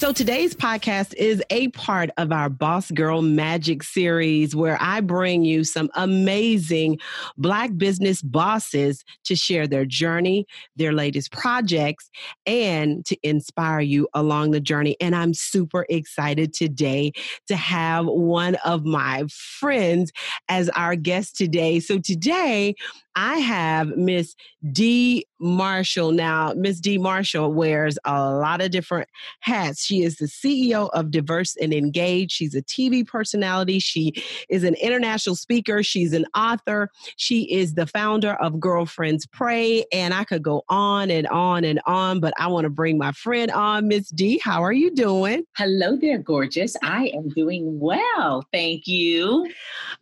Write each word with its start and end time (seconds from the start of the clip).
So 0.00 0.14
today's 0.14 0.54
podcast 0.54 1.12
is 1.16 1.42
a 1.50 1.68
part 1.68 2.08
of 2.16 2.32
our 2.32 2.48
Boss 2.48 2.90
Girl 2.90 3.20
Magic 3.20 3.82
series 3.82 4.56
where 4.56 4.78
I 4.80 5.02
bring 5.02 5.44
you 5.44 5.62
some 5.62 5.90
amazing 5.94 6.98
Black 7.36 7.76
business 7.76 8.22
bosses 8.22 9.04
to 9.24 9.36
share 9.36 9.66
their 9.66 9.84
journey, 9.84 10.46
their 10.74 10.94
latest 10.94 11.32
projects, 11.32 12.08
and 12.46 13.04
to 13.04 13.18
inspire 13.22 13.80
you 13.80 14.08
along 14.14 14.52
the 14.52 14.60
journey. 14.60 14.96
And 15.02 15.14
I'm 15.14 15.34
super 15.34 15.84
excited 15.90 16.54
today 16.54 17.12
to 17.48 17.56
have 17.56 18.06
one 18.06 18.54
of 18.64 18.86
my 18.86 19.24
friends 19.28 20.12
as 20.48 20.70
our 20.70 20.96
guest 20.96 21.36
today. 21.36 21.78
So 21.78 21.98
today 21.98 22.74
I 23.16 23.38
have 23.38 23.96
Miss 23.96 24.34
D. 24.72 25.26
Marshall. 25.40 26.12
Now, 26.12 26.52
Miss 26.54 26.80
D. 26.80 26.98
Marshall 26.98 27.52
wears 27.52 27.98
a 28.04 28.12
lot 28.12 28.60
of 28.60 28.70
different 28.70 29.08
hats. 29.40 29.84
She 29.84 30.02
is 30.02 30.16
the 30.16 30.26
CEO 30.26 30.90
of 30.92 31.10
Diverse 31.10 31.56
and 31.56 31.72
Engaged. 31.72 32.32
She's 32.32 32.54
a 32.54 32.62
TV 32.62 33.06
personality. 33.06 33.78
She 33.78 34.12
is 34.48 34.64
an 34.64 34.74
international 34.74 35.34
speaker. 35.34 35.82
She's 35.82 36.12
an 36.12 36.26
author. 36.36 36.90
She 37.16 37.50
is 37.50 37.74
the 37.74 37.86
founder 37.86 38.34
of 38.34 38.60
Girlfriends 38.60 39.26
Pray. 39.26 39.84
And 39.92 40.12
I 40.12 40.24
could 40.24 40.42
go 40.42 40.62
on 40.68 41.10
and 41.10 41.26
on 41.28 41.64
and 41.64 41.80
on, 41.86 42.20
but 42.20 42.34
I 42.38 42.46
want 42.48 42.64
to 42.64 42.70
bring 42.70 42.98
my 42.98 43.12
friend 43.12 43.50
on. 43.50 43.88
Miss 43.88 44.10
D, 44.10 44.38
how 44.44 44.62
are 44.62 44.72
you 44.72 44.94
doing? 44.94 45.44
Hello 45.56 45.96
there, 45.96 46.18
gorgeous. 46.18 46.76
I 46.82 47.10
am 47.14 47.30
doing 47.30 47.80
well. 47.80 48.46
Thank 48.52 48.86
you. 48.86 49.50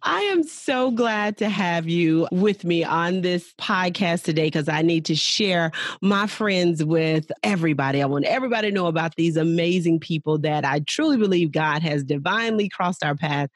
I 0.03 0.21
am 0.23 0.43
so 0.43 0.91
glad 0.91 1.37
to 1.39 1.49
have 1.49 1.89
you 1.89 2.27
with 2.33 2.65
me 2.65 2.85
on 2.99 3.21
this 3.21 3.55
podcast 3.59 4.25
today 4.25 4.47
because 4.47 4.69
I 4.69 4.83
need 4.83 5.05
to 5.05 5.15
share 5.15 5.71
my 6.03 6.27
friends 6.27 6.85
with 6.85 7.31
everybody. 7.45 8.03
I 8.03 8.07
want 8.07 8.25
everybody 8.25 8.69
to 8.69 8.75
know 8.75 8.87
about 8.87 9.15
these 9.15 9.37
amazing 9.37 10.01
people 10.01 10.37
that 10.39 10.65
I 10.65 10.81
truly 10.81 11.17
believe 11.17 11.53
God 11.53 11.81
has 11.83 12.03
divinely 12.03 12.69
crossed 12.69 13.05
our 13.05 13.15
path 13.15 13.51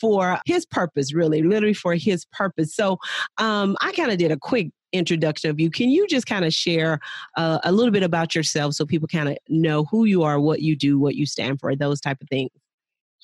for 0.00 0.38
his 0.46 0.64
purpose, 0.64 1.12
really, 1.12 1.42
literally 1.42 1.74
for 1.74 1.94
his 1.94 2.24
purpose. 2.26 2.74
So 2.74 2.98
um, 3.38 3.76
I 3.80 3.92
kind 3.92 4.12
of 4.12 4.18
did 4.18 4.30
a 4.30 4.36
quick 4.36 4.70
introduction 4.92 5.50
of 5.50 5.58
you. 5.58 5.70
Can 5.70 5.88
you 5.90 6.06
just 6.06 6.26
kind 6.26 6.44
of 6.44 6.54
share 6.54 7.00
uh, 7.36 7.58
a 7.64 7.72
little 7.72 7.92
bit 7.92 8.04
about 8.04 8.34
yourself 8.34 8.74
so 8.74 8.86
people 8.86 9.08
kind 9.08 9.28
of 9.28 9.36
know 9.48 9.86
who 9.86 10.04
you 10.04 10.22
are, 10.22 10.38
what 10.38 10.62
you 10.62 10.76
do, 10.76 11.00
what 11.00 11.16
you 11.16 11.26
stand 11.26 11.58
for, 11.58 11.74
those 11.74 12.00
type 12.00 12.22
of 12.22 12.28
things? 12.28 12.50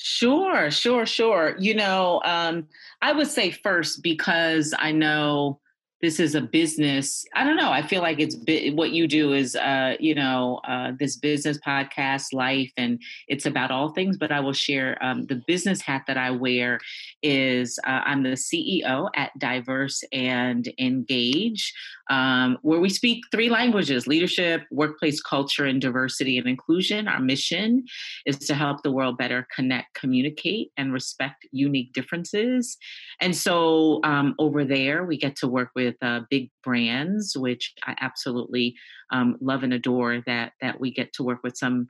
Sure, 0.02 0.70
sure, 0.70 1.04
sure. 1.04 1.56
You 1.58 1.74
know, 1.74 2.22
um, 2.24 2.66
I 3.02 3.12
would 3.12 3.26
say 3.26 3.50
first 3.50 4.02
because 4.02 4.74
I 4.78 4.92
know 4.92 5.60
this 6.00 6.18
is 6.18 6.34
a 6.34 6.40
business 6.40 7.26
i 7.34 7.44
don't 7.44 7.56
know 7.56 7.70
i 7.70 7.82
feel 7.82 8.00
like 8.00 8.18
it's 8.18 8.34
what 8.74 8.90
you 8.90 9.06
do 9.06 9.34
is 9.34 9.54
uh, 9.54 9.94
you 10.00 10.14
know 10.14 10.58
uh, 10.66 10.92
this 10.98 11.16
business 11.16 11.58
podcast 11.58 12.32
life 12.32 12.72
and 12.78 13.00
it's 13.28 13.44
about 13.44 13.70
all 13.70 13.90
things 13.90 14.16
but 14.16 14.32
i 14.32 14.40
will 14.40 14.54
share 14.54 14.96
um, 15.04 15.26
the 15.26 15.42
business 15.46 15.82
hat 15.82 16.02
that 16.06 16.16
i 16.16 16.30
wear 16.30 16.80
is 17.22 17.78
uh, 17.86 18.00
i'm 18.06 18.22
the 18.22 18.30
ceo 18.30 19.10
at 19.14 19.30
diverse 19.38 20.02
and 20.12 20.72
engage 20.78 21.74
um, 22.10 22.58
where 22.62 22.80
we 22.80 22.90
speak 22.90 23.24
three 23.32 23.48
languages 23.48 24.06
leadership 24.06 24.62
workplace 24.70 25.22
culture 25.22 25.64
and 25.64 25.80
diversity 25.80 26.36
and 26.36 26.46
inclusion 26.46 27.08
our 27.08 27.20
mission 27.20 27.84
is 28.26 28.36
to 28.36 28.54
help 28.54 28.82
the 28.82 28.92
world 28.92 29.16
better 29.16 29.46
connect 29.54 29.94
communicate 29.94 30.70
and 30.76 30.92
respect 30.92 31.46
unique 31.52 31.92
differences 31.92 32.76
and 33.20 33.34
so 33.34 34.00
um, 34.04 34.34
over 34.38 34.64
there 34.64 35.04
we 35.04 35.16
get 35.16 35.36
to 35.36 35.48
work 35.48 35.70
with 35.74 35.96
uh, 36.02 36.20
big 36.30 36.50
brands, 36.62 37.36
which 37.36 37.74
I 37.86 37.94
absolutely 38.00 38.74
um, 39.12 39.36
love 39.40 39.62
and 39.62 39.72
adore. 39.72 40.22
That 40.26 40.52
that 40.60 40.80
we 40.80 40.90
get 40.92 41.12
to 41.14 41.22
work 41.22 41.40
with 41.42 41.56
some 41.56 41.88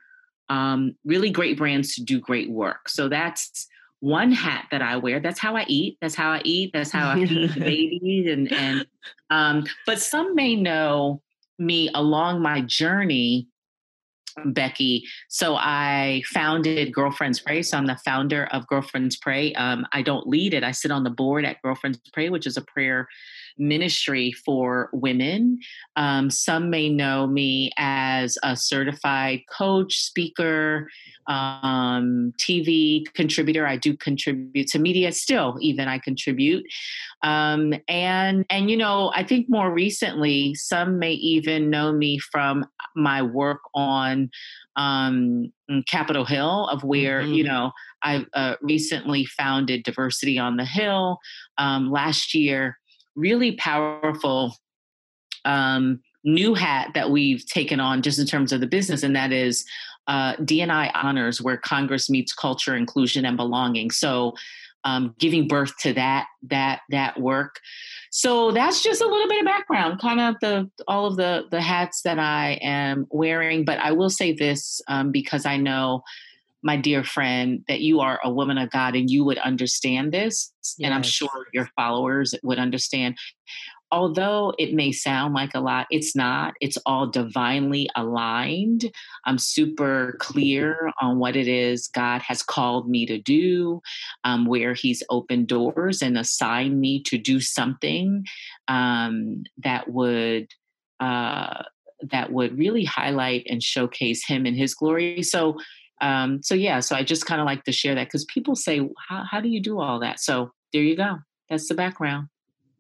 um, 0.48 0.96
really 1.04 1.30
great 1.30 1.56
brands 1.56 1.94
to 1.94 2.04
do 2.04 2.18
great 2.18 2.50
work. 2.50 2.88
So 2.88 3.08
that's 3.08 3.66
one 4.00 4.32
hat 4.32 4.66
that 4.70 4.82
I 4.82 4.96
wear. 4.96 5.20
That's 5.20 5.38
how 5.38 5.56
I 5.56 5.64
eat. 5.68 5.98
That's 6.00 6.14
how 6.14 6.30
I 6.30 6.40
eat. 6.44 6.70
That's 6.72 6.90
how 6.90 7.10
I 7.10 7.14
feed 7.26 7.54
the 7.54 7.60
babies. 7.60 8.26
And 8.30 8.52
and 8.52 8.86
um, 9.30 9.64
but 9.86 10.00
some 10.00 10.34
may 10.34 10.56
know 10.56 11.22
me 11.58 11.90
along 11.94 12.42
my 12.42 12.62
journey 12.62 13.46
Becky. 14.44 15.04
So 15.28 15.56
I 15.56 16.22
founded 16.26 16.92
Girlfriends 16.92 17.40
Pray. 17.40 17.62
So 17.62 17.76
I'm 17.76 17.86
the 17.86 17.96
founder 18.04 18.46
of 18.52 18.66
Girlfriends 18.66 19.16
Pray. 19.16 19.52
Um, 19.54 19.86
I 19.92 20.02
don't 20.02 20.26
lead 20.26 20.54
it. 20.54 20.64
I 20.64 20.70
sit 20.70 20.90
on 20.90 21.04
the 21.04 21.10
board 21.10 21.44
at 21.44 21.60
Girlfriends 21.62 22.00
Pray, 22.12 22.30
which 22.30 22.46
is 22.46 22.56
a 22.56 22.62
prayer 22.62 23.08
ministry 23.60 24.32
for 24.32 24.88
women. 24.92 25.58
Um, 25.96 26.30
some 26.30 26.70
may 26.70 26.88
know 26.88 27.26
me 27.26 27.70
as 27.76 28.36
a 28.42 28.56
certified 28.56 29.42
coach, 29.48 29.98
speaker, 29.98 30.88
um, 31.26 32.32
TV 32.38 33.04
contributor. 33.14 33.66
I 33.66 33.76
do 33.76 33.96
contribute 33.96 34.66
to 34.68 34.78
media 34.78 35.12
still, 35.12 35.56
even 35.60 35.86
I 35.86 35.98
contribute. 35.98 36.64
Um, 37.22 37.74
and 37.86 38.44
and 38.50 38.70
you 38.70 38.76
know, 38.76 39.12
I 39.14 39.22
think 39.22 39.48
more 39.48 39.70
recently, 39.70 40.54
some 40.54 40.98
may 40.98 41.12
even 41.12 41.70
know 41.70 41.92
me 41.92 42.18
from 42.18 42.64
my 42.96 43.22
work 43.22 43.60
on 43.74 44.30
um, 44.76 45.52
Capitol 45.86 46.24
Hill, 46.24 46.66
of 46.68 46.82
where 46.82 47.22
mm-hmm. 47.22 47.34
you 47.34 47.44
know 47.44 47.72
I 48.02 48.26
uh, 48.34 48.56
recently 48.62 49.24
founded 49.26 49.84
Diversity 49.84 50.38
on 50.38 50.56
the 50.56 50.64
Hill 50.64 51.18
um, 51.58 51.90
last 51.90 52.34
year 52.34 52.79
really 53.16 53.52
powerful 53.52 54.56
um, 55.44 56.00
new 56.24 56.54
hat 56.54 56.90
that 56.94 57.10
we've 57.10 57.46
taken 57.46 57.80
on 57.80 58.02
just 58.02 58.18
in 58.18 58.26
terms 58.26 58.52
of 58.52 58.60
the 58.60 58.66
business, 58.66 59.02
and 59.02 59.16
that 59.16 59.32
is 59.32 59.64
uh, 60.06 60.36
DNI 60.36 60.90
honors, 60.94 61.40
where 61.40 61.56
Congress 61.56 62.10
meets 62.10 62.32
culture, 62.32 62.76
inclusion, 62.76 63.24
and 63.24 63.36
belonging. 63.36 63.90
So, 63.90 64.34
um, 64.84 65.14
giving 65.18 65.46
birth 65.46 65.76
to 65.80 65.92
that 65.94 66.26
that 66.48 66.80
that 66.90 67.20
work. 67.20 67.60
So 68.10 68.50
that's 68.50 68.82
just 68.82 69.02
a 69.02 69.06
little 69.06 69.28
bit 69.28 69.40
of 69.40 69.46
background, 69.46 70.00
kind 70.00 70.20
of 70.20 70.36
the 70.40 70.70
all 70.88 71.06
of 71.06 71.16
the 71.16 71.44
the 71.50 71.60
hats 71.60 72.02
that 72.02 72.18
I 72.18 72.58
am 72.62 73.06
wearing. 73.10 73.64
But 73.64 73.78
I 73.78 73.92
will 73.92 74.10
say 74.10 74.32
this 74.32 74.80
um, 74.88 75.12
because 75.12 75.46
I 75.46 75.56
know 75.58 76.02
my 76.62 76.76
dear 76.76 77.04
friend, 77.04 77.64
that 77.68 77.80
you 77.80 78.00
are 78.00 78.20
a 78.22 78.32
woman 78.32 78.58
of 78.58 78.70
God 78.70 78.94
and 78.94 79.10
you 79.10 79.24
would 79.24 79.38
understand 79.38 80.12
this. 80.12 80.52
Yes. 80.78 80.86
And 80.86 80.94
I'm 80.94 81.02
sure 81.02 81.46
your 81.52 81.68
followers 81.76 82.34
would 82.42 82.58
understand. 82.58 83.16
Although 83.92 84.54
it 84.56 84.72
may 84.72 84.92
sound 84.92 85.34
like 85.34 85.50
a 85.54 85.60
lot, 85.60 85.88
it's 85.90 86.14
not. 86.14 86.54
It's 86.60 86.78
all 86.86 87.08
divinely 87.08 87.90
aligned. 87.96 88.90
I'm 89.24 89.38
super 89.38 90.16
clear 90.20 90.92
on 91.00 91.18
what 91.18 91.34
it 91.34 91.48
is 91.48 91.88
God 91.88 92.22
has 92.22 92.42
called 92.42 92.88
me 92.88 93.04
to 93.06 93.18
do, 93.18 93.80
um, 94.22 94.46
where 94.46 94.74
He's 94.74 95.02
opened 95.10 95.48
doors 95.48 96.02
and 96.02 96.16
assigned 96.16 96.80
me 96.80 97.02
to 97.04 97.18
do 97.18 97.40
something 97.40 98.24
um, 98.68 99.42
that 99.58 99.90
would. 99.90 100.48
Uh, 101.00 101.62
that 102.10 102.32
would 102.32 102.58
really 102.58 102.84
highlight 102.84 103.46
and 103.48 103.62
showcase 103.62 104.26
him 104.26 104.46
in 104.46 104.54
his 104.54 104.74
glory. 104.74 105.22
So 105.22 105.58
um, 106.00 106.42
so 106.42 106.54
yeah, 106.54 106.80
so 106.80 106.96
I 106.96 107.02
just 107.02 107.26
kind 107.26 107.40
of 107.40 107.46
like 107.46 107.64
to 107.64 107.72
share 107.72 107.94
that 107.94 108.06
because 108.06 108.24
people 108.26 108.56
say, 108.56 108.80
how, 109.08 109.24
how 109.30 109.40
do 109.40 109.48
you 109.48 109.60
do 109.60 109.80
all 109.80 110.00
that? 110.00 110.20
So 110.20 110.50
there 110.72 110.82
you 110.82 110.96
go. 110.96 111.18
That's 111.48 111.68
the 111.68 111.74
background. 111.74 112.28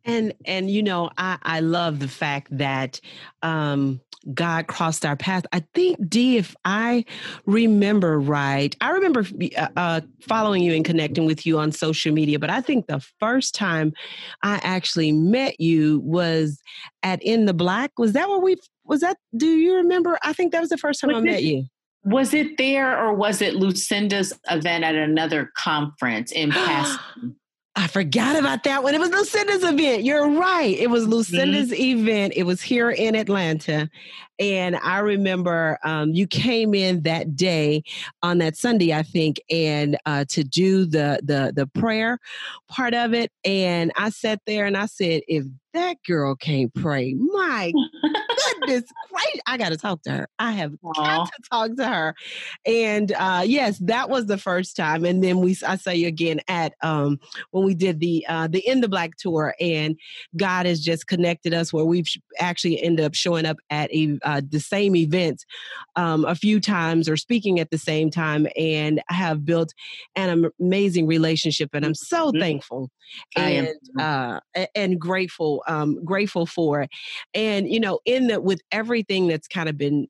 And 0.04 0.32
and 0.46 0.70
you 0.70 0.82
know, 0.82 1.10
I 1.18 1.36
I 1.42 1.60
love 1.60 1.98
the 1.98 2.08
fact 2.08 2.56
that 2.56 3.00
um 3.42 4.00
God 4.34 4.66
crossed 4.66 5.06
our 5.06 5.16
path. 5.16 5.44
I 5.52 5.64
think 5.74 6.08
D, 6.08 6.36
if 6.36 6.54
I 6.64 7.04
remember 7.46 8.18
right, 8.18 8.74
I 8.80 8.90
remember 8.90 9.24
uh, 9.56 9.68
uh, 9.76 10.00
following 10.20 10.62
you 10.62 10.74
and 10.74 10.84
connecting 10.84 11.24
with 11.24 11.46
you 11.46 11.58
on 11.58 11.72
social 11.72 12.12
media. 12.12 12.38
But 12.38 12.50
I 12.50 12.60
think 12.60 12.86
the 12.86 13.00
first 13.18 13.54
time 13.54 13.92
I 14.42 14.60
actually 14.62 15.12
met 15.12 15.58
you 15.60 16.00
was 16.00 16.60
at 17.02 17.22
In 17.22 17.46
the 17.46 17.54
Black. 17.54 17.92
Was 17.98 18.12
that 18.12 18.28
where 18.28 18.40
we? 18.40 18.56
Was 18.84 19.00
that? 19.00 19.16
Do 19.36 19.46
you 19.46 19.76
remember? 19.76 20.18
I 20.22 20.32
think 20.32 20.52
that 20.52 20.60
was 20.60 20.70
the 20.70 20.78
first 20.78 21.00
time 21.00 21.08
was 21.08 21.18
I 21.18 21.20
met 21.20 21.42
you. 21.42 21.64
Was 22.04 22.32
it 22.32 22.56
there 22.56 22.98
or 22.98 23.14
was 23.14 23.42
it 23.42 23.56
Lucinda's 23.56 24.32
event 24.50 24.84
at 24.84 24.94
another 24.94 25.50
conference 25.54 26.32
in 26.32 26.50
Pasadena? 26.52 27.34
I 27.76 27.86
forgot 27.86 28.36
about 28.36 28.64
that 28.64 28.82
one. 28.82 28.94
It 28.94 29.00
was 29.00 29.10
Lucinda's 29.10 29.62
event. 29.62 30.02
You're 30.02 30.28
right. 30.28 30.76
It 30.76 30.90
was 30.90 31.06
Lucinda's 31.06 31.70
mm-hmm. 31.70 32.00
event. 32.00 32.32
It 32.36 32.42
was 32.42 32.60
here 32.60 32.90
in 32.90 33.14
Atlanta. 33.14 33.88
And 34.40 34.76
I 34.76 34.98
remember 34.98 35.78
um, 35.84 36.12
you 36.12 36.26
came 36.26 36.74
in 36.74 37.02
that 37.02 37.36
day 37.36 37.84
on 38.22 38.38
that 38.38 38.56
Sunday, 38.56 38.92
I 38.92 39.02
think, 39.02 39.40
and 39.50 39.96
uh, 40.04 40.24
to 40.30 40.42
do 40.42 40.84
the 40.84 41.20
the 41.22 41.52
the 41.54 41.66
prayer 41.68 42.18
part 42.68 42.92
of 42.92 43.14
it. 43.14 43.30
And 43.44 43.92
I 43.96 44.10
sat 44.10 44.40
there 44.46 44.66
and 44.66 44.76
I 44.76 44.86
said, 44.86 45.22
if 45.28 45.44
that 45.74 45.96
girl 46.06 46.34
can't 46.34 46.72
pray, 46.74 47.14
my 47.14 47.72
goodness 48.60 48.84
great. 49.10 49.42
I 49.46 49.56
got 49.56 49.70
to 49.70 49.76
talk 49.76 50.02
to 50.02 50.10
her. 50.10 50.28
I 50.38 50.52
have 50.52 50.72
Aww. 50.84 50.94
got 50.94 51.26
to 51.26 51.42
talk 51.50 51.76
to 51.76 51.86
her. 51.86 52.14
And 52.66 53.12
uh, 53.12 53.42
yes, 53.44 53.78
that 53.78 54.08
was 54.08 54.26
the 54.26 54.38
first 54.38 54.76
time. 54.76 55.04
And 55.04 55.22
then 55.22 55.40
we, 55.40 55.56
I 55.66 55.76
saw 55.76 55.90
you 55.90 56.08
again 56.08 56.40
at 56.48 56.74
um, 56.82 57.18
when 57.50 57.64
we 57.64 57.74
did 57.74 58.00
the 58.00 58.24
uh, 58.28 58.48
the 58.48 58.60
In 58.66 58.80
the 58.80 58.88
Black 58.88 59.16
tour, 59.16 59.54
and 59.60 59.96
God 60.36 60.66
has 60.66 60.80
just 60.80 61.06
connected 61.06 61.54
us 61.54 61.72
where 61.72 61.84
we've 61.84 62.08
actually 62.38 62.82
ended 62.82 63.04
up 63.04 63.14
showing 63.14 63.46
up 63.46 63.58
at 63.70 63.92
a, 63.92 64.18
uh, 64.22 64.42
the 64.48 64.60
same 64.60 64.96
events 64.96 65.44
um, 65.96 66.24
a 66.24 66.34
few 66.34 66.60
times 66.60 67.08
or 67.08 67.16
speaking 67.16 67.60
at 67.60 67.70
the 67.70 67.78
same 67.78 68.10
time, 68.10 68.46
and 68.56 69.02
have 69.08 69.44
built 69.44 69.72
an 70.16 70.50
amazing 70.60 71.06
relationship. 71.06 71.70
And 71.72 71.84
I'm 71.84 71.94
so 71.94 72.28
mm-hmm. 72.28 72.40
thankful 72.40 72.90
and 73.36 73.68
uh, 73.98 74.40
and 74.74 75.00
grateful 75.00 75.59
um, 75.66 76.04
grateful 76.04 76.46
for. 76.46 76.86
And 77.34 77.70
you 77.70 77.80
know, 77.80 78.00
in 78.04 78.28
the 78.28 78.40
with 78.40 78.60
everything 78.72 79.28
that's 79.28 79.48
kind 79.48 79.68
of 79.68 79.76
been 79.76 80.08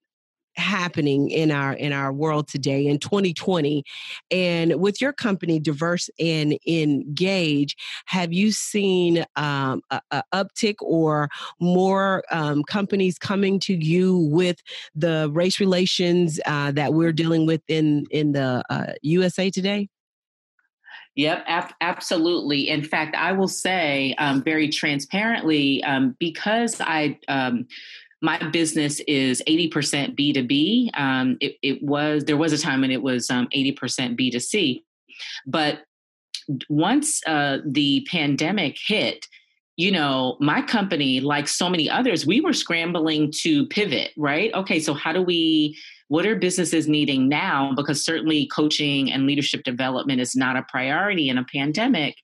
happening 0.56 1.30
in 1.30 1.50
our 1.50 1.72
in 1.74 1.92
our 1.92 2.12
world 2.12 2.48
today 2.48 2.86
in 2.86 2.98
2020 2.98 3.84
and 4.30 4.80
with 4.80 5.00
your 5.00 5.12
company 5.12 5.60
diverse 5.60 6.10
and 6.18 6.58
engage 6.66 7.76
have 8.06 8.32
you 8.32 8.50
seen 8.50 9.24
um, 9.36 9.80
a, 9.90 10.00
a, 10.10 10.22
uptick 10.34 10.74
or 10.80 11.28
more 11.60 12.24
um, 12.30 12.64
companies 12.64 13.16
coming 13.16 13.58
to 13.60 13.74
you 13.74 14.28
with 14.32 14.60
the 14.94 15.30
race 15.32 15.60
relations 15.60 16.40
uh, 16.46 16.72
that 16.72 16.94
we're 16.94 17.12
dealing 17.12 17.46
with 17.46 17.62
in 17.68 18.04
in 18.10 18.32
the 18.32 18.62
uh, 18.70 18.92
usa 19.02 19.50
today 19.50 19.88
Yep, 21.20 21.44
ab- 21.46 21.74
absolutely. 21.82 22.70
In 22.70 22.82
fact, 22.82 23.14
I 23.14 23.32
will 23.32 23.46
say 23.46 24.14
um, 24.16 24.42
very 24.42 24.70
transparently 24.70 25.84
um, 25.84 26.16
because 26.18 26.80
I. 26.80 27.18
Um, 27.28 27.66
my 28.22 28.36
business 28.50 29.00
is 29.08 29.42
80% 29.48 30.14
B2B. 30.14 30.90
Um, 30.92 31.38
it, 31.40 31.56
it, 31.62 31.82
was, 31.82 32.24
there 32.24 32.36
was 32.36 32.52
a 32.52 32.58
time 32.58 32.82
when 32.82 32.90
it 32.90 33.00
was 33.00 33.28
80% 33.28 33.38
um, 33.38 33.48
B2C. 34.14 34.82
But 35.46 35.84
once 36.68 37.22
uh, 37.26 37.60
the 37.66 38.06
pandemic 38.10 38.76
hit, 38.78 39.26
you 39.78 39.90
know, 39.90 40.36
my 40.38 40.60
company, 40.60 41.20
like 41.20 41.48
so 41.48 41.70
many 41.70 41.88
others, 41.88 42.26
we 42.26 42.42
were 42.42 42.52
scrambling 42.52 43.32
to 43.40 43.66
pivot, 43.68 44.10
right? 44.18 44.52
Okay, 44.52 44.80
so 44.80 44.92
how 44.92 45.14
do 45.14 45.22
we 45.22 45.78
what 46.10 46.26
are 46.26 46.34
businesses 46.34 46.88
needing 46.88 47.28
now 47.28 47.72
because 47.76 48.04
certainly 48.04 48.46
coaching 48.48 49.12
and 49.12 49.26
leadership 49.26 49.62
development 49.62 50.20
is 50.20 50.34
not 50.34 50.56
a 50.56 50.66
priority 50.68 51.28
in 51.28 51.38
a 51.38 51.44
pandemic 51.44 52.16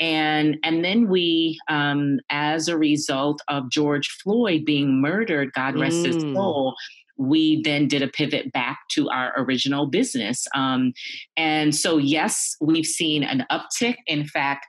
and 0.00 0.58
and 0.64 0.84
then 0.84 1.08
we 1.08 1.58
um, 1.68 2.18
as 2.28 2.68
a 2.68 2.76
result 2.76 3.40
of 3.48 3.70
george 3.70 4.08
floyd 4.22 4.64
being 4.64 5.00
murdered 5.00 5.52
god 5.52 5.78
rest 5.78 5.98
mm. 5.98 6.12
his 6.12 6.22
soul 6.34 6.74
we 7.16 7.60
then 7.62 7.86
did 7.86 8.02
a 8.02 8.08
pivot 8.08 8.50
back 8.50 8.78
to 8.88 9.10
our 9.10 9.34
original 9.36 9.86
business. 9.86 10.48
Um, 10.54 10.94
and 11.36 11.74
so, 11.76 11.98
yes, 11.98 12.56
we've 12.62 12.86
seen 12.86 13.22
an 13.22 13.44
uptick. 13.50 13.96
In 14.06 14.26
fact, 14.26 14.66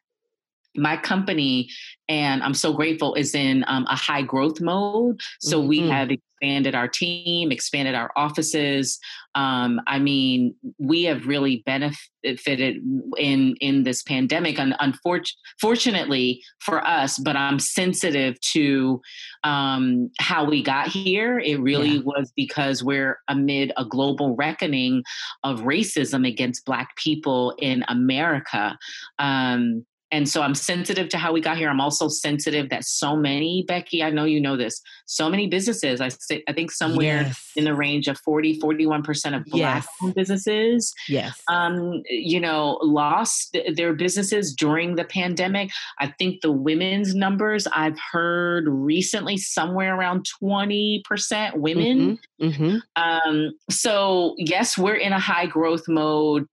my 0.76 0.96
company 0.96 1.68
and 2.08 2.42
i'm 2.44 2.54
so 2.54 2.72
grateful 2.72 3.14
is 3.16 3.36
in 3.36 3.66
um, 3.68 3.86
a 3.90 3.96
high 3.96 4.22
growth 4.22 4.62
mode 4.62 5.20
so 5.42 5.60
mm-hmm. 5.60 5.68
we 5.68 5.90
have 5.90 6.10
expanded 6.42 6.74
our 6.76 6.88
team 6.88 7.52
expanded 7.52 7.96
our 7.96 8.12
offices. 8.16 9.00
Um, 9.34 9.80
i 9.88 9.98
mean 9.98 10.54
we 10.78 11.04
have 11.04 11.26
really 11.26 11.64
benefited 11.66 12.84
in 13.18 13.56
in 13.62 13.84
this 13.84 14.04
pandemic 14.04 14.60
and 14.60 14.76
unfortunately 14.82 16.42
for 16.60 16.86
us 16.86 17.18
but 17.18 17.38
i'm 17.38 17.58
sensitive 17.58 18.38
to 18.42 19.00
um, 19.44 20.12
how 20.20 20.44
we 20.44 20.62
got 20.62 20.88
here. 20.88 21.40
It 21.40 21.60
really 21.60 21.96
yeah. 21.96 22.02
was 22.04 22.32
because 22.36 22.84
we're 22.84 23.20
amid 23.28 23.72
a 23.78 23.86
global 23.86 24.36
reckoning 24.36 25.04
of 25.44 25.62
racism 25.62 26.28
against 26.28 26.66
black 26.66 26.96
people 26.96 27.56
in 27.60 27.84
america. 27.88 28.78
Um, 29.20 29.86
and 30.12 30.28
so 30.28 30.42
I'm 30.42 30.56
sensitive 30.56 31.08
to 31.10 31.18
how 31.18 31.32
we 31.32 31.40
got 31.40 31.58
here. 31.58 31.70
I'm 31.70 31.80
also 31.80 32.10
sensitive 32.10 32.70
that 32.70 32.84
so 32.84 33.16
many, 33.16 33.64
Becky, 33.68 34.04
I 34.04 34.10
know 34.10 34.26
you 34.26 34.42
know 34.42 34.58
this, 34.58 34.82
so 35.06 35.30
many 35.30 35.48
businesses, 35.48 36.02
I, 36.02 36.10
say, 36.10 36.44
I 36.50 36.54
think 36.54 36.72
somewhere 36.72 37.22
yes. 37.22 37.52
in 37.56 37.64
the 37.64 37.74
range 37.74 38.08
of 38.08 38.20
40, 38.20 38.60
41% 38.60 39.38
of 39.38 39.46
black 39.46 39.86
yes. 40.04 40.14
businesses, 40.14 40.94
yes. 41.08 41.42
um, 41.48 42.02
you 42.10 42.42
know, 42.42 42.78
lost 42.82 43.58
their 43.76 43.94
businesses 43.94 44.54
during 44.54 44.96
the 44.96 45.06
pandemic. 45.06 45.72
I 46.00 46.14
think 46.20 46.42
the 46.42 46.52
women's 46.52 47.16
numbers 47.16 47.66
I've 47.68 48.00
heard 48.12 48.66
recently 48.68 49.38
somewhere 49.38 49.96
around 49.96 50.26
20% 50.44 51.56
women. 51.56 52.20
Mm-hmm. 52.42 52.46
Mm-hmm. 52.46 52.78
Um, 53.02 53.52
so 53.70 54.36
yes, 54.38 54.78
we're 54.78 54.96
in 54.96 55.14
a 55.14 55.20
high 55.20 55.46
growth 55.46 55.88
mode 55.88 56.48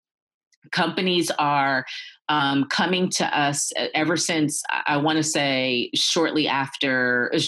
companies 0.72 1.30
are 1.38 1.84
um, 2.28 2.64
coming 2.64 3.08
to 3.10 3.38
us 3.38 3.72
ever 3.94 4.16
since 4.16 4.62
I 4.86 4.96
want 4.98 5.16
to 5.16 5.22
say 5.22 5.90
shortly 5.94 6.46
after 6.46 7.32
uh, 7.34 7.38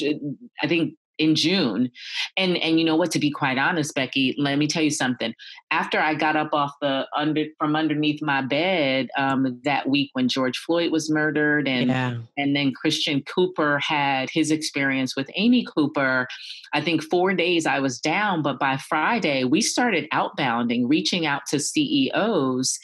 I 0.63 0.67
think 0.67 0.95
in 1.21 1.35
June. 1.35 1.91
And 2.37 2.57
and 2.57 2.81
you 2.81 2.85
know 2.85 2.97
what? 2.97 3.13
To 3.13 3.21
be 3.21 3.31
quite 3.31 3.59
honest, 3.59 3.95
Becky, 3.95 4.35
let 4.39 4.59
me 4.59 4.67
tell 4.67 4.83
you 4.83 4.91
something. 4.91 5.35
After 5.71 6.01
I 6.01 6.15
got 6.15 6.35
up 6.35 6.53
off 6.53 6.73
the 6.81 7.07
under 7.15 7.45
from 7.59 7.77
underneath 7.77 8.21
my 8.23 8.43
bed 8.43 9.09
um, 9.17 9.61
that 9.65 9.89
week 9.89 10.11
when 10.15 10.29
George 10.29 10.59
Floyd 10.59 10.91
was 10.91 11.11
murdered, 11.11 11.69
and 11.69 11.89
yeah. 11.89 12.17
and 12.37 12.57
then 12.57 12.73
Christian 12.73 13.23
Cooper 13.23 13.79
had 13.79 14.31
his 14.33 14.51
experience 14.51 15.15
with 15.15 15.31
Amy 15.37 15.65
Cooper. 15.65 16.27
I 16.73 16.81
think 16.81 17.03
four 17.05 17.35
days 17.35 17.67
I 17.67 17.79
was 17.79 18.01
down, 18.01 18.43
but 18.43 18.59
by 18.59 18.79
Friday 18.79 19.45
we 19.45 19.61
started 19.61 20.09
outbounding, 20.13 20.85
reaching 20.89 21.27
out 21.27 21.43
to 21.51 21.61
CEOs 21.61 22.79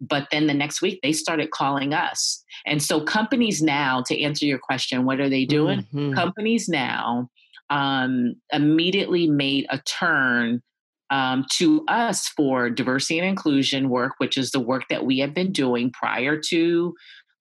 but 0.00 0.28
then 0.30 0.46
the 0.46 0.54
next 0.54 0.82
week 0.82 1.00
they 1.02 1.12
started 1.12 1.50
calling 1.50 1.92
us. 1.92 2.42
And 2.66 2.82
so 2.82 3.00
companies 3.00 3.62
now, 3.62 4.02
to 4.06 4.20
answer 4.20 4.46
your 4.46 4.58
question, 4.58 5.04
what 5.04 5.20
are 5.20 5.28
they 5.28 5.44
doing? 5.44 5.80
Mm-hmm. 5.80 6.14
Companies 6.14 6.68
now 6.68 7.28
um, 7.70 8.34
immediately 8.52 9.26
made 9.28 9.66
a 9.70 9.78
turn 9.78 10.62
um, 11.10 11.46
to 11.52 11.84
us 11.88 12.28
for 12.28 12.68
diversity 12.70 13.18
and 13.18 13.28
inclusion 13.28 13.88
work, 13.88 14.12
which 14.18 14.36
is 14.36 14.50
the 14.50 14.60
work 14.60 14.84
that 14.90 15.06
we 15.06 15.18
have 15.18 15.34
been 15.34 15.52
doing 15.52 15.90
prior 15.90 16.38
to, 16.48 16.94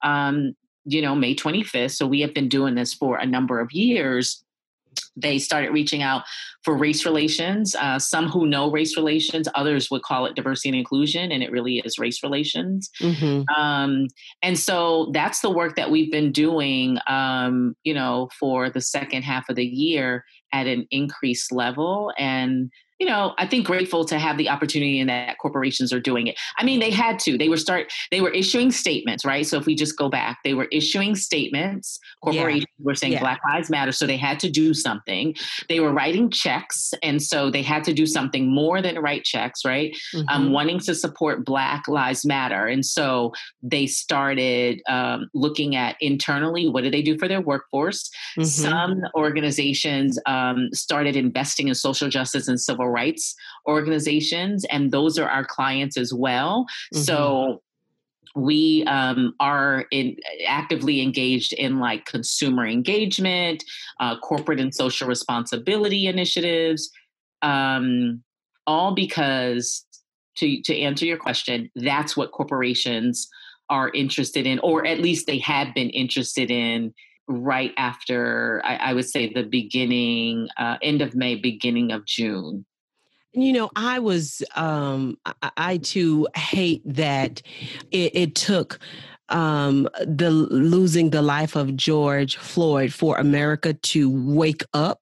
um, 0.04 0.54
you 0.86 1.02
know, 1.02 1.16
May 1.16 1.36
25th. 1.36 1.96
So 1.96 2.08
we 2.08 2.22
have 2.22 2.34
been 2.34 2.48
doing 2.48 2.76
this 2.76 2.94
for 2.94 3.18
a 3.18 3.26
number 3.26 3.60
of 3.60 3.72
years 3.72 4.44
they 5.18 5.40
started 5.40 5.72
reaching 5.72 6.04
out 6.04 6.24
for 6.64 6.78
race 6.78 7.06
relations. 7.06 7.76
Uh, 7.76 8.00
some 8.00 8.28
who 8.28 8.46
know 8.46 8.70
race 8.70 8.96
relations, 8.96 9.48
others 9.56 9.90
would 9.90 10.04
call 10.04 10.26
it 10.26 10.36
diversity 10.36 10.70
and 10.70 10.78
inclusion, 10.78 11.32
and 11.32 11.44
it 11.44 11.52
really 11.52 11.80
is 11.80 11.98
race 11.98 12.24
relations. 12.24 12.90
Mm-hmm. 13.02 13.44
Um, 13.54 14.08
and 14.42 14.58
so 14.58 15.10
that's 15.14 15.42
the 15.42 15.50
work 15.50 15.76
that 15.76 15.92
we've 15.92 16.12
been 16.12 16.32
doing, 16.32 17.00
um, 17.08 17.76
you 17.84 17.94
know, 17.94 18.30
for 18.40 18.70
the 18.70 18.82
second 18.82 19.24
half 19.24 19.50
of 19.50 19.56
the 19.56 19.66
year 19.66 20.24
at 20.54 20.68
an 20.68 20.88
increased 20.92 21.52
level. 21.52 22.14
And 22.18 22.72
you 23.00 23.06
know, 23.06 23.34
I 23.38 23.46
think 23.46 23.66
grateful 23.66 24.06
to 24.06 24.18
have 24.18 24.38
the 24.38 24.50
opportunity 24.50 25.00
and 25.00 25.10
that 25.10 25.38
corporations 25.38 25.94
are 25.94 26.00
doing 26.00 26.28
it. 26.28 26.38
I 26.58 26.64
mean, 26.64 26.80
they 26.80 26.90
had 26.90 27.20
to. 27.20 27.38
They 27.38 27.50
were 27.50 27.58
start. 27.58 27.92
They 28.12 28.22
were 28.22 28.32
issuing 28.32 28.72
statements, 28.72 29.24
right? 29.24 29.46
So 29.46 29.58
if 29.58 29.66
we 29.66 29.76
just 29.76 29.98
go 29.98 30.10
back, 30.10 30.40
they 30.44 30.54
were 30.54 30.68
issuing 30.72 31.16
statements. 31.16 32.00
Corporations 32.24 32.66
yeah. 32.80 32.86
were 32.86 32.96
saying 32.96 33.14
yeah. 33.14 33.20
Black 33.20 33.40
Lives 33.48 33.70
Matter, 33.70 33.92
so 33.92 34.08
they 34.08 34.18
had 34.18 34.40
to 34.40 34.50
do 34.50 34.74
something. 34.74 35.36
They 35.70 35.80
were 35.80 35.92
writing 35.92 36.32
checks, 36.32 36.94
and 37.04 37.22
so 37.22 37.52
they 37.52 37.62
had 37.62 37.84
to 37.86 37.94
do 37.94 38.06
something 38.06 38.54
more 38.54 38.82
than 38.82 38.98
write 39.00 39.24
checks, 39.24 39.64
right? 39.64 39.96
Um, 40.14 40.22
mm-hmm. 40.22 40.38
Um, 40.38 40.52
wanting 40.52 40.80
to 40.82 40.96
support 40.96 41.46
Black 41.46 41.88
Lives 41.88 42.26
Matter, 42.26 42.68
and 42.68 42.86
so 42.86 43.34
they 43.62 43.86
started 43.86 44.82
um, 44.88 45.30
looking 45.34 45.76
at 45.76 45.96
internally 46.00 46.68
what 46.68 46.84
do 46.84 46.90
they 46.90 47.02
do 47.02 47.18
for 47.18 47.28
their 47.28 47.42
workforce. 47.42 48.10
Mm-hmm. 48.38 48.44
Some 48.44 49.02
organizations 49.16 50.20
um, 50.26 50.70
started 50.74 51.16
investing 51.16 51.68
in 51.68 51.76
social 51.76 52.10
justice 52.10 52.48
and 52.48 52.60
civil 52.60 52.87
rights 52.90 53.36
organizations, 53.68 54.66
and 54.66 54.92
those 54.92 55.18
are 55.20 55.30
our 55.30 55.46
clients 55.46 55.98
as 55.98 56.14
well. 56.14 56.66
Mm-hmm. 56.94 57.04
So 57.04 57.62
we 58.36 58.84
um, 58.86 59.34
are 59.40 59.86
in, 59.92 60.16
actively 60.48 61.02
engaged 61.02 61.54
in 61.54 61.80
like 61.80 62.06
consumer 62.06 62.68
engagement, 62.68 63.64
uh, 64.00 64.20
corporate 64.20 64.60
and 64.60 64.74
social 64.74 65.08
responsibility 65.08 66.06
initiatives, 66.06 66.92
um, 67.42 68.22
all 68.68 68.94
because 68.94 69.86
to 70.36 70.62
to 70.62 70.80
answer 70.80 71.06
your 71.06 71.18
question, 71.18 71.72
that's 71.76 72.16
what 72.16 72.32
corporations 72.32 73.28
are 73.70 73.90
interested 73.94 74.46
in, 74.46 74.60
or 74.60 74.86
at 74.86 75.00
least 75.00 75.26
they 75.26 75.40
have 75.40 75.74
been 75.74 75.90
interested 75.90 76.52
in 76.52 76.94
right 77.28 77.74
after, 77.78 78.62
I, 78.64 78.76
I 78.76 78.94
would 78.94 79.10
say, 79.10 79.34
the 79.34 79.44
beginning, 79.44 80.48
uh, 80.58 80.78
end 80.82 81.02
of 81.02 81.16
May, 81.16 81.36
beginning 81.36 81.92
of 81.92 82.06
June. 82.06 82.66
You 83.38 83.54
know, 83.54 83.70
I 83.76 84.00
was, 84.00 84.42
um, 84.56 85.16
I, 85.26 85.52
I 85.56 85.78
too 85.78 86.28
hate 86.36 86.82
that 86.86 87.44
it, 87.92 88.16
it 88.16 88.36
took 88.36 88.80
um, 89.30 89.88
the 90.06 90.32
losing 90.32 91.12
the 91.12 91.22
life 91.22 91.56
of 91.56 91.76
George 91.76 92.38
Floyd 92.38 92.92
for 92.92 93.18
America 93.18 93.74
to 93.74 94.10
wake 94.10 94.64
up 94.74 95.02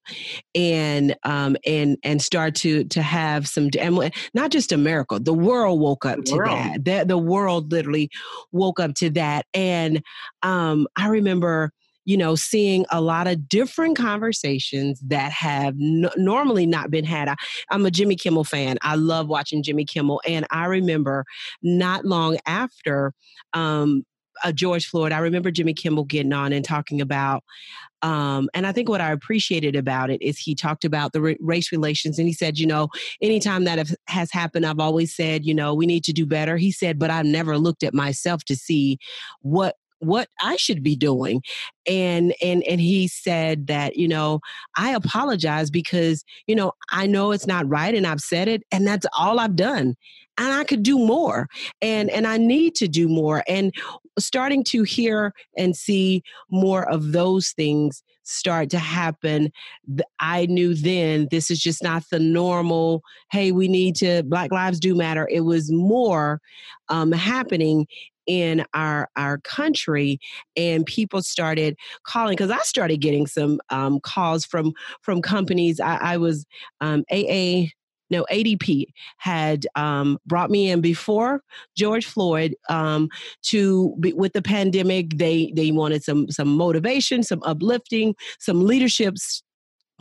and 0.54 1.16
um, 1.24 1.56
and 1.66 1.98
and 2.04 2.22
start 2.22 2.56
to 2.56 2.84
to 2.86 3.02
have 3.02 3.48
some 3.48 3.70
and 3.80 4.12
not 4.34 4.52
just 4.52 4.72
America, 4.72 5.20
the 5.20 5.34
world 5.34 5.80
woke 5.80 6.06
up 6.06 6.18
the 6.18 6.24
to 6.24 6.36
world. 6.36 6.58
that. 6.58 6.84
The, 6.86 7.06
the 7.06 7.18
world 7.18 7.72
literally 7.72 8.10
woke 8.52 8.80
up 8.80 8.96
to 8.96 9.10
that, 9.12 9.46
and 9.54 10.04
um, 10.42 10.88
I 10.98 11.08
remember 11.08 11.72
you 12.06 12.16
know, 12.16 12.36
seeing 12.36 12.86
a 12.92 13.02
lot 13.02 13.28
of 13.28 13.50
different 13.50 13.98
conversations 13.98 15.00
that 15.02 15.32
have 15.32 15.74
n- 15.82 16.10
normally 16.16 16.66
not 16.66 16.92
been 16.92 17.06
had. 17.06 17.28
I, 17.28 17.36
I'm 17.70 17.86
a 17.86 17.92
Jimmy 17.92 18.16
Kimmel 18.16 18.44
fan. 18.44 18.78
I 18.82 18.96
love 18.96 19.28
watching 19.28 19.64
Jimmy 19.64 19.86
Kimmel. 19.86 20.22
And 20.26 20.46
I 20.52 20.66
remember 20.66 21.26
not 21.62 22.06
long 22.06 22.38
after 22.46 23.14
um, 23.54 24.04
uh, 24.44 24.52
George 24.52 24.86
Floyd, 24.86 25.12
I 25.12 25.20
remember 25.20 25.50
Jimmy 25.50 25.74
Kimmel 25.74 26.04
getting 26.04 26.34
on 26.34 26.54
and 26.54 26.64
talking 26.64 27.02
about, 27.02 27.44
um, 28.02 28.50
and 28.54 28.68
I 28.68 28.72
think 28.72 28.88
what 28.90 29.02
I 29.02 29.12
appreciated 29.12 29.76
about 29.76 30.10
it 30.10 30.22
is 30.22 30.38
he 30.38 30.54
talked 30.54 30.86
about 30.86 31.14
the 31.14 31.38
race 31.40 31.72
relations, 31.72 32.20
and 32.20 32.28
he 32.28 32.34
said, 32.34 32.60
you 32.60 32.68
know, 32.68 32.90
anytime 33.22 33.64
that 33.64 33.90
has 34.08 34.32
happened, 34.32 34.66
I've 34.66 34.80
always 34.80 35.16
said, 35.16 35.46
you 35.46 35.56
know, 35.56 35.74
we 35.74 35.86
need 35.86 36.04
to 36.04 36.14
do 36.14 36.26
better. 36.26 36.58
He 36.58 36.72
said, 36.72 37.00
but 37.00 37.10
I've 37.10 37.26
never 37.26 37.58
looked 37.58 37.82
at 37.82 37.94
myself 37.94 38.44
to 38.46 38.56
see 38.56 39.00
what 39.42 39.76
what 40.00 40.30
I 40.42 40.56
should 40.58 40.84
be 40.84 40.96
doing. 40.96 41.42
And 41.88 42.34
and 42.42 42.64
and 42.64 42.82
he 42.82 43.08
said 43.08 43.68
that, 43.68 43.96
you 43.96 44.08
know, 44.08 44.40
I 44.76 44.92
apologize 44.92 45.70
because, 45.70 46.24
you 46.48 46.56
know, 46.56 46.74
I 46.92 47.08
know 47.08 47.32
it's 47.32 47.48
not 47.48 47.68
right 47.68 47.94
and 47.94 48.08
I've 48.08 48.22
said 48.22 48.48
it 48.48 48.64
and 48.72 48.86
that's 48.88 49.06
all 49.18 49.40
I've 49.40 49.56
done. 49.56 49.96
And 50.38 50.54
I 50.54 50.64
could 50.66 50.84
do 50.84 50.98
more. 51.00 51.48
And 51.82 52.10
and 52.10 52.28
I 52.28 52.38
need 52.38 52.76
to 52.76 52.88
do 52.88 53.08
more. 53.08 53.44
And 53.48 53.74
starting 54.20 54.64
to 54.64 54.84
hear 54.84 55.34
and 55.58 55.76
see 55.76 56.24
more 56.50 56.90
of 56.90 57.12
those 57.12 57.52
things 57.52 58.04
start 58.24 58.72
to 58.72 58.80
happen 58.80 59.52
i 60.20 60.48
knew 60.48 60.74
then 60.74 61.28
this 61.30 61.52
is 61.52 61.60
just 61.60 61.84
not 61.84 62.04
the 62.10 62.20
normal 62.20 63.04
hey 63.30 63.52
we 63.52 63.68
need 63.68 63.96
to 63.96 64.24
black 64.24 64.52
lives 64.52 64.80
do 64.80 64.96
matter 64.96 65.28
it 65.32 65.42
was 65.42 65.72
more 65.72 66.42
um, 66.90 67.12
happening 67.12 67.86
in 68.28 68.66
our 68.74 69.10
our 69.16 69.40
country 69.40 70.20
and 70.56 70.86
people 70.86 71.22
started 71.22 71.76
calling 72.04 72.36
because 72.36 72.52
i 72.52 72.60
started 72.60 72.98
getting 72.98 73.28
some 73.28 73.60
um, 73.70 74.00
calls 74.00 74.46
from 74.46 74.74
from 75.02 75.22
companies. 75.22 75.80
I, 75.80 75.98
I 75.98 76.18
was 76.18 76.46
um, 76.82 77.04
aa 77.12 77.66
no 78.12 78.26
adp 78.32 78.86
had 79.18 79.66
um, 79.76 80.18
brought 80.26 80.52
me 80.52 80.70
in 80.70 80.82
before 80.82 81.42
george 81.76 82.06
floyd 82.06 82.56
um, 82.70 83.10
to 83.44 83.96
be, 84.00 84.14
with 84.14 84.34
the 84.34 84.42
pandemic 84.42 85.18
they 85.18 85.52
they 85.56 85.72
wanted 85.72 86.04
some 86.04 86.30
some 86.30 86.50
motivation 86.50 87.24
some 87.24 87.42
uplifting 87.44 88.16
some 88.40 88.66
leadership 88.66 89.16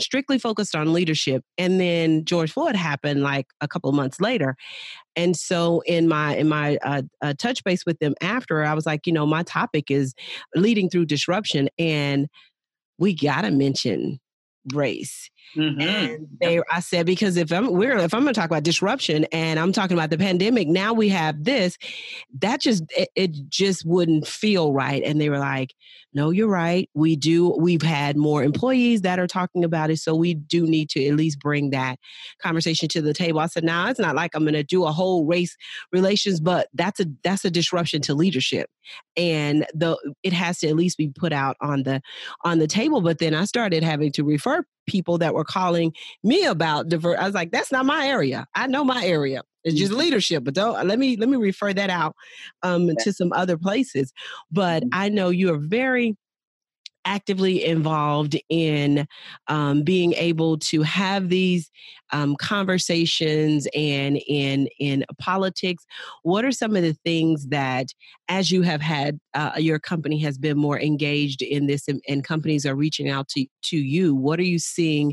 strictly 0.00 0.38
focused 0.38 0.74
on 0.74 0.92
leadership 0.92 1.42
and 1.56 1.80
then 1.80 2.24
george 2.24 2.52
floyd 2.52 2.74
happened 2.74 3.22
like 3.22 3.46
a 3.60 3.68
couple 3.68 3.90
months 3.92 4.20
later. 4.20 4.56
And 5.16 5.36
so 5.36 5.80
in 5.86 6.08
my 6.08 6.36
in 6.36 6.48
my 6.48 6.76
uh, 6.82 7.02
uh, 7.22 7.34
touch 7.38 7.62
base 7.62 7.86
with 7.86 7.98
them 8.00 8.14
after 8.20 8.64
i 8.64 8.74
was 8.74 8.86
like 8.86 9.06
you 9.06 9.12
know 9.12 9.26
my 9.26 9.42
topic 9.44 9.90
is 9.90 10.14
leading 10.56 10.90
through 10.90 11.06
disruption 11.06 11.68
and 11.78 12.26
we 12.98 13.14
gotta 13.14 13.50
mention 13.50 14.18
race 14.72 15.30
Mm-hmm. 15.56 15.80
And 15.80 16.28
they, 16.40 16.60
I 16.70 16.80
said, 16.80 17.06
because 17.06 17.36
if 17.36 17.52
I'm 17.52 17.72
we're 17.72 17.96
if 17.98 18.12
I'm 18.12 18.22
going 18.22 18.34
to 18.34 18.38
talk 18.38 18.50
about 18.50 18.64
disruption 18.64 19.24
and 19.30 19.60
I'm 19.60 19.72
talking 19.72 19.96
about 19.96 20.10
the 20.10 20.18
pandemic, 20.18 20.66
now 20.66 20.92
we 20.92 21.08
have 21.10 21.44
this. 21.44 21.78
That 22.40 22.60
just 22.60 22.84
it, 22.96 23.08
it 23.14 23.48
just 23.48 23.84
wouldn't 23.84 24.26
feel 24.26 24.72
right. 24.72 25.02
And 25.02 25.20
they 25.20 25.28
were 25.28 25.38
like, 25.38 25.74
"No, 26.12 26.30
you're 26.30 26.48
right. 26.48 26.90
We 26.94 27.14
do. 27.14 27.56
We've 27.58 27.82
had 27.82 28.16
more 28.16 28.42
employees 28.42 29.02
that 29.02 29.20
are 29.20 29.28
talking 29.28 29.64
about 29.64 29.90
it, 29.90 29.98
so 29.98 30.14
we 30.16 30.34
do 30.34 30.66
need 30.66 30.90
to 30.90 31.06
at 31.06 31.14
least 31.14 31.38
bring 31.38 31.70
that 31.70 31.98
conversation 32.42 32.88
to 32.88 33.02
the 33.02 33.14
table." 33.14 33.38
I 33.38 33.46
said, 33.46 33.64
"Now 33.64 33.88
it's 33.88 34.00
not 34.00 34.16
like 34.16 34.34
I'm 34.34 34.42
going 34.42 34.54
to 34.54 34.64
do 34.64 34.84
a 34.84 34.92
whole 34.92 35.24
race 35.24 35.56
relations, 35.92 36.40
but 36.40 36.68
that's 36.74 36.98
a 36.98 37.06
that's 37.22 37.44
a 37.44 37.50
disruption 37.50 38.02
to 38.02 38.14
leadership, 38.14 38.70
and 39.16 39.66
the 39.74 39.96
it 40.22 40.32
has 40.32 40.58
to 40.60 40.68
at 40.68 40.76
least 40.76 40.98
be 40.98 41.08
put 41.08 41.32
out 41.32 41.56
on 41.60 41.82
the 41.84 42.00
on 42.44 42.58
the 42.58 42.66
table." 42.66 43.00
But 43.00 43.18
then 43.18 43.34
I 43.34 43.44
started 43.44 43.82
having 43.82 44.12
to 44.12 44.24
refer 44.24 44.64
people 44.86 45.18
that 45.18 45.34
were 45.34 45.44
calling 45.44 45.92
me 46.22 46.44
about 46.44 46.88
divert. 46.88 47.18
I 47.18 47.24
was 47.24 47.34
like, 47.34 47.50
that's 47.50 47.72
not 47.72 47.86
my 47.86 48.06
area. 48.06 48.46
I 48.54 48.66
know 48.66 48.84
my 48.84 49.04
area. 49.04 49.42
It's 49.64 49.76
just 49.76 49.92
mm-hmm. 49.92 50.00
leadership, 50.00 50.44
but 50.44 50.54
don't 50.54 50.86
let 50.86 50.98
me 50.98 51.16
let 51.16 51.28
me 51.28 51.38
refer 51.38 51.72
that 51.72 51.88
out 51.88 52.14
um, 52.62 52.90
to 53.00 53.12
some 53.12 53.32
other 53.32 53.56
places. 53.56 54.12
But 54.52 54.82
mm-hmm. 54.82 55.00
I 55.00 55.08
know 55.08 55.30
you 55.30 55.52
are 55.54 55.58
very 55.58 56.16
actively 57.04 57.64
involved 57.64 58.36
in 58.48 59.06
um, 59.48 59.82
being 59.82 60.12
able 60.14 60.58
to 60.58 60.82
have 60.82 61.28
these 61.28 61.70
um, 62.12 62.36
conversations 62.36 63.66
and 63.74 64.20
in 64.26 64.68
in 64.78 65.04
politics 65.18 65.84
what 66.22 66.44
are 66.44 66.52
some 66.52 66.76
of 66.76 66.82
the 66.82 66.96
things 67.04 67.48
that 67.48 67.86
as 68.28 68.50
you 68.50 68.62
have 68.62 68.80
had 68.80 69.18
uh, 69.34 69.52
your 69.56 69.78
company 69.78 70.18
has 70.18 70.38
been 70.38 70.56
more 70.56 70.80
engaged 70.80 71.42
in 71.42 71.66
this 71.66 71.88
and, 71.88 72.00
and 72.08 72.24
companies 72.24 72.64
are 72.64 72.74
reaching 72.74 73.08
out 73.08 73.28
to, 73.28 73.46
to 73.62 73.76
you 73.76 74.14
what 74.14 74.38
are 74.38 74.44
you 74.44 74.58
seeing 74.58 75.12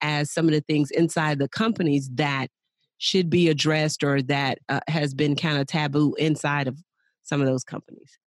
as 0.00 0.30
some 0.32 0.46
of 0.46 0.52
the 0.52 0.62
things 0.62 0.90
inside 0.92 1.38
the 1.38 1.48
companies 1.48 2.08
that 2.14 2.48
should 2.98 3.30
be 3.30 3.48
addressed 3.48 4.02
or 4.02 4.22
that 4.22 4.58
uh, 4.68 4.80
has 4.88 5.14
been 5.14 5.36
kind 5.36 5.58
of 5.58 5.66
taboo 5.66 6.14
inside 6.14 6.66
of 6.66 6.78
some 7.22 7.40
of 7.40 7.46
those 7.46 7.64
companies 7.64 8.18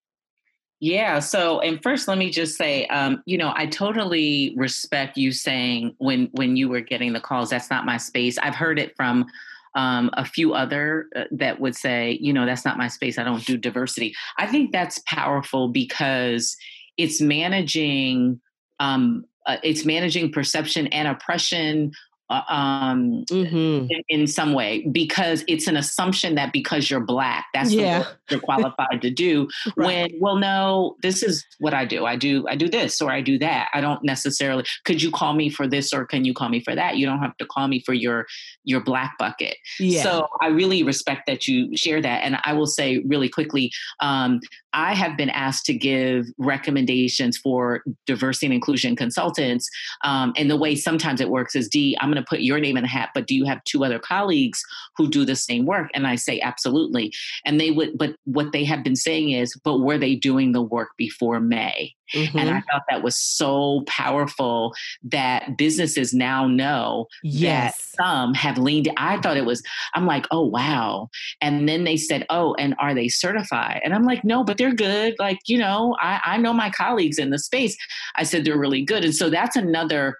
yeah. 0.81 1.19
So, 1.19 1.61
and 1.61 1.83
first, 1.83 2.09
let 2.09 2.17
me 2.17 2.31
just 2.31 2.57
say, 2.57 2.87
um, 2.87 3.23
you 3.27 3.37
know, 3.37 3.53
I 3.55 3.67
totally 3.67 4.55
respect 4.57 5.19
you 5.19 5.31
saying 5.31 5.95
when 5.99 6.31
when 6.33 6.57
you 6.57 6.71
were 6.71 6.81
getting 6.81 7.13
the 7.13 7.21
calls, 7.21 7.51
that's 7.51 7.69
not 7.69 7.85
my 7.85 7.99
space. 7.99 8.39
I've 8.39 8.55
heard 8.55 8.79
it 8.79 8.97
from 8.97 9.27
um, 9.75 10.09
a 10.15 10.25
few 10.25 10.55
other 10.55 11.09
uh, 11.15 11.25
that 11.33 11.61
would 11.61 11.77
say, 11.77 12.19
you 12.21 12.33
know, 12.33 12.47
that's 12.47 12.65
not 12.65 12.79
my 12.79 12.89
space. 12.89 13.19
I 13.19 13.25
don't 13.25 13.45
do 13.45 13.59
diversity. 13.59 14.15
I 14.39 14.47
think 14.47 14.73
that's 14.73 14.99
powerful 15.07 15.69
because 15.69 16.57
it's 16.97 17.21
managing. 17.21 18.41
Um, 18.81 19.27
uh, 19.47 19.57
it's 19.63 19.85
managing 19.85 20.33
perception 20.33 20.87
and 20.89 21.09
oppression 21.09 21.93
um, 22.31 23.25
mm-hmm. 23.29 23.91
in, 23.91 24.03
in, 24.09 24.27
some 24.27 24.53
way 24.53 24.87
because 24.93 25.45
it's 25.49 25.67
an 25.67 25.77
assumption 25.77 26.37
that 26.37 26.53
because 26.53 26.89
you're 26.89 27.01
black, 27.01 27.47
that's 27.53 27.73
yeah. 27.73 28.01
what 28.01 28.17
you're 28.31 28.41
qualified 28.41 29.03
to 29.03 29.11
do. 29.11 29.49
right. 29.77 30.13
When 30.13 30.21
well, 30.21 30.37
no, 30.37 30.97
this 31.03 31.25
is 31.25 31.45
what 31.59 31.75
I 31.75 31.85
do. 31.85 32.07
I 32.07 32.17
do 32.17 32.47
I 32.49 32.55
do 32.55 32.69
this 32.69 33.01
or 33.01 33.11
I 33.11 33.21
do 33.21 33.39
that. 33.41 33.69
I 33.75 33.81
don't 33.81 34.03
necessarily. 34.05 34.65
Could 34.85 35.03
you 35.03 35.11
call 35.11 35.35
me 35.35 35.51
for 35.51 35.67
this 35.67 35.93
or 35.93 36.05
can 36.05 36.25
you 36.25 36.33
call 36.33 36.49
me 36.49 36.63
for 36.63 36.75
that? 36.75 36.97
You 36.97 37.07
don't 37.07 37.19
have 37.19 37.37
to 37.39 37.47
call 37.47 37.67
me 37.67 37.83
for 37.85 37.95
your 37.95 38.27
your 38.65 38.81
black 38.81 39.19
bucket. 39.19 39.57
Yeah. 39.81 40.03
So 40.03 40.29
I 40.41 40.49
really 40.49 40.85
respect 40.85 41.27
that 41.27 41.49
you 41.49 41.77
share 41.77 42.01
that, 42.01 42.23
and 42.23 42.39
I 42.45 42.53
will 42.53 42.67
say 42.67 42.99
really 42.99 43.29
quickly. 43.29 43.73
Um, 44.01 44.41
I 44.73 44.95
have 44.95 45.17
been 45.17 45.31
asked 45.31 45.67
to 45.67 45.75
give 45.75 46.27
recommendations 46.39 47.37
for 47.37 47.83
diversity 48.07 48.47
and 48.47 48.55
inclusion 48.55 48.97
consultants. 48.97 49.69
Um, 50.05 50.33
and 50.37 50.50
the 50.50 50.57
way 50.57 50.75
sometimes 50.77 51.21
it 51.21 51.31
works 51.31 51.55
is 51.55 51.69
D, 51.69 51.97
I'm 52.00 52.11
going 52.11 52.23
to 52.23 52.29
put 52.29 52.41
your 52.41 52.61
name 52.61 52.77
in 52.77 52.83
the 52.83 52.89
hat, 52.89 53.11
but 53.15 53.27
do 53.27 53.35
you 53.35 53.45
have 53.45 53.62
two 53.65 53.85
other 53.85 53.99
colleagues 53.99 54.62
who 54.97 55.09
do 55.09 55.25
the 55.25 55.37
same 55.37 55.67
work? 55.67 55.91
And 55.95 56.07
I 56.07 56.17
say, 56.17 56.41
absolutely. 56.41 57.12
And 57.45 57.61
they 57.61 57.71
would, 57.71 57.99
but 57.99 58.17
what 58.25 58.53
they 58.53 58.65
have 58.65 58.85
been 58.85 58.97
saying 58.97 59.31
is, 59.31 59.55
but 59.65 59.79
were 59.79 59.99
they 59.99 60.15
doing 60.15 60.53
the 60.53 60.62
work 60.62 60.91
before 60.97 61.41
May? 61.41 61.95
Mm-hmm. 62.14 62.38
And 62.38 62.49
I 62.49 62.52
mm-hmm. 62.52 62.71
thought 62.71 62.83
that 62.88 63.02
was 63.02 63.17
so 63.17 63.83
powerful 63.87 64.75
that 65.05 65.57
businesses 65.57 66.12
now 66.12 66.47
know 66.47 67.07
yes. 67.23 67.76
that 67.76 68.02
some 68.02 68.35
have 68.35 68.59
leaned. 68.59 68.90
I 68.97 69.19
thought 69.21 69.37
it 69.37 69.45
was, 69.45 69.62
I'm 69.95 70.07
like, 70.07 70.26
oh, 70.31 70.47
wow. 70.47 71.09
And 71.40 71.69
then 71.69 71.85
they 71.85 71.97
said, 71.97 72.26
oh, 72.31 72.55
and 72.59 72.75
are 72.79 72.95
they 72.95 73.09
certified? 73.09 73.81
And 73.85 73.95
I'm 73.95 74.05
like, 74.05 74.25
no, 74.25 74.45
but 74.45 74.59
they're 74.59 74.75
good. 74.75 75.14
Like, 75.19 75.38
you 75.47 75.59
know, 75.59 75.97
I, 76.00 76.21
I 76.25 76.37
know 76.37 76.52
my 76.52 76.71
colleagues 76.71 77.19
in 77.19 77.31
the 77.31 77.38
space. 77.38 77.76
I 78.17 78.25
said 78.25 78.45
they're 78.45 78.59
really 78.59 78.83
good. 78.83 79.05
And 79.05 79.14
so 79.14 79.31
that's 79.31 79.57
another 79.57 80.17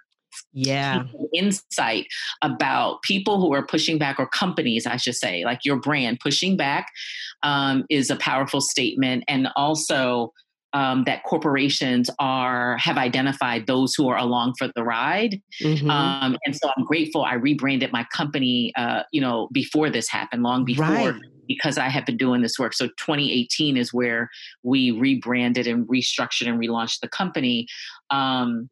yeah 0.53 1.03
insight 1.33 2.07
about 2.41 3.01
people 3.01 3.39
who 3.41 3.53
are 3.53 3.65
pushing 3.65 3.97
back 3.97 4.19
or 4.19 4.25
companies 4.25 4.85
i 4.85 4.95
should 4.95 5.15
say 5.15 5.43
like 5.43 5.65
your 5.65 5.75
brand 5.75 6.19
pushing 6.21 6.55
back 6.55 6.87
um, 7.43 7.85
is 7.89 8.09
a 8.09 8.15
powerful 8.15 8.61
statement 8.61 9.23
and 9.27 9.49
also 9.55 10.31
um, 10.73 11.03
that 11.05 11.23
corporations 11.23 12.09
are 12.19 12.77
have 12.77 12.97
identified 12.97 13.67
those 13.67 13.93
who 13.93 14.07
are 14.09 14.17
along 14.17 14.53
for 14.57 14.69
the 14.75 14.83
ride, 14.83 15.41
mm-hmm. 15.61 15.89
um, 15.89 16.37
and 16.45 16.55
so 16.55 16.69
I'm 16.75 16.85
grateful. 16.85 17.23
I 17.23 17.35
rebranded 17.35 17.91
my 17.91 18.05
company, 18.15 18.73
uh, 18.77 19.03
you 19.11 19.21
know, 19.21 19.49
before 19.51 19.89
this 19.89 20.09
happened, 20.09 20.43
long 20.43 20.65
before. 20.65 20.85
Right 20.85 21.15
because 21.47 21.77
I 21.77 21.89
have 21.89 22.05
been 22.05 22.15
doing 22.15 22.41
this 22.41 22.57
work. 22.57 22.73
So 22.73 22.87
2018 22.87 23.75
is 23.75 23.93
where 23.93 24.29
we 24.63 24.91
rebranded 24.91 25.67
and 25.67 25.85
restructured 25.85 26.47
and 26.47 26.57
relaunched 26.57 27.01
the 27.01 27.09
company. 27.09 27.67
Um, 28.09 28.69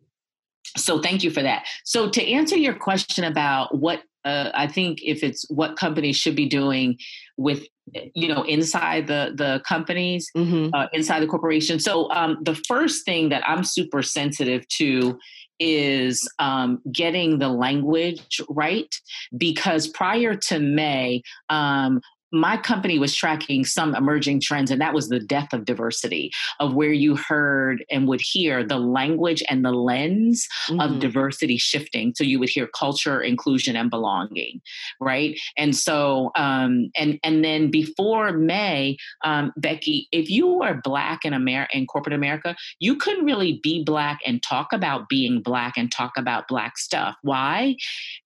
so 0.77 1.01
thank 1.01 1.24
you 1.24 1.32
for 1.32 1.41
that. 1.41 1.65
So 1.84 2.10
to 2.10 2.25
answer 2.25 2.56
your 2.56 2.74
question 2.74 3.24
about 3.24 3.77
what 3.77 4.01
uh, 4.25 4.51
I 4.53 4.67
think 4.67 4.99
if 5.03 5.23
it's 5.23 5.45
what 5.49 5.77
companies 5.77 6.17
should 6.17 6.35
be 6.35 6.47
doing 6.47 6.97
with 7.38 7.65
you 8.13 8.27
know 8.27 8.43
inside 8.43 9.07
the 9.07 9.31
the 9.35 9.61
companies 9.67 10.29
mm-hmm. 10.35 10.73
uh, 10.73 10.88
inside 10.93 11.21
the 11.21 11.27
corporation 11.27 11.79
so 11.79 12.11
um, 12.11 12.38
the 12.43 12.55
first 12.67 13.05
thing 13.05 13.29
that 13.29 13.41
i'm 13.47 13.63
super 13.63 14.03
sensitive 14.03 14.67
to 14.67 15.17
is 15.59 16.29
um, 16.39 16.81
getting 16.91 17.39
the 17.39 17.49
language 17.49 18.39
right 18.49 18.95
because 19.38 19.88
prior 19.88 20.35
to 20.35 20.59
may 20.59 21.21
um, 21.49 21.99
my 22.31 22.57
company 22.57 23.00
was 23.00 23.15
tracking 23.15 23.65
some 23.65 23.95
emerging 23.95 24.41
trends, 24.41 24.71
and 24.71 24.81
that 24.81 24.93
was 24.93 25.09
the 25.09 25.19
death 25.19 25.53
of 25.53 25.65
diversity, 25.65 26.31
of 26.59 26.74
where 26.74 26.91
you 26.91 27.15
heard 27.15 27.83
and 27.89 28.07
would 28.07 28.21
hear 28.21 28.63
the 28.63 28.77
language 28.77 29.43
and 29.50 29.65
the 29.65 29.71
lens 29.71 30.48
mm-hmm. 30.69 30.79
of 30.79 31.00
diversity 31.00 31.57
shifting. 31.57 32.13
So 32.15 32.24
you 32.24 32.39
would 32.39 32.50
hear 32.50 32.67
culture, 32.67 33.21
inclusion, 33.21 33.75
and 33.75 33.89
belonging, 33.89 34.62
right? 35.00 35.39
And 35.57 35.75
so, 35.75 36.31
um, 36.36 36.91
and 36.95 37.19
and 37.24 37.43
then 37.43 37.71
before 37.71 38.31
May, 38.31 38.98
um, 39.24 39.51
Becky, 39.57 40.07
if 40.12 40.29
you 40.29 40.48
were 40.48 40.79
black 40.83 41.25
in 41.25 41.33
America 41.33 41.77
in 41.77 41.88
corporate 41.88 42.13
America, 42.13 42.55
you 42.79 42.95
couldn't 42.95 43.25
really 43.25 43.59
be 43.63 43.83
black 43.83 44.19
and 44.25 44.41
talk 44.43 44.74
about 44.74 45.09
being 45.09 45.41
black 45.41 45.77
and 45.77 45.91
talk 45.91 46.13
about 46.17 46.48
black 46.48 46.77
stuff. 46.77 47.15
Why? 47.21 47.75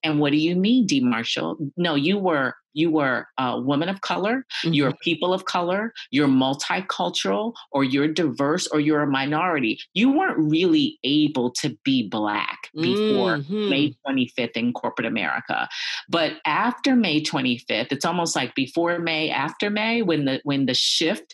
And 0.04 0.20
what 0.20 0.32
do 0.32 0.38
you 0.38 0.56
mean, 0.56 0.86
D. 0.86 1.00
Marshall? 1.00 1.58
No, 1.78 1.96
you 1.96 2.18
were 2.18 2.56
you 2.74 2.92
were 2.92 3.28
a 3.38 3.60
woman 3.60 3.90
of 3.90 4.02
color, 4.02 4.46
mm-hmm. 4.64 4.74
you're 4.74 4.94
people 5.04 5.34
of 5.34 5.46
color, 5.46 5.94
you're 6.12 6.28
multicultural, 6.28 7.54
or 7.72 7.84
you're 7.84 8.08
diverse, 8.08 8.68
or 8.68 8.80
you're 8.80 9.02
a 9.02 9.08
minority. 9.08 9.80
You 9.94 10.12
weren't 10.12 10.38
really 10.38 11.00
able 11.04 11.52
to 11.62 11.78
be 11.84 12.08
Black 12.08 12.70
before 12.76 13.38
mm-hmm. 13.38 13.70
May 13.70 13.96
25th 14.08 14.58
in 14.58 14.74
corporate 14.74 15.08
America. 15.08 15.68
But 16.10 16.34
after 16.46 16.96
May 16.96 17.22
25th, 17.22 17.92
it's 17.92 18.06
almost 18.06 18.36
like 18.36 18.56
before 18.56 19.00
May, 19.00 19.30
after 19.30 19.70
May, 19.70 20.02
when 20.02 20.26
the 20.26 20.42
when 20.44 20.66
the 20.66 20.74
shift 20.74 21.34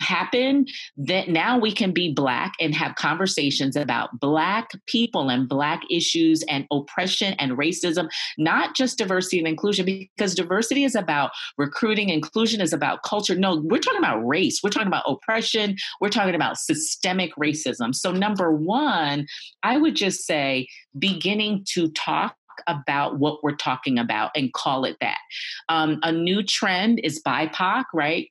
happen 0.00 0.66
that 0.96 1.28
now 1.28 1.58
we 1.58 1.72
can 1.72 1.92
be 1.92 2.12
black 2.12 2.54
and 2.58 2.74
have 2.74 2.94
conversations 2.94 3.76
about 3.76 4.18
black 4.18 4.70
people 4.86 5.28
and 5.28 5.48
black 5.48 5.82
issues 5.90 6.42
and 6.48 6.66
oppression 6.72 7.34
and 7.34 7.52
racism 7.52 8.08
not 8.38 8.74
just 8.74 8.96
diversity 8.96 9.38
and 9.38 9.46
inclusion 9.46 9.84
because 9.84 10.34
diversity 10.34 10.79
is 10.84 10.94
about 10.94 11.30
recruiting 11.58 12.08
inclusion 12.08 12.60
is 12.60 12.72
about 12.72 13.02
culture 13.02 13.34
no 13.34 13.60
we're 13.64 13.78
talking 13.78 13.98
about 13.98 14.20
race 14.26 14.60
we're 14.62 14.70
talking 14.70 14.88
about 14.88 15.04
oppression 15.06 15.76
we're 16.00 16.08
talking 16.08 16.34
about 16.34 16.58
systemic 16.58 17.34
racism 17.36 17.94
so 17.94 18.12
number 18.12 18.52
1 18.52 19.26
i 19.62 19.76
would 19.76 19.96
just 19.96 20.26
say 20.26 20.66
beginning 20.98 21.64
to 21.68 21.88
talk 21.92 22.36
about 22.66 23.18
what 23.18 23.42
we're 23.42 23.56
talking 23.56 23.98
about 23.98 24.30
and 24.34 24.52
call 24.52 24.84
it 24.84 24.96
that. 25.00 25.18
Um, 25.70 25.98
a 26.02 26.12
new 26.12 26.42
trend 26.42 27.00
is 27.02 27.22
BIPOC, 27.22 27.84
right? 27.94 28.28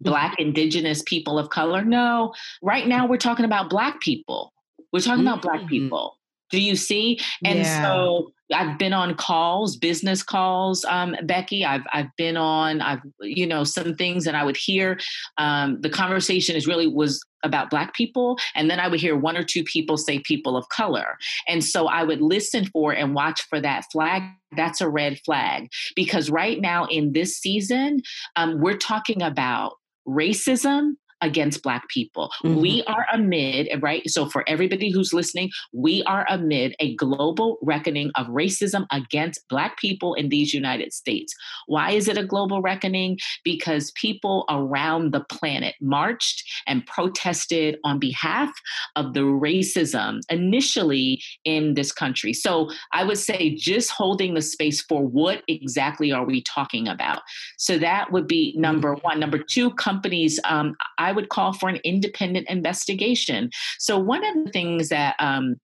black 0.00 0.38
indigenous 0.38 1.02
people 1.06 1.38
of 1.38 1.50
color 1.50 1.84
no 1.84 2.32
right 2.62 2.86
now 2.86 3.06
we're 3.06 3.16
talking 3.16 3.44
about 3.44 3.68
black 3.68 4.00
people 4.00 4.52
we're 4.92 5.00
talking 5.00 5.24
mm-hmm. 5.24 5.28
about 5.28 5.42
black 5.42 5.60
mm-hmm. 5.60 5.68
people 5.68 6.16
do 6.50 6.60
you 6.60 6.76
see 6.76 7.18
and 7.44 7.58
yeah. 7.58 7.82
so 7.82 8.32
I've 8.52 8.78
been 8.78 8.92
on 8.92 9.14
calls, 9.14 9.76
business 9.76 10.22
calls, 10.22 10.84
um, 10.86 11.14
Becky. 11.24 11.64
I've 11.64 11.84
I've 11.92 12.14
been 12.16 12.36
on, 12.36 12.80
I've 12.80 13.00
you 13.20 13.46
know 13.46 13.64
some 13.64 13.94
things, 13.94 14.26
and 14.26 14.36
I 14.36 14.44
would 14.44 14.56
hear 14.56 14.98
um, 15.36 15.80
the 15.80 15.90
conversation 15.90 16.56
is 16.56 16.66
really 16.66 16.86
was 16.86 17.24
about 17.42 17.70
Black 17.70 17.94
people, 17.94 18.38
and 18.54 18.70
then 18.70 18.80
I 18.80 18.88
would 18.88 19.00
hear 19.00 19.16
one 19.16 19.36
or 19.36 19.44
two 19.44 19.62
people 19.64 19.96
say 19.96 20.20
people 20.20 20.56
of 20.56 20.68
color, 20.70 21.18
and 21.46 21.62
so 21.62 21.86
I 21.86 22.04
would 22.04 22.20
listen 22.20 22.66
for 22.66 22.92
and 22.92 23.14
watch 23.14 23.42
for 23.42 23.60
that 23.60 23.84
flag. 23.92 24.22
That's 24.56 24.80
a 24.80 24.88
red 24.88 25.20
flag 25.26 25.68
because 25.94 26.30
right 26.30 26.60
now 26.60 26.86
in 26.86 27.12
this 27.12 27.36
season, 27.36 28.00
um, 28.36 28.60
we're 28.60 28.78
talking 28.78 29.22
about 29.22 29.74
racism 30.06 30.94
against 31.20 31.62
Black 31.62 31.88
people. 31.88 32.30
Mm-hmm. 32.44 32.60
We 32.60 32.82
are 32.84 33.06
amid, 33.12 33.68
right? 33.82 34.08
So, 34.08 34.26
for 34.26 34.44
everybody 34.48 34.90
who's 34.90 35.12
listening, 35.12 35.50
we 35.72 36.02
are 36.04 36.26
amid 36.28 36.74
a 36.80 36.94
global 36.96 37.58
reckoning 37.62 38.10
of 38.16 38.26
racism 38.28 38.86
against 38.92 39.48
Black 39.48 39.78
people 39.78 40.14
in 40.14 40.28
these 40.28 40.54
United 40.54 40.92
States. 40.92 41.34
Why 41.66 41.92
is 41.92 42.08
it 42.08 42.18
a 42.18 42.26
global 42.26 42.62
reckoning? 42.62 43.18
Because 43.44 43.90
people 43.92 44.44
around 44.48 45.12
the 45.12 45.24
planet 45.24 45.74
marched 45.80 46.44
and 46.66 46.86
protested 46.86 47.78
on 47.84 47.98
behalf 47.98 48.50
of 48.96 49.14
the 49.14 49.20
racism 49.20 50.20
initially 50.30 51.20
in 51.44 51.74
this 51.74 51.92
country. 51.92 52.32
So, 52.32 52.70
I 52.92 53.04
would 53.04 53.18
say 53.18 53.54
just 53.54 53.90
holding 53.90 54.34
the 54.34 54.42
space 54.42 54.82
for 54.82 55.06
what 55.06 55.42
exactly 55.48 56.12
are 56.12 56.24
we 56.24 56.42
talking 56.42 56.88
about? 56.88 57.22
So, 57.56 57.78
that 57.78 58.12
would 58.12 58.26
be 58.26 58.54
number 58.56 58.94
mm-hmm. 58.94 59.06
one. 59.06 59.20
Number 59.20 59.38
two, 59.38 59.70
companies, 59.72 60.38
um, 60.44 60.76
I 60.98 61.07
I 61.08 61.12
would 61.12 61.30
call 61.30 61.54
for 61.54 61.68
an 61.70 61.80
independent 61.84 62.48
investigation. 62.50 63.50
So, 63.78 63.98
one 63.98 64.24
of 64.24 64.44
the 64.44 64.50
things 64.50 64.90
that 64.90 65.16
um, 65.18 65.56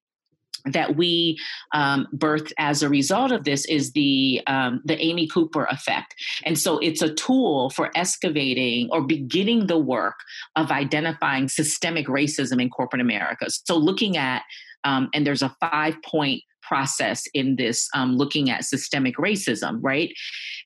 that 0.65 0.97
we 0.97 1.39
um, 1.75 2.09
birthed 2.17 2.53
as 2.57 2.83
a 2.83 2.89
result 2.89 3.31
of 3.31 3.45
this 3.45 3.67
is 3.67 3.93
the 3.93 4.41
um, 4.47 4.81
the 4.87 4.99
Amy 4.99 5.29
Cooper 5.29 5.67
effect, 5.67 6.15
and 6.45 6.59
so 6.59 6.79
it's 6.79 7.03
a 7.03 7.15
tool 7.15 7.69
for 7.71 7.91
excavating 7.95 8.89
or 8.91 9.03
beginning 9.03 9.67
the 9.67 9.79
work 9.79 10.17
of 10.57 10.71
identifying 10.71 11.49
systemic 11.49 12.07
racism 12.07 12.61
in 12.61 12.71
corporate 12.71 13.03
America. 13.03 13.47
So 13.51 13.77
looking 13.77 14.17
at 14.17 14.43
um, 14.85 15.11
and 15.13 15.27
there's 15.27 15.43
a 15.43 15.55
five 15.61 15.97
point 16.03 16.43
process 16.67 17.25
in 17.35 17.57
this 17.57 17.89
um, 17.95 18.17
looking 18.17 18.51
at 18.51 18.65
systemic 18.65 19.17
racism 19.17 19.79
right? 19.83 20.13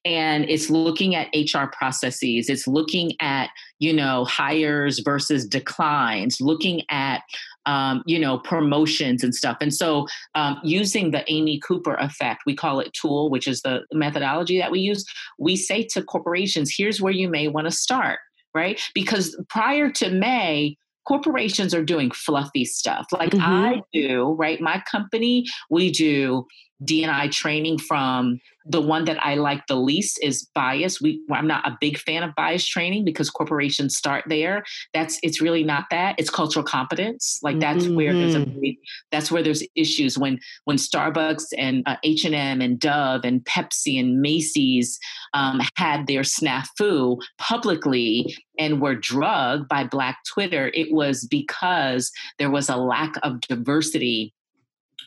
And 0.05 0.45
it's 0.49 0.71
looking 0.71 1.15
at 1.15 1.29
hr 1.35 1.67
processes 1.73 2.49
it's 2.49 2.67
looking 2.67 3.13
at 3.21 3.51
you 3.79 3.93
know 3.93 4.25
hires 4.25 5.01
versus 5.01 5.47
declines 5.47 6.41
looking 6.41 6.83
at 6.91 7.23
um, 7.67 8.03
you 8.07 8.19
know 8.19 8.39
promotions 8.39 9.23
and 9.23 9.35
stuff. 9.35 9.59
And 9.61 9.75
so 9.75 10.07
um, 10.35 10.59
using 10.65 11.11
the 11.11 11.25
amy 11.31 11.61
cooper 11.61 11.95
effect 11.95 12.43
we 12.47 12.55
call 12.55 12.81
it 12.81 12.93
tool 12.93 13.31
which 13.31 13.47
is 13.47 13.63
the 13.63 13.83
methodology 13.93 14.59
that 14.59 14.71
we 14.71 14.81
use 14.81 15.05
we 15.39 15.57
say 15.57 15.83
to 15.83 16.03
corporations 16.03 16.73
here's 16.77 17.01
where 17.01 17.13
you 17.13 17.29
may 17.29 17.49
want 17.49 17.67
to 17.67 17.71
start 17.71 18.21
right? 18.55 18.81
Because 18.95 19.37
prior 19.49 19.91
to 19.93 20.11
may 20.11 20.77
corporations 21.09 21.75
are 21.75 21.83
doing 21.83 22.11
fluffy 22.11 22.67
stuff 22.67 23.07
like 23.13 23.31
mm-hmm. 23.31 23.43
I 23.43 23.83
do, 23.95 24.37
right? 24.39 24.61
My 24.61 24.83
company, 24.91 25.47
we 25.71 25.91
do 25.91 26.47
DNI 26.85 27.31
training 27.33 27.79
from 27.79 28.41
the 28.71 28.81
one 28.81 29.07
that 29.07 29.25
I 29.25 29.35
like 29.37 29.67
the 29.67 29.77
least 29.77 30.23
is 30.23 30.47
bias. 30.55 31.01
We 31.01 31.23
I'm 31.33 31.47
not 31.47 31.67
a 31.67 31.77
big 31.81 31.99
fan 31.99 32.23
of 32.23 32.35
bias 32.35 32.67
training 32.67 33.05
because 33.05 33.31
corporations 33.31 33.97
start 33.97 34.25
there. 34.29 34.63
That's 34.93 35.19
it's 35.23 35.41
really 35.41 35.65
not 35.65 35.87
that. 35.91 36.17
It's 36.19 36.31
cultural 36.31 36.65
competence. 36.65 37.41
Like 37.43 37.59
that's 37.61 37.85
mm-hmm. 37.85 37.97
where 37.97 38.13
there's 38.13 38.35
a 38.35 38.41
mm-hmm. 38.41 38.81
that's 39.11 39.33
where 39.33 39.43
there's 39.43 39.63
issues 39.75 40.19
when 40.19 40.39
when 40.65 40.77
Starbucks 40.77 41.47
and 41.57 41.83
uh, 41.87 41.97
H 42.05 42.25
and 42.25 42.35
M 42.35 42.61
and 42.61 42.79
Dove 42.79 43.25
and 43.25 43.43
Pepsi 43.45 43.99
and 43.99 44.21
Macy's 44.21 44.99
um, 45.33 45.61
had 45.77 46.07
their 46.07 46.23
snafu 46.23 47.19
publicly 47.39 48.37
and 48.59 48.83
were 48.83 48.95
drugged 48.95 49.69
by 49.69 49.85
Black 49.85 50.19
Twitter. 50.33 50.71
It 50.75 50.93
was 50.93 51.27
because 51.27 52.13
there 52.39 52.51
was 52.51 52.69
a 52.69 52.77
lack 52.77 53.15
of 53.23 53.41
diversity 53.41 54.35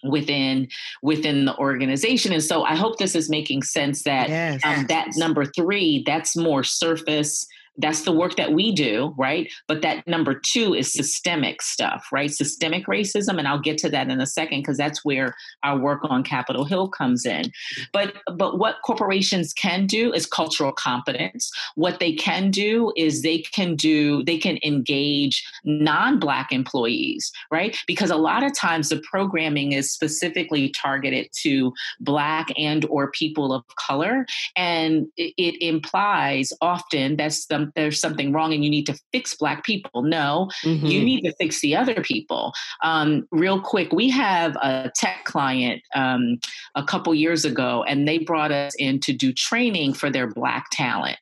within 0.04 0.68
within 1.02 1.46
the 1.46 1.58
organization 1.58 2.34
and 2.34 2.44
so 2.44 2.64
i 2.64 2.76
hope 2.76 2.98
this 2.98 3.16
is 3.16 3.30
making 3.30 3.62
sense 3.62 4.04
that 4.04 4.30
yes. 4.30 4.62
um, 4.64 4.86
that 4.88 5.08
number 5.16 5.46
three 5.46 6.04
that's 6.06 6.36
more 6.36 6.64
surface 6.64 7.48
that's 7.78 8.04
the 8.04 8.12
work 8.12 8.36
that 8.36 8.52
we 8.52 8.74
do, 8.74 9.14
right? 9.18 9.52
But 9.68 9.82
that 9.82 10.06
number 10.08 10.34
two 10.34 10.74
is 10.74 10.92
systemic 10.92 11.62
stuff, 11.62 12.08
right? 12.12 12.30
Systemic 12.30 12.86
racism. 12.86 13.38
And 13.38 13.48
I'll 13.48 13.60
get 13.60 13.78
to 13.80 13.90
that 13.90 14.10
in 14.10 14.20
a 14.20 14.26
second 14.26 14.60
because 14.60 14.78
that's 14.78 15.06
where 15.06 15.36
our 15.64 15.78
work 15.78 16.02
on 16.04 16.24
Capitol 16.24 16.66
Hill 16.66 16.90
comes 16.90 17.26
in. 17.26 17.52
But 17.94 18.16
but 18.36 18.60
what 18.60 18.78
corporations 18.86 19.54
can 19.54 19.88
do 19.88 20.12
is 20.14 20.26
cultural 20.26 20.74
competence. 20.74 21.50
What 21.76 22.00
they 22.00 22.14
can 22.14 22.52
do 22.52 22.92
is 22.98 23.22
they 23.22 23.40
can 23.40 23.76
do, 23.76 24.24
they 24.24 24.38
can 24.38 24.60
engage 24.64 25.48
non-black 25.64 26.52
employees, 26.52 27.32
right? 27.52 27.78
Because 27.88 28.10
a 28.10 28.18
lot 28.18 28.44
of 28.44 28.54
times 28.54 28.90
the 28.90 29.02
programming 29.10 29.72
is 29.72 29.92
specifically 29.92 30.70
targeted 30.70 31.30
to 31.42 31.74
black 32.02 32.48
and 32.58 32.86
or 32.86 33.12
people 33.12 33.54
of 33.54 33.64
color. 33.76 34.26
And 34.56 35.08
it, 35.16 35.34
it 35.38 35.66
implies 35.66 36.52
often 36.62 37.16
that's 37.16 37.46
the 37.46 37.61
there's 37.76 38.00
something 38.00 38.32
wrong 38.32 38.54
and 38.54 38.64
you 38.64 38.70
need 38.70 38.86
to 38.86 39.00
fix 39.12 39.36
black 39.36 39.64
people. 39.64 40.04
No, 40.04 40.50
mm-hmm. 40.64 40.86
you 40.86 41.04
need 41.04 41.22
to 41.22 41.34
fix 41.40 41.62
the 41.62 41.76
other 41.76 42.02
people. 42.02 42.54
Um, 42.84 43.28
real 43.32 43.62
quick, 43.62 43.92
we 43.92 44.10
have 44.10 44.56
a 44.58 44.92
tech 44.96 45.26
client 45.26 45.82
um, 45.96 46.40
a 46.76 46.84
couple 46.84 47.14
years 47.14 47.46
ago, 47.46 47.84
and 47.84 48.08
they 48.08 48.20
brought 48.20 48.52
us 48.52 48.74
in 48.78 49.00
to 49.02 49.14
do 49.14 49.34
training 49.34 49.94
for 49.94 50.10
their 50.10 50.28
black 50.28 50.68
talent. 50.72 51.18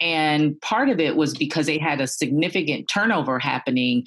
And 0.00 0.60
part 0.60 0.88
of 0.88 1.00
it 1.00 1.16
was 1.16 1.34
because 1.34 1.66
they 1.66 1.78
had 1.78 2.00
a 2.00 2.06
significant 2.06 2.88
turnover 2.88 3.38
happening. 3.38 4.04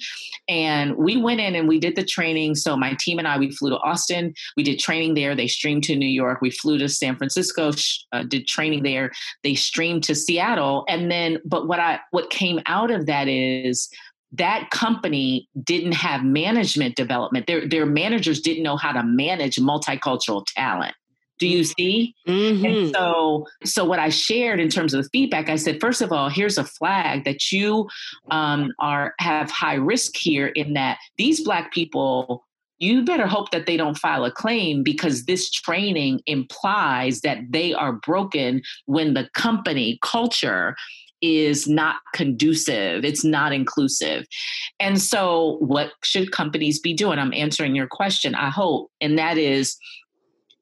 And 0.48 0.96
we 0.96 1.16
went 1.16 1.40
in 1.40 1.54
and 1.54 1.68
we 1.68 1.78
did 1.78 1.96
the 1.96 2.04
training. 2.04 2.54
So 2.54 2.76
my 2.76 2.96
team 3.00 3.18
and 3.18 3.28
I, 3.28 3.38
we 3.38 3.50
flew 3.50 3.70
to 3.70 3.78
Austin. 3.78 4.34
We 4.56 4.62
did 4.62 4.78
training 4.78 5.14
there. 5.14 5.34
They 5.34 5.46
streamed 5.46 5.84
to 5.84 5.96
New 5.96 6.06
York. 6.06 6.40
We 6.40 6.50
flew 6.50 6.78
to 6.78 6.88
San 6.88 7.16
Francisco, 7.16 7.72
uh, 8.12 8.22
did 8.24 8.46
training 8.46 8.82
there. 8.82 9.12
They 9.42 9.54
streamed 9.54 10.04
to 10.04 10.14
Seattle. 10.14 10.84
And 10.88 11.10
then, 11.10 11.38
but 11.44 11.68
what 11.68 11.80
I, 11.80 12.00
what 12.10 12.30
came 12.30 12.60
out 12.66 12.90
of 12.90 13.06
that 13.06 13.28
is 13.28 13.88
that 14.32 14.70
company 14.70 15.48
didn't 15.62 15.92
have 15.92 16.24
management 16.24 16.96
development. 16.96 17.46
Their, 17.46 17.68
their 17.68 17.86
managers 17.86 18.40
didn't 18.40 18.64
know 18.64 18.76
how 18.76 18.92
to 18.92 19.02
manage 19.04 19.56
multicultural 19.56 20.44
talent. 20.46 20.94
Do 21.38 21.48
you 21.48 21.64
see? 21.64 22.14
Mm-hmm. 22.28 22.64
And 22.64 22.94
so, 22.94 23.46
so 23.64 23.84
what 23.84 23.98
I 23.98 24.08
shared 24.08 24.60
in 24.60 24.68
terms 24.68 24.94
of 24.94 25.02
the 25.02 25.08
feedback, 25.10 25.48
I 25.48 25.56
said, 25.56 25.80
first 25.80 26.00
of 26.00 26.12
all, 26.12 26.28
here's 26.28 26.58
a 26.58 26.64
flag 26.64 27.24
that 27.24 27.50
you 27.50 27.88
um, 28.30 28.72
are 28.78 29.14
have 29.18 29.50
high 29.50 29.74
risk 29.74 30.16
here 30.16 30.48
in 30.48 30.74
that 30.74 30.98
these 31.18 31.42
black 31.42 31.72
people. 31.72 32.44
You 32.78 33.04
better 33.04 33.28
hope 33.28 33.50
that 33.52 33.66
they 33.66 33.76
don't 33.76 33.96
file 33.96 34.24
a 34.24 34.32
claim 34.32 34.82
because 34.82 35.24
this 35.24 35.48
training 35.50 36.20
implies 36.26 37.20
that 37.20 37.38
they 37.50 37.72
are 37.72 37.92
broken 37.92 38.62
when 38.86 39.14
the 39.14 39.28
company 39.32 39.98
culture 40.02 40.74
is 41.22 41.66
not 41.66 41.96
conducive, 42.12 43.02
it's 43.02 43.24
not 43.24 43.52
inclusive. 43.52 44.26
And 44.78 45.00
so, 45.00 45.56
what 45.60 45.92
should 46.02 46.32
companies 46.32 46.78
be 46.78 46.92
doing? 46.92 47.18
I'm 47.18 47.32
answering 47.32 47.74
your 47.74 47.86
question, 47.86 48.34
I 48.34 48.50
hope, 48.50 48.90
and 49.00 49.18
that 49.18 49.38
is 49.38 49.76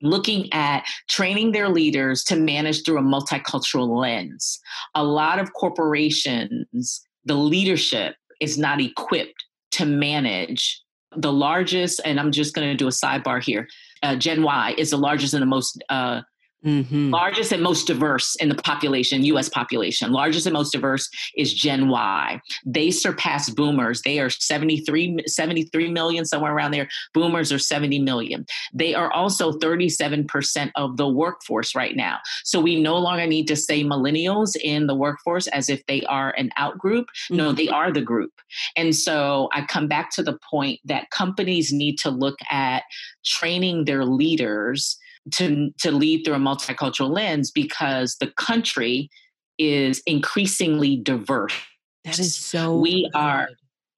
looking 0.02 0.52
at 0.52 0.84
training 1.08 1.52
their 1.52 1.68
leaders 1.68 2.24
to 2.24 2.36
manage 2.36 2.84
through 2.84 2.98
a 2.98 3.02
multicultural 3.02 3.88
lens. 3.88 4.60
A 4.94 5.04
lot 5.04 5.38
of 5.38 5.52
corporations, 5.54 7.02
the 7.24 7.34
leadership 7.34 8.16
is 8.40 8.58
not 8.58 8.80
equipped 8.80 9.44
to 9.72 9.86
manage 9.86 10.82
the 11.16 11.32
largest, 11.32 12.00
and 12.04 12.18
I'm 12.18 12.32
just 12.32 12.54
going 12.54 12.68
to 12.68 12.76
do 12.76 12.86
a 12.86 12.90
sidebar 12.90 13.42
here. 13.42 13.68
Uh, 14.02 14.16
Gen 14.16 14.42
Y 14.42 14.74
is 14.78 14.90
the 14.90 14.96
largest 14.96 15.34
and 15.34 15.42
the 15.42 15.46
most 15.46 15.82
uh, 15.88 16.22
Mm-hmm. 16.64 17.10
Largest 17.10 17.52
and 17.52 17.62
most 17.62 17.86
diverse 17.86 18.36
in 18.36 18.48
the 18.48 18.54
population, 18.54 19.24
US 19.24 19.48
population. 19.48 20.12
Largest 20.12 20.46
and 20.46 20.52
most 20.52 20.70
diverse 20.70 21.08
is 21.36 21.52
Gen 21.52 21.88
Y. 21.88 22.40
They 22.64 22.90
surpass 22.90 23.50
boomers. 23.50 24.02
They 24.02 24.20
are 24.20 24.30
73, 24.30 25.24
73 25.26 25.90
million, 25.90 26.24
somewhere 26.24 26.54
around 26.54 26.70
there. 26.70 26.88
Boomers 27.14 27.52
are 27.52 27.58
70 27.58 27.98
million. 28.00 28.46
They 28.72 28.94
are 28.94 29.12
also 29.12 29.52
37% 29.52 30.70
of 30.76 30.96
the 30.96 31.08
workforce 31.08 31.74
right 31.74 31.96
now. 31.96 32.18
So 32.44 32.60
we 32.60 32.80
no 32.80 32.96
longer 32.96 33.26
need 33.26 33.48
to 33.48 33.56
say 33.56 33.82
millennials 33.82 34.54
in 34.62 34.86
the 34.86 34.94
workforce 34.94 35.48
as 35.48 35.68
if 35.68 35.84
they 35.86 36.02
are 36.04 36.30
an 36.36 36.50
out 36.56 36.78
group. 36.78 37.06
Mm-hmm. 37.06 37.36
No, 37.36 37.52
they 37.52 37.68
are 37.68 37.92
the 37.92 38.02
group. 38.02 38.32
And 38.76 38.94
so 38.94 39.48
I 39.52 39.62
come 39.66 39.88
back 39.88 40.10
to 40.12 40.22
the 40.22 40.38
point 40.48 40.80
that 40.84 41.10
companies 41.10 41.72
need 41.72 41.98
to 41.98 42.10
look 42.10 42.38
at 42.50 42.84
training 43.24 43.84
their 43.84 44.04
leaders 44.04 44.98
to, 45.32 45.70
to 45.80 45.92
lead 45.92 46.24
through 46.24 46.34
a 46.34 46.38
multicultural 46.38 47.10
lens 47.10 47.50
because 47.50 48.16
the 48.20 48.28
country 48.36 49.08
is 49.58 50.02
increasingly 50.06 50.96
diverse. 50.96 51.54
That 52.04 52.18
is 52.18 52.34
so. 52.34 52.78
We 52.78 53.04
good. 53.12 53.18
are. 53.18 53.48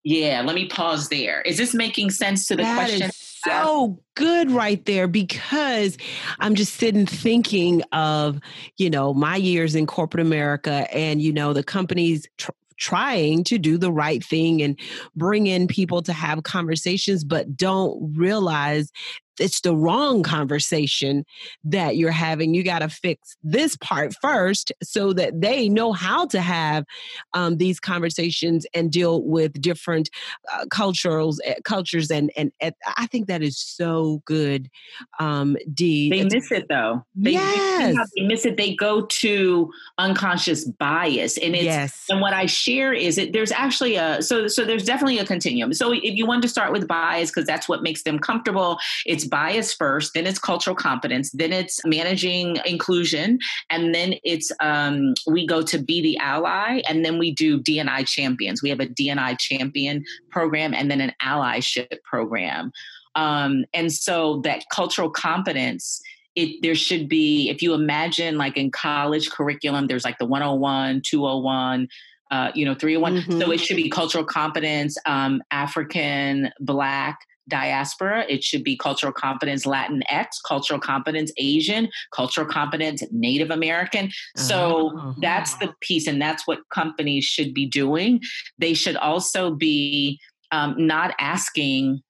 Yeah, 0.02 0.42
let 0.44 0.54
me 0.54 0.66
pause 0.66 1.08
there. 1.08 1.40
Is 1.42 1.56
this 1.56 1.72
making 1.72 2.10
sense 2.10 2.46
to 2.48 2.56
the 2.56 2.62
that 2.62 2.74
question? 2.74 3.10
so 3.48 3.98
good 4.14 4.50
right 4.50 4.84
there 4.84 5.06
because 5.06 5.96
I'm 6.40 6.54
just 6.54 6.74
sitting 6.74 7.06
thinking 7.06 7.82
of, 7.92 8.40
you 8.76 8.90
know, 8.90 9.14
my 9.14 9.37
years 9.37 9.74
in 9.74 9.87
corporate 9.87 10.26
America 10.26 10.87
and, 10.94 11.20
you 11.20 11.32
know, 11.32 11.52
the 11.52 11.62
companies 11.62 12.26
tr- 12.38 12.50
trying 12.76 13.44
to 13.44 13.58
do 13.58 13.78
the 13.78 13.92
right 13.92 14.24
thing 14.24 14.62
and 14.62 14.78
bring 15.14 15.46
in 15.46 15.66
people 15.68 16.02
to 16.02 16.12
have 16.12 16.42
conversations, 16.42 17.24
but 17.24 17.56
don't 17.56 18.14
realize 18.16 18.90
it's 19.38 19.61
the 19.61 19.75
wrong 19.75 20.23
conversation 20.23 21.25
that 21.64 21.97
you're 21.97 22.11
having. 22.11 22.55
You 22.55 22.62
got 22.62 22.81
to 22.81 22.88
fix 22.88 23.37
this 23.42 23.77
part 23.77 24.14
first 24.20 24.73
so 24.83 25.12
that 25.14 25.40
they 25.40 25.68
know 25.68 25.92
how 25.92 26.27
to 26.27 26.40
have 26.40 26.85
um, 27.33 27.57
these 27.57 27.81
conversations 27.81 28.66
and 28.75 28.90
deal 28.90 29.23
with 29.23 29.61
different 29.61 30.11
uh, 30.53 30.66
cultures, 30.70 31.40
uh, 31.49 31.55
cultures, 31.64 32.11
and, 32.11 32.31
and, 32.37 32.53
and 32.61 32.75
I 32.97 33.07
think 33.07 33.27
that 33.27 33.42
is 33.42 33.59
so 33.59 34.23
good. 34.25 34.70
Um, 35.18 35.57
D. 35.73 36.11
They 36.11 36.25
miss 36.25 36.51
it 36.53 36.66
though. 36.68 37.05
They, 37.14 37.33
yes. 37.33 37.97
they 38.16 38.27
miss 38.27 38.44
it. 38.44 38.57
They 38.57 38.75
go 38.75 39.03
to 39.07 39.70
unconscious 39.99 40.64
bias, 40.64 41.38
and 41.38 41.55
it's 41.55 41.64
yes. 41.64 42.05
and 42.09 42.20
what 42.20 42.33
I 42.33 42.47
share 42.47 42.92
is 42.92 43.18
it. 43.18 43.33
There's 43.33 43.53
actually 43.53 43.97
a 43.97 44.23
so 44.23 44.47
so 44.47 44.64
there's 44.64 44.85
definitely 44.85 45.18
a 45.18 45.27
continuum. 45.27 45.73
So 45.73 45.92
if 45.92 46.03
you 46.03 46.27
want 46.27 46.42
to 46.42 46.49
start 46.49 46.73
with 46.73 46.87
bias 46.87 47.31
because 47.31 47.47
that's 47.47 47.68
what 47.68 47.83
makes 47.83 48.03
them 48.03 48.18
comfortable, 48.18 48.79
it's 49.07 49.23
it's 49.24 49.30
bias 49.30 49.72
first, 49.72 50.12
then 50.14 50.26
it's 50.26 50.38
cultural 50.38 50.76
competence, 50.76 51.30
then 51.32 51.52
it's 51.52 51.80
managing 51.84 52.58
inclusion, 52.66 53.38
and 53.70 53.94
then 53.94 54.14
it's 54.22 54.52
um, 54.60 55.14
we 55.26 55.46
go 55.46 55.62
to 55.62 55.78
be 55.78 56.02
the 56.02 56.18
ally, 56.18 56.82
and 56.88 57.04
then 57.04 57.18
we 57.18 57.32
do 57.32 57.60
DNI 57.60 58.06
champions. 58.06 58.62
We 58.62 58.70
have 58.70 58.80
a 58.80 58.87
DNI 58.87 59.38
champion 59.38 60.04
program, 60.30 60.74
and 60.74 60.90
then 60.90 61.00
an 61.00 61.12
allyship 61.22 62.02
program. 62.04 62.72
Um, 63.14 63.64
and 63.72 63.92
so 63.92 64.40
that 64.44 64.64
cultural 64.70 65.10
competence 65.10 66.02
it 66.37 66.60
there 66.62 66.74
should 66.74 67.08
be 67.08 67.48
if 67.48 67.62
you 67.62 67.74
imagine 67.74 68.37
like 68.37 68.56
in 68.56 68.68
college 68.68 69.30
curriculum 69.30 69.87
there's 69.87 70.04
like 70.04 70.18
the 70.18 70.24
101 70.24 71.00
201 71.04 71.87
uh, 72.32 72.50
you 72.56 72.64
know 72.64 72.74
301 72.74 73.14
mm-hmm. 73.14 73.40
so 73.40 73.52
it 73.52 73.60
should 73.60 73.76
be 73.76 73.88
cultural 73.88 74.24
competence 74.24 74.98
um, 75.06 75.40
african 75.52 76.50
black 76.58 77.20
diaspora. 77.48 78.24
It 78.28 78.42
should 78.42 78.64
be 78.64 78.76
cultural 78.76 79.12
competence 79.12 79.64
Latinx, 79.64 80.26
cultural 80.46 80.80
competence 80.80 81.33
Asian, 81.37 81.88
cultural 82.14 82.46
competence 82.46 83.02
Native 83.11 83.50
American. 83.50 84.11
So 84.37 84.96
uh-huh. 84.96 85.12
that's 85.20 85.54
the 85.57 85.72
piece, 85.80 86.07
and 86.07 86.20
that's 86.20 86.46
what 86.46 86.61
companies 86.72 87.24
should 87.24 87.54
be 87.54 87.66
doing. 87.66 88.20
They 88.59 88.74
should 88.74 88.96
also 88.96 89.54
be 89.54 90.20
um, 90.50 90.74
not 90.78 91.14
asking 91.18 92.02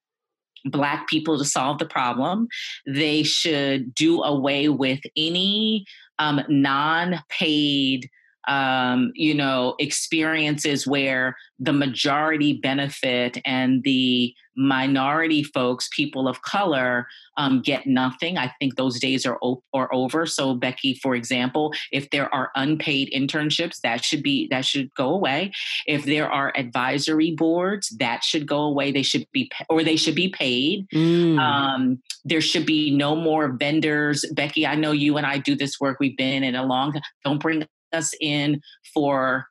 Black 0.66 1.09
people 1.09 1.38
to 1.38 1.44
solve 1.44 1.79
the 1.79 1.87
problem. 1.87 2.49
They 2.87 3.23
should 3.23 3.94
do 3.94 4.23
away 4.23 4.68
with 4.68 5.01
any 5.16 5.85
um, 6.18 6.40
non 6.49 7.23
paid 7.29 8.09
um, 8.49 9.13
you 9.15 9.35
know, 9.35 9.75
experiences 9.79 10.87
where 10.87 11.37
the 11.59 11.73
majority 11.73 12.55
benefit 12.55 13.39
and 13.45 13.83
the 13.85 14.35
minority 14.57 15.43
folks, 15.43 15.89
people 15.95 16.29
of 16.29 16.43
color, 16.43 17.07
um, 17.37 17.61
get 17.61 17.87
nothing. 17.87 18.39
I 18.39 18.53
think 18.61 18.77
those 18.77 19.01
days 19.01 19.27
are, 19.27 19.39
o- 19.43 19.63
are 19.73 19.93
over. 19.93 20.27
So, 20.27 20.55
Becky, 20.55 20.95
for 20.95 21.15
example, 21.15 21.73
if 21.91 22.11
there 22.11 22.33
are 22.33 22.51
unpaid 22.55 23.11
internships, 23.15 23.81
that 23.83 24.05
should 24.05 24.23
be 24.23 24.49
that 24.51 24.65
should 24.65 24.93
go 24.95 25.09
away. 25.09 25.53
If 25.87 26.05
there 26.05 26.31
are 26.31 26.53
advisory 26.57 27.35
boards, 27.37 27.89
that 27.99 28.23
should 28.23 28.47
go 28.47 28.63
away. 28.63 28.93
They 28.93 29.03
should 29.03 29.27
be 29.33 29.51
or 29.69 29.83
they 29.83 29.97
should 29.97 30.15
be 30.15 30.29
paid. 30.29 30.87
Mm. 30.95 31.39
Um, 31.39 32.03
there 32.25 32.41
should 32.41 32.67
be 32.67 32.91
no 32.91 33.17
more 33.17 33.53
vendors. 33.53 34.25
Becky, 34.33 34.67
I 34.67 34.77
know 34.77 34.93
you 34.93 35.17
and 35.17 35.27
I 35.27 35.39
do 35.39 35.57
this 35.57 35.81
work. 35.81 35.99
We've 36.01 36.17
been 36.17 36.45
in 36.45 36.55
a 36.55 36.65
long. 36.65 37.01
Don't 37.25 37.41
bring 37.41 37.67
us 37.95 38.13
in 38.21 38.61
for 38.93 39.47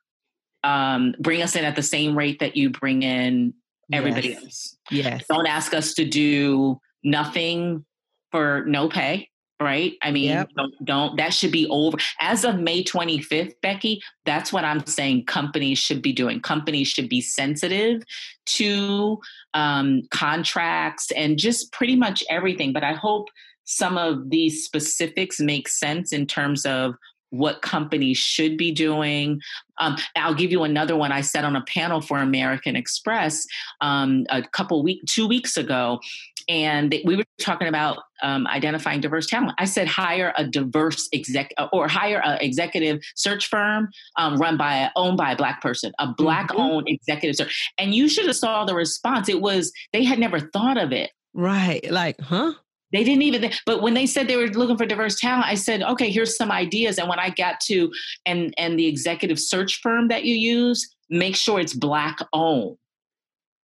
um, 0.62 1.14
bring 1.20 1.42
us 1.42 1.56
in 1.56 1.64
at 1.64 1.76
the 1.76 1.82
same 1.82 2.16
rate 2.16 2.38
that 2.40 2.56
you 2.56 2.70
bring 2.70 3.02
in 3.02 3.54
everybody 3.92 4.28
yes. 4.30 4.42
else. 4.42 4.76
Yes. 4.90 5.24
Don't 5.28 5.46
ask 5.46 5.74
us 5.74 5.94
to 5.94 6.04
do 6.04 6.80
nothing 7.02 7.84
for 8.30 8.64
no 8.66 8.88
pay. 8.88 9.28
Right. 9.60 9.92
I 10.02 10.10
mean, 10.10 10.30
yep. 10.30 10.50
don't, 10.56 10.74
don't, 10.84 11.16
that 11.16 11.32
should 11.32 11.52
be 11.52 11.66
over. 11.68 11.96
As 12.20 12.44
of 12.44 12.58
May 12.58 12.82
25th, 12.82 13.52
Becky, 13.62 14.02
that's 14.26 14.52
what 14.52 14.64
I'm 14.64 14.84
saying 14.84 15.26
companies 15.26 15.78
should 15.78 16.02
be 16.02 16.12
doing. 16.12 16.40
Companies 16.40 16.88
should 16.88 17.08
be 17.08 17.20
sensitive 17.20 18.02
to 18.46 19.20
um, 19.54 20.02
contracts 20.10 21.12
and 21.12 21.38
just 21.38 21.72
pretty 21.72 21.94
much 21.94 22.24
everything. 22.28 22.72
But 22.72 22.82
I 22.82 22.94
hope 22.94 23.28
some 23.62 23.96
of 23.96 24.28
these 24.28 24.64
specifics 24.64 25.38
make 25.38 25.68
sense 25.68 26.12
in 26.12 26.26
terms 26.26 26.66
of 26.66 26.96
what 27.30 27.62
companies 27.62 28.18
should 28.18 28.56
be 28.56 28.70
doing. 28.70 29.40
Um, 29.78 29.96
I'll 30.16 30.34
give 30.34 30.52
you 30.52 30.62
another 30.62 30.96
one. 30.96 31.10
I 31.10 31.20
sat 31.20 31.44
on 31.44 31.56
a 31.56 31.62
panel 31.62 32.00
for 32.00 32.18
American 32.18 32.76
Express 32.76 33.44
um, 33.80 34.24
a 34.30 34.42
couple 34.42 34.82
week, 34.82 35.00
two 35.06 35.26
weeks 35.26 35.56
ago, 35.56 35.98
and 36.48 36.94
we 37.04 37.16
were 37.16 37.24
talking 37.40 37.68
about 37.68 37.98
um, 38.22 38.46
identifying 38.46 39.00
diverse 39.00 39.26
talent. 39.26 39.52
I 39.58 39.64
said 39.64 39.88
hire 39.88 40.32
a 40.36 40.46
diverse 40.46 41.08
exec 41.12 41.52
or 41.72 41.88
hire 41.88 42.20
an 42.24 42.38
executive 42.40 43.02
search 43.14 43.48
firm 43.48 43.88
um, 44.16 44.36
run 44.36 44.56
by 44.56 44.90
owned 44.96 45.16
by 45.16 45.32
a 45.32 45.36
black 45.36 45.62
person, 45.62 45.92
a 45.98 46.08
black 46.08 46.50
mm-hmm. 46.50 46.60
owned 46.60 46.88
executive 46.88 47.36
search. 47.36 47.72
And 47.78 47.94
you 47.94 48.08
should 48.08 48.26
have 48.26 48.36
saw 48.36 48.64
the 48.64 48.74
response. 48.74 49.28
It 49.28 49.40
was 49.40 49.72
they 49.92 50.04
had 50.04 50.18
never 50.18 50.40
thought 50.40 50.78
of 50.78 50.92
it. 50.92 51.10
Right. 51.32 51.90
Like, 51.90 52.20
huh? 52.20 52.52
They 52.92 53.02
didn't 53.02 53.22
even, 53.22 53.50
but 53.66 53.82
when 53.82 53.94
they 53.94 54.06
said 54.06 54.28
they 54.28 54.36
were 54.36 54.46
looking 54.48 54.76
for 54.76 54.86
diverse 54.86 55.18
talent, 55.18 55.46
I 55.46 55.56
said, 55.56 55.82
okay, 55.82 56.10
here's 56.10 56.36
some 56.36 56.52
ideas. 56.52 56.98
And 56.98 57.08
when 57.08 57.18
I 57.18 57.30
got 57.30 57.58
to, 57.66 57.92
and 58.24 58.54
and 58.56 58.78
the 58.78 58.86
executive 58.86 59.40
search 59.40 59.80
firm 59.82 60.08
that 60.08 60.24
you 60.24 60.34
use, 60.34 60.94
make 61.10 61.36
sure 61.36 61.58
it's 61.58 61.74
black 61.74 62.18
owned. 62.32 62.76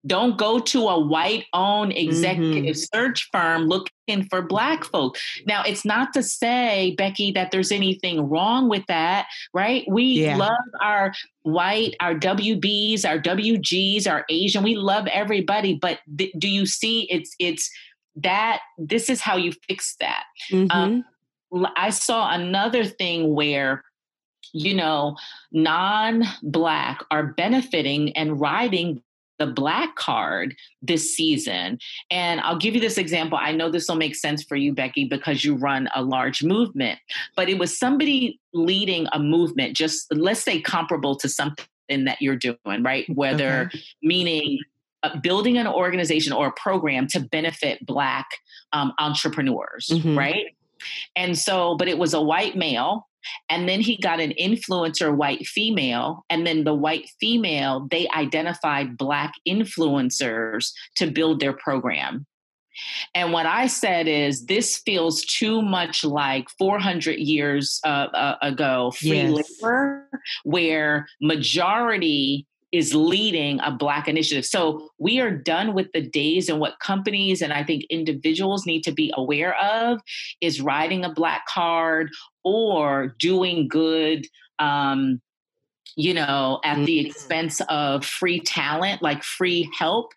Don't 0.06 0.38
go 0.38 0.58
to 0.58 0.88
a 0.88 0.98
white 0.98 1.44
owned 1.52 1.92
executive 1.92 2.74
mm-hmm. 2.74 2.96
search 2.96 3.28
firm 3.30 3.66
looking 3.66 4.24
for 4.30 4.40
black 4.40 4.84
folk. 4.84 5.18
Now, 5.46 5.62
it's 5.62 5.84
not 5.84 6.14
to 6.14 6.22
say, 6.22 6.94
Becky, 6.96 7.32
that 7.32 7.50
there's 7.50 7.70
anything 7.70 8.28
wrong 8.28 8.70
with 8.70 8.84
that, 8.88 9.26
right? 9.52 9.84
We 9.88 10.04
yeah. 10.04 10.36
love 10.36 10.54
our 10.82 11.12
white, 11.42 11.96
our 12.00 12.14
WBs, 12.14 13.06
our 13.06 13.18
WGs, 13.18 14.10
our 14.10 14.24
Asian. 14.30 14.62
We 14.62 14.76
love 14.76 15.06
everybody, 15.08 15.74
but 15.74 15.98
th- 16.16 16.32
do 16.38 16.48
you 16.48 16.64
see 16.64 17.02
it's 17.10 17.34
it's 17.38 17.70
that 18.16 18.60
this 18.78 19.08
is 19.08 19.20
how 19.20 19.36
you 19.36 19.52
fix 19.68 19.96
that. 20.00 20.24
Um, 20.52 20.68
mm-hmm. 20.68 21.62
Um, 21.64 21.66
I 21.76 21.90
saw 21.90 22.32
another 22.32 22.84
thing 22.84 23.34
where 23.34 23.84
you 24.52 24.74
know, 24.74 25.16
non 25.52 26.24
black 26.42 27.04
are 27.10 27.26
benefiting 27.26 28.16
and 28.16 28.40
riding 28.40 29.02
the 29.38 29.46
black 29.46 29.96
card 29.96 30.54
this 30.82 31.14
season. 31.14 31.78
And 32.10 32.40
I'll 32.42 32.58
give 32.58 32.74
you 32.74 32.80
this 32.80 32.98
example. 32.98 33.38
I 33.40 33.52
know 33.52 33.70
this 33.70 33.88
will 33.88 33.96
make 33.96 34.14
sense 34.14 34.44
for 34.44 34.54
you, 34.54 34.74
Becky, 34.74 35.06
because 35.06 35.44
you 35.44 35.54
run 35.54 35.88
a 35.94 36.02
large 36.02 36.44
movement, 36.44 36.98
but 37.36 37.48
it 37.48 37.58
was 37.58 37.76
somebody 37.76 38.38
leading 38.52 39.06
a 39.12 39.18
movement, 39.18 39.76
just 39.76 40.12
let's 40.12 40.42
say 40.42 40.60
comparable 40.60 41.16
to 41.16 41.28
something 41.28 41.64
that 41.88 42.20
you're 42.20 42.36
doing, 42.36 42.82
right? 42.82 43.06
Whether 43.08 43.62
okay. 43.62 43.80
meaning 44.02 44.58
uh, 45.02 45.18
building 45.18 45.58
an 45.58 45.66
organization 45.66 46.32
or 46.32 46.48
a 46.48 46.52
program 46.52 47.06
to 47.08 47.20
benefit 47.20 47.84
Black 47.86 48.26
um, 48.72 48.92
entrepreneurs, 48.98 49.88
mm-hmm. 49.90 50.16
right? 50.16 50.46
And 51.16 51.36
so, 51.38 51.76
but 51.76 51.88
it 51.88 51.98
was 51.98 52.14
a 52.14 52.20
white 52.20 52.56
male 52.56 53.06
and 53.48 53.68
then 53.68 53.80
he 53.80 53.96
got 53.96 54.20
an 54.20 54.32
influencer 54.40 55.14
white 55.14 55.46
female. 55.46 56.24
And 56.30 56.46
then 56.46 56.64
the 56.64 56.74
white 56.74 57.10
female, 57.20 57.86
they 57.90 58.08
identified 58.14 58.96
Black 58.96 59.32
influencers 59.46 60.72
to 60.96 61.10
build 61.10 61.40
their 61.40 61.52
program. 61.52 62.26
And 63.14 63.32
what 63.32 63.46
I 63.46 63.66
said 63.66 64.08
is, 64.08 64.46
this 64.46 64.78
feels 64.78 65.24
too 65.24 65.60
much 65.60 66.04
like 66.04 66.48
400 66.50 67.18
years 67.18 67.80
uh, 67.84 68.06
uh, 68.14 68.36
ago, 68.40 68.92
free 68.92 69.10
yes. 69.10 69.60
labor, 69.60 70.08
where 70.44 71.06
majority 71.20 72.46
is 72.72 72.94
leading 72.94 73.60
a 73.60 73.70
Black 73.70 74.08
initiative. 74.08 74.44
So 74.44 74.90
we 74.98 75.20
are 75.20 75.30
done 75.30 75.74
with 75.74 75.90
the 75.92 76.02
days 76.02 76.48
and 76.48 76.60
what 76.60 76.78
companies 76.78 77.42
and 77.42 77.52
I 77.52 77.64
think 77.64 77.84
individuals 77.90 78.66
need 78.66 78.82
to 78.84 78.92
be 78.92 79.12
aware 79.16 79.56
of 79.58 80.00
is 80.40 80.60
riding 80.60 81.04
a 81.04 81.12
Black 81.12 81.46
card 81.46 82.10
or 82.44 83.14
doing 83.18 83.68
good. 83.68 84.26
Um, 84.58 85.20
you 85.96 86.14
know, 86.14 86.60
at 86.64 86.76
the 86.86 86.98
mm-hmm. 86.98 87.06
expense 87.06 87.60
of 87.68 88.04
free 88.04 88.40
talent, 88.40 89.02
like 89.02 89.24
free 89.24 89.68
help. 89.76 90.12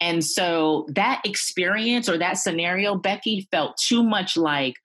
And 0.00 0.24
so 0.24 0.86
that 0.90 1.20
experience 1.24 2.08
or 2.08 2.16
that 2.18 2.34
scenario, 2.34 2.94
Becky, 2.94 3.48
felt 3.50 3.76
too 3.76 4.04
much 4.04 4.36
like 4.36 4.76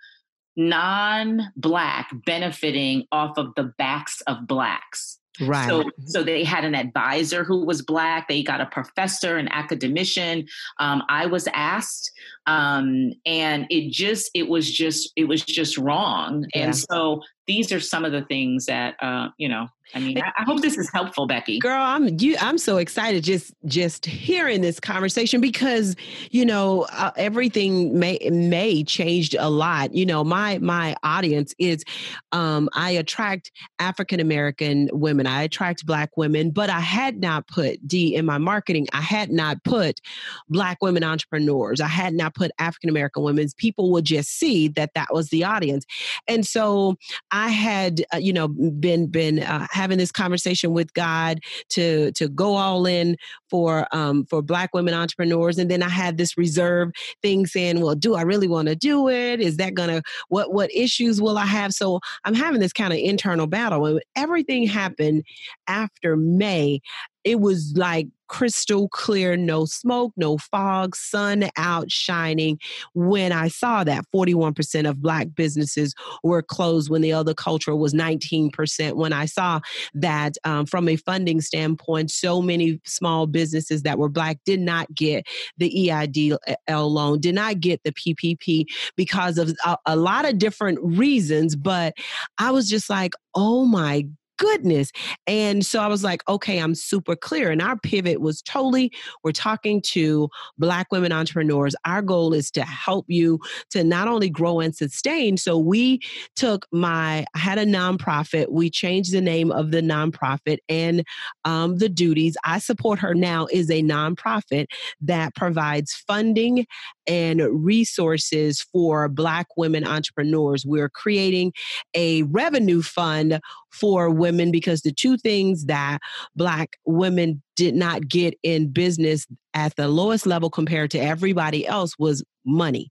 non 0.55 1.51
Black 1.55 2.09
benefiting 2.25 3.05
off 3.11 3.37
of 3.37 3.53
the 3.55 3.71
backs 3.77 4.21
of 4.21 4.47
Blacks. 4.47 5.20
Right. 5.39 5.67
So, 5.67 5.89
so 6.05 6.23
they 6.23 6.43
had 6.43 6.65
an 6.65 6.75
advisor 6.75 7.43
who 7.43 7.65
was 7.65 7.81
black. 7.81 8.27
They 8.27 8.43
got 8.43 8.59
a 8.59 8.65
professor, 8.65 9.37
an 9.37 9.47
academician. 9.49 10.45
Um, 10.79 11.03
I 11.07 11.25
was 11.25 11.47
asked, 11.53 12.11
um, 12.47 13.13
and 13.25 13.65
it 13.69 13.91
just, 13.91 14.29
it 14.33 14.49
was 14.49 14.69
just, 14.69 15.11
it 15.15 15.25
was 15.25 15.43
just 15.43 15.77
wrong. 15.77 16.45
Yeah. 16.53 16.65
And 16.65 16.75
so 16.75 17.21
these 17.51 17.73
are 17.73 17.81
some 17.81 18.05
of 18.05 18.13
the 18.13 18.21
things 18.21 18.65
that, 18.67 18.95
uh, 19.03 19.27
you 19.37 19.49
know, 19.49 19.67
I 19.93 19.99
mean, 19.99 20.17
I, 20.21 20.31
I, 20.37 20.43
hope 20.43 20.61
this 20.61 20.77
is 20.77 20.89
helpful, 20.93 21.27
Becky. 21.27 21.59
Girl, 21.59 21.81
I'm 21.81 22.17
you. 22.19 22.35
I'm 22.39 22.57
so 22.57 22.77
excited 22.77 23.23
just 23.23 23.53
just 23.65 24.05
hearing 24.05 24.61
this 24.61 24.79
conversation 24.79 25.41
because 25.41 25.95
you 26.29 26.45
know 26.45 26.87
uh, 26.93 27.11
everything 27.17 27.97
may 27.99 28.17
may 28.31 28.83
changed 28.83 29.35
a 29.37 29.49
lot. 29.49 29.93
You 29.93 30.05
know, 30.05 30.23
my 30.23 30.59
my 30.59 30.95
audience 31.03 31.53
is 31.59 31.83
um, 32.31 32.69
I 32.73 32.91
attract 32.91 33.51
African 33.79 34.19
American 34.19 34.89
women. 34.93 35.27
I 35.27 35.43
attract 35.43 35.85
Black 35.85 36.15
women, 36.15 36.51
but 36.51 36.69
I 36.69 36.79
had 36.79 37.19
not 37.19 37.47
put 37.47 37.85
D 37.85 38.15
in 38.15 38.25
my 38.25 38.37
marketing. 38.37 38.87
I 38.93 39.01
had 39.01 39.29
not 39.29 39.63
put 39.63 39.99
Black 40.47 40.77
women 40.81 41.03
entrepreneurs. 41.03 41.81
I 41.81 41.87
had 41.87 42.13
not 42.13 42.33
put 42.33 42.51
African 42.59 42.89
American 42.89 43.23
women. 43.23 43.47
People 43.57 43.91
would 43.91 44.05
just 44.05 44.37
see 44.39 44.69
that 44.69 44.91
that 44.95 45.07
was 45.11 45.29
the 45.29 45.43
audience, 45.43 45.85
and 46.27 46.45
so 46.45 46.95
I 47.31 47.40
had 47.49 48.03
uh, 48.13 48.17
you 48.17 48.33
know 48.33 48.47
been 48.47 49.07
been 49.07 49.39
uh, 49.39 49.67
having 49.71 49.97
this 49.97 50.11
conversation 50.11 50.71
with 50.71 50.93
God 50.93 51.39
to 51.69 52.11
to 52.13 52.29
go 52.29 52.55
all 52.55 52.85
in 52.85 53.17
for 53.49 53.87
um, 53.91 54.25
for 54.25 54.41
Black 54.41 54.73
women 54.73 54.93
entrepreneurs, 54.93 55.57
and 55.57 55.69
then 55.69 55.83
I 55.83 55.89
had 55.89 56.17
this 56.17 56.37
reserve 56.37 56.91
thing 57.21 57.45
saying, 57.45 57.81
"Well, 57.81 57.95
do 57.95 58.15
I 58.15 58.21
really 58.21 58.47
want 58.47 58.67
to 58.67 58.75
do 58.75 59.09
it? 59.09 59.39
Is 59.39 59.57
that 59.57 59.73
gonna 59.73 60.01
what 60.29 60.53
what 60.53 60.73
issues 60.73 61.21
will 61.21 61.37
I 61.37 61.45
have?" 61.45 61.73
So 61.73 61.99
I'm 62.23 62.35
having 62.35 62.61
this 62.61 62.73
kind 62.73 62.93
of 62.93 62.99
internal 62.99 63.47
battle. 63.47 63.85
And 63.85 64.01
everything 64.15 64.67
happened 64.67 65.23
after 65.67 66.15
May, 66.15 66.81
it 67.23 67.39
was 67.39 67.73
like 67.75 68.07
crystal 68.31 68.87
clear, 68.87 69.35
no 69.35 69.65
smoke, 69.65 70.13
no 70.15 70.37
fog, 70.37 70.95
sun 70.95 71.49
out 71.57 71.91
shining. 71.91 72.57
When 72.93 73.33
I 73.33 73.49
saw 73.49 73.83
that 73.83 74.05
41% 74.15 74.89
of 74.89 75.01
Black 75.01 75.27
businesses 75.35 75.93
were 76.23 76.41
closed 76.41 76.89
when 76.89 77.01
the 77.01 77.11
other 77.11 77.33
culture 77.33 77.75
was 77.75 77.93
19%. 77.93 78.93
When 78.93 79.11
I 79.11 79.25
saw 79.25 79.59
that 79.95 80.37
um, 80.45 80.65
from 80.65 80.87
a 80.87 80.95
funding 80.95 81.41
standpoint, 81.41 82.09
so 82.09 82.41
many 82.41 82.79
small 82.85 83.27
businesses 83.27 83.83
that 83.83 83.97
were 83.97 84.09
Black 84.09 84.39
did 84.45 84.61
not 84.61 84.87
get 84.95 85.27
the 85.57 85.69
EIDL 85.69 86.39
loan, 86.67 87.19
did 87.19 87.35
not 87.35 87.59
get 87.59 87.81
the 87.83 87.91
PPP 87.91 88.63
because 88.95 89.37
of 89.37 89.53
a, 89.65 89.77
a 89.85 89.97
lot 89.97 90.23
of 90.23 90.37
different 90.37 90.79
reasons. 90.81 91.57
But 91.57 91.95
I 92.37 92.51
was 92.51 92.69
just 92.69 92.89
like, 92.89 93.11
oh 93.35 93.65
my 93.65 94.05
goodness. 94.41 94.91
And 95.27 95.63
so 95.63 95.81
I 95.81 95.87
was 95.87 96.03
like, 96.03 96.27
okay, 96.27 96.57
I'm 96.57 96.73
super 96.73 97.15
clear. 97.15 97.51
And 97.51 97.61
our 97.61 97.77
pivot 97.77 98.21
was 98.21 98.41
totally, 98.41 98.91
we're 99.23 99.33
talking 99.33 99.83
to 99.83 100.29
Black 100.57 100.87
women 100.91 101.11
entrepreneurs. 101.11 101.75
Our 101.85 102.01
goal 102.01 102.33
is 102.33 102.49
to 102.51 102.63
help 102.63 103.05
you 103.07 103.39
to 103.69 103.83
not 103.83 104.07
only 104.07 104.31
grow 104.31 104.59
and 104.59 104.75
sustain. 104.75 105.37
So 105.37 105.59
we 105.59 105.99
took 106.35 106.65
my, 106.71 107.23
I 107.35 107.39
had 107.39 107.59
a 107.59 107.65
nonprofit. 107.65 108.51
We 108.51 108.71
changed 108.71 109.13
the 109.13 109.21
name 109.21 109.51
of 109.51 109.69
the 109.69 109.81
nonprofit 109.81 110.57
and 110.67 111.05
um, 111.45 111.77
the 111.77 111.89
duties. 111.89 112.35
I 112.43 112.57
support 112.57 112.97
her 112.97 113.13
now 113.13 113.45
is 113.51 113.69
a 113.69 113.83
nonprofit 113.83 114.65
that 115.01 115.35
provides 115.35 115.93
funding 116.07 116.65
and 117.07 117.41
resources 117.65 118.61
for 118.61 119.07
Black 119.09 119.47
women 119.57 119.85
entrepreneurs. 119.85 120.65
We're 120.65 120.89
creating 120.89 121.53
a 121.93 122.23
revenue 122.23 122.81
fund 122.81 123.39
for 123.71 124.09
women 124.09 124.51
because 124.51 124.81
the 124.81 124.91
two 124.91 125.17
things 125.17 125.65
that 125.65 125.99
Black 126.35 126.77
women 126.85 127.41
did 127.55 127.75
not 127.75 128.07
get 128.07 128.37
in 128.43 128.71
business 128.71 129.27
at 129.53 129.75
the 129.75 129.87
lowest 129.87 130.25
level 130.25 130.49
compared 130.49 130.91
to 130.91 130.99
everybody 130.99 131.67
else 131.67 131.97
was 131.99 132.23
money 132.45 132.89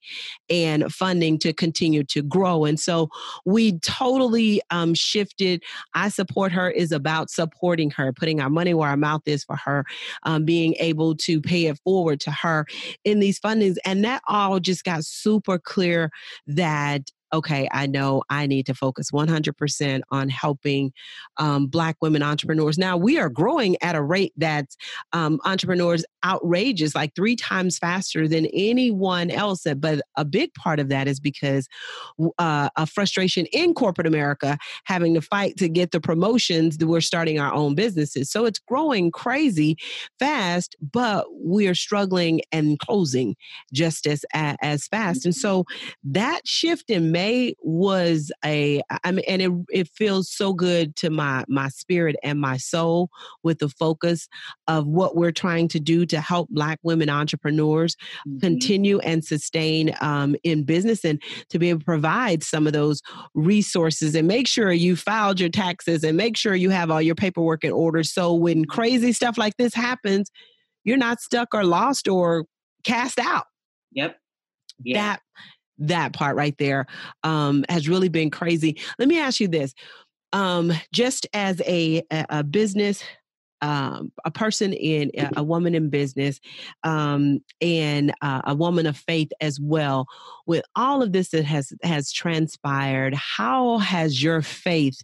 and 0.48 0.92
funding 0.92 1.38
to 1.38 1.52
continue 1.52 2.04
to 2.04 2.22
grow. 2.22 2.64
And 2.64 2.78
so 2.78 3.08
we 3.44 3.78
totally 3.80 4.60
um, 4.70 4.94
shifted. 4.94 5.62
I 5.94 6.08
support 6.08 6.52
her 6.52 6.70
is 6.70 6.92
about 6.92 7.30
supporting 7.30 7.90
her, 7.92 8.12
putting 8.12 8.40
our 8.40 8.50
money 8.50 8.74
where 8.74 8.88
our 8.88 8.96
mouth 8.96 9.22
is 9.26 9.44
for 9.44 9.56
her, 9.56 9.84
um, 10.24 10.44
being 10.44 10.74
able 10.78 11.16
to 11.16 11.40
pay 11.40 11.66
it 11.66 11.78
forward 11.82 12.20
to 12.20 12.30
her 12.30 12.66
in 13.04 13.20
these 13.20 13.40
fundings. 13.40 13.76
And 13.84 14.04
that 14.04 14.22
all 14.28 14.60
just 14.60 14.84
got 14.84 15.04
super 15.04 15.58
clear 15.58 16.10
that 16.46 17.02
okay, 17.32 17.68
I 17.72 17.86
know 17.86 18.22
I 18.28 18.46
need 18.46 18.66
to 18.66 18.74
focus 18.74 19.10
100% 19.10 20.00
on 20.10 20.28
helping 20.28 20.92
um, 21.36 21.66
Black 21.66 21.96
women 22.00 22.22
entrepreneurs. 22.22 22.78
Now, 22.78 22.96
we 22.96 23.18
are 23.18 23.28
growing 23.28 23.76
at 23.82 23.94
a 23.94 24.02
rate 24.02 24.32
that 24.36 24.66
um, 25.12 25.40
entrepreneurs 25.44 26.04
outrageous, 26.24 26.94
like 26.94 27.14
three 27.14 27.36
times 27.36 27.78
faster 27.78 28.28
than 28.28 28.46
anyone 28.46 29.30
else. 29.30 29.66
But 29.76 30.02
a 30.16 30.24
big 30.24 30.52
part 30.54 30.80
of 30.80 30.88
that 30.88 31.08
is 31.08 31.20
because 31.20 31.68
uh, 32.38 32.68
a 32.76 32.86
frustration 32.86 33.46
in 33.52 33.74
corporate 33.74 34.06
America 34.06 34.58
having 34.84 35.14
to 35.14 35.20
fight 35.20 35.56
to 35.58 35.68
get 35.68 35.90
the 35.90 36.00
promotions 36.00 36.78
that 36.78 36.86
we're 36.86 37.00
starting 37.00 37.38
our 37.38 37.52
own 37.52 37.74
businesses. 37.74 38.30
So 38.30 38.44
it's 38.44 38.58
growing 38.58 39.10
crazy 39.10 39.76
fast, 40.18 40.76
but 40.80 41.26
we're 41.30 41.74
struggling 41.74 42.42
and 42.52 42.78
closing 42.78 43.36
just 43.72 44.06
as, 44.06 44.24
as 44.32 44.86
fast. 44.86 45.24
And 45.24 45.34
so 45.34 45.64
that 46.04 46.46
shift 46.46 46.90
in 46.90 47.12
May 47.12 47.54
was 47.60 48.32
a, 48.44 48.82
I 49.04 49.12
mean, 49.12 49.24
and 49.26 49.42
it, 49.42 49.52
it 49.70 49.88
feels 49.88 50.30
so 50.30 50.52
good 50.52 50.96
to 50.96 51.10
my, 51.10 51.44
my 51.48 51.68
spirit 51.68 52.16
and 52.22 52.40
my 52.40 52.56
soul 52.56 53.10
with 53.42 53.58
the 53.58 53.68
focus 53.68 54.28
of 54.66 54.86
what 54.86 55.16
we're 55.16 55.32
trying 55.32 55.68
to 55.68 55.80
do 55.80 56.06
to 56.10 56.20
help 56.20 56.48
Black 56.50 56.78
women 56.82 57.08
entrepreneurs 57.08 57.96
mm-hmm. 58.26 58.38
continue 58.38 58.98
and 59.00 59.24
sustain 59.24 59.94
um, 60.00 60.36
in 60.44 60.64
business 60.64 61.04
and 61.04 61.22
to 61.48 61.58
be 61.58 61.70
able 61.70 61.80
to 61.80 61.84
provide 61.84 62.42
some 62.42 62.66
of 62.66 62.72
those 62.72 63.00
resources 63.34 64.14
and 64.14 64.28
make 64.28 64.46
sure 64.46 64.72
you 64.72 64.96
filed 64.96 65.40
your 65.40 65.48
taxes 65.48 66.04
and 66.04 66.16
make 66.16 66.36
sure 66.36 66.54
you 66.54 66.70
have 66.70 66.90
all 66.90 67.02
your 67.02 67.14
paperwork 67.14 67.64
in 67.64 67.72
order. 67.72 68.02
So 68.02 68.34
when 68.34 68.64
crazy 68.64 69.12
stuff 69.12 69.38
like 69.38 69.56
this 69.56 69.74
happens, 69.74 70.30
you're 70.84 70.96
not 70.96 71.20
stuck 71.20 71.48
or 71.54 71.64
lost 71.64 72.08
or 72.08 72.44
cast 72.84 73.18
out. 73.18 73.44
Yep. 73.92 74.16
Yeah. 74.82 74.94
That 75.02 75.20
that 75.82 76.12
part 76.12 76.36
right 76.36 76.56
there 76.58 76.86
um, 77.22 77.64
has 77.68 77.88
really 77.88 78.08
been 78.08 78.30
crazy. 78.30 78.78
Let 78.98 79.08
me 79.08 79.18
ask 79.18 79.40
you 79.40 79.48
this: 79.48 79.74
um, 80.32 80.72
just 80.92 81.26
as 81.32 81.60
a 81.66 82.02
a 82.10 82.44
business 82.44 83.02
um, 83.62 84.12
a 84.24 84.30
person 84.30 84.72
in 84.72 85.10
a 85.36 85.42
woman 85.42 85.74
in 85.74 85.90
business 85.90 86.40
um, 86.82 87.40
and 87.60 88.12
uh, 88.22 88.42
a 88.44 88.54
woman 88.54 88.86
of 88.86 88.96
faith 88.96 89.30
as 89.40 89.60
well. 89.60 90.06
With 90.46 90.64
all 90.74 91.02
of 91.02 91.12
this 91.12 91.30
that 91.30 91.44
has 91.44 91.72
has 91.82 92.12
transpired 92.12 93.14
how 93.14 93.78
has 93.78 94.22
your 94.22 94.42
faith 94.42 95.02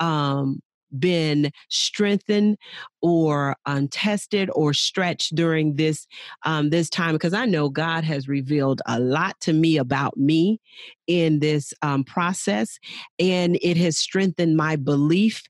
um, 0.00 0.60
been 0.98 1.50
strengthened 1.70 2.58
or 3.00 3.56
untested 3.64 4.50
or 4.52 4.74
stretched 4.74 5.34
during 5.34 5.76
this 5.76 6.06
um, 6.44 6.70
this 6.70 6.90
time? 6.90 7.12
Because 7.14 7.34
I 7.34 7.46
know 7.46 7.68
God 7.68 8.04
has 8.04 8.28
revealed 8.28 8.82
a 8.86 8.98
lot 8.98 9.38
to 9.40 9.52
me 9.52 9.78
about 9.78 10.16
me 10.16 10.60
in 11.06 11.40
this 11.40 11.72
um, 11.82 12.04
process, 12.04 12.78
and 13.18 13.58
it 13.62 13.76
has 13.76 13.98
strengthened 13.98 14.56
my 14.56 14.76
belief, 14.76 15.42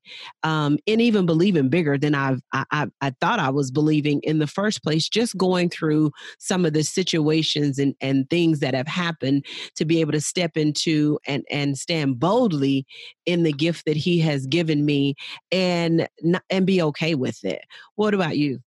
um, 0.42 0.78
and 0.86 1.00
even 1.00 1.26
believing 1.26 1.68
bigger 1.68 1.98
than 1.98 2.14
I've 2.14 2.40
I, 2.52 2.64
I, 2.70 2.86
I, 3.00 3.10
thought 3.20 3.38
I 3.38 3.50
was 3.50 3.70
believing 3.70 4.20
in 4.22 4.38
the 4.38 4.46
first 4.46 4.82
place. 4.82 5.08
Just 5.08 5.36
going 5.36 5.70
through 5.70 6.10
some 6.38 6.64
of 6.64 6.72
the 6.72 6.82
situations 6.82 7.78
and 7.78 7.94
and 8.00 8.28
things 8.30 8.60
that 8.60 8.74
have 8.74 8.88
happened 8.88 9.44
to 9.76 9.84
be 9.84 10.00
able 10.00 10.12
to 10.12 10.20
step 10.20 10.56
into 10.56 11.18
and 11.26 11.44
and 11.50 11.78
stand 11.78 12.18
boldly 12.18 12.86
in 13.26 13.42
the 13.42 13.52
gift 13.52 13.84
that 13.86 13.96
He 13.96 14.18
has 14.20 14.46
given 14.46 14.84
me, 14.84 15.14
and 15.50 16.08
and 16.50 16.66
be 16.66 16.82
okay 16.82 17.14
with 17.14 17.44
it. 17.44 17.62
What 17.96 18.14
about 18.14 18.36
you? 18.36 18.60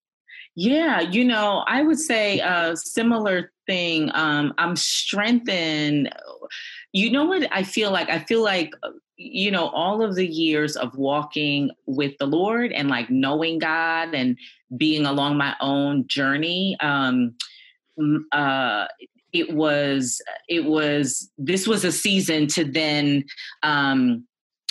Yeah, 0.56 1.00
you 1.00 1.24
know, 1.24 1.64
I 1.66 1.82
would 1.82 1.98
say 1.98 2.38
a 2.38 2.76
similar 2.76 3.50
thing. 3.66 4.10
Um, 4.14 4.54
I'm 4.56 4.76
strengthened. 4.76 6.10
You 6.92 7.11
know 7.11 7.24
what 7.24 7.46
I 7.52 7.62
feel 7.62 7.90
like? 7.90 8.09
I 8.11 8.18
feel 8.20 8.42
like, 8.42 8.72
uh, 8.83 8.90
you 9.16 9.50
know, 9.50 9.68
all 9.68 10.02
of 10.02 10.14
the 10.14 10.26
years 10.26 10.76
of 10.76 10.96
walking 10.96 11.70
with 11.87 12.16
the 12.18 12.26
Lord 12.26 12.72
and 12.72 12.88
like 12.88 13.11
knowing 13.11 13.59
God 13.59 14.14
and 14.14 14.37
being 14.76 15.07
along 15.07 15.37
my 15.37 15.54
own 15.61 16.07
journey. 16.09 16.76
Um, 16.80 17.37
uh, 18.33 18.87
it 19.33 19.52
was, 19.54 20.20
it 20.48 20.64
was, 20.64 21.30
this 21.38 21.66
was 21.66 21.85
a 21.85 21.92
season 21.92 22.46
to 22.48 22.64
then, 22.64 23.24
um, 23.62 24.26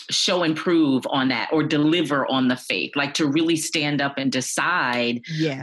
show 0.10 0.44
and 0.44 0.56
prove 0.56 1.06
on 1.10 1.30
that 1.30 1.50
or 1.52 1.64
deliver 1.64 2.30
on 2.30 2.48
the 2.48 2.58
faith 2.58 2.92
like 2.96 3.14
to 3.14 3.28
really 3.28 3.56
stand 3.56 4.02
up 4.02 4.18
and 4.18 4.32
decide 4.32 5.22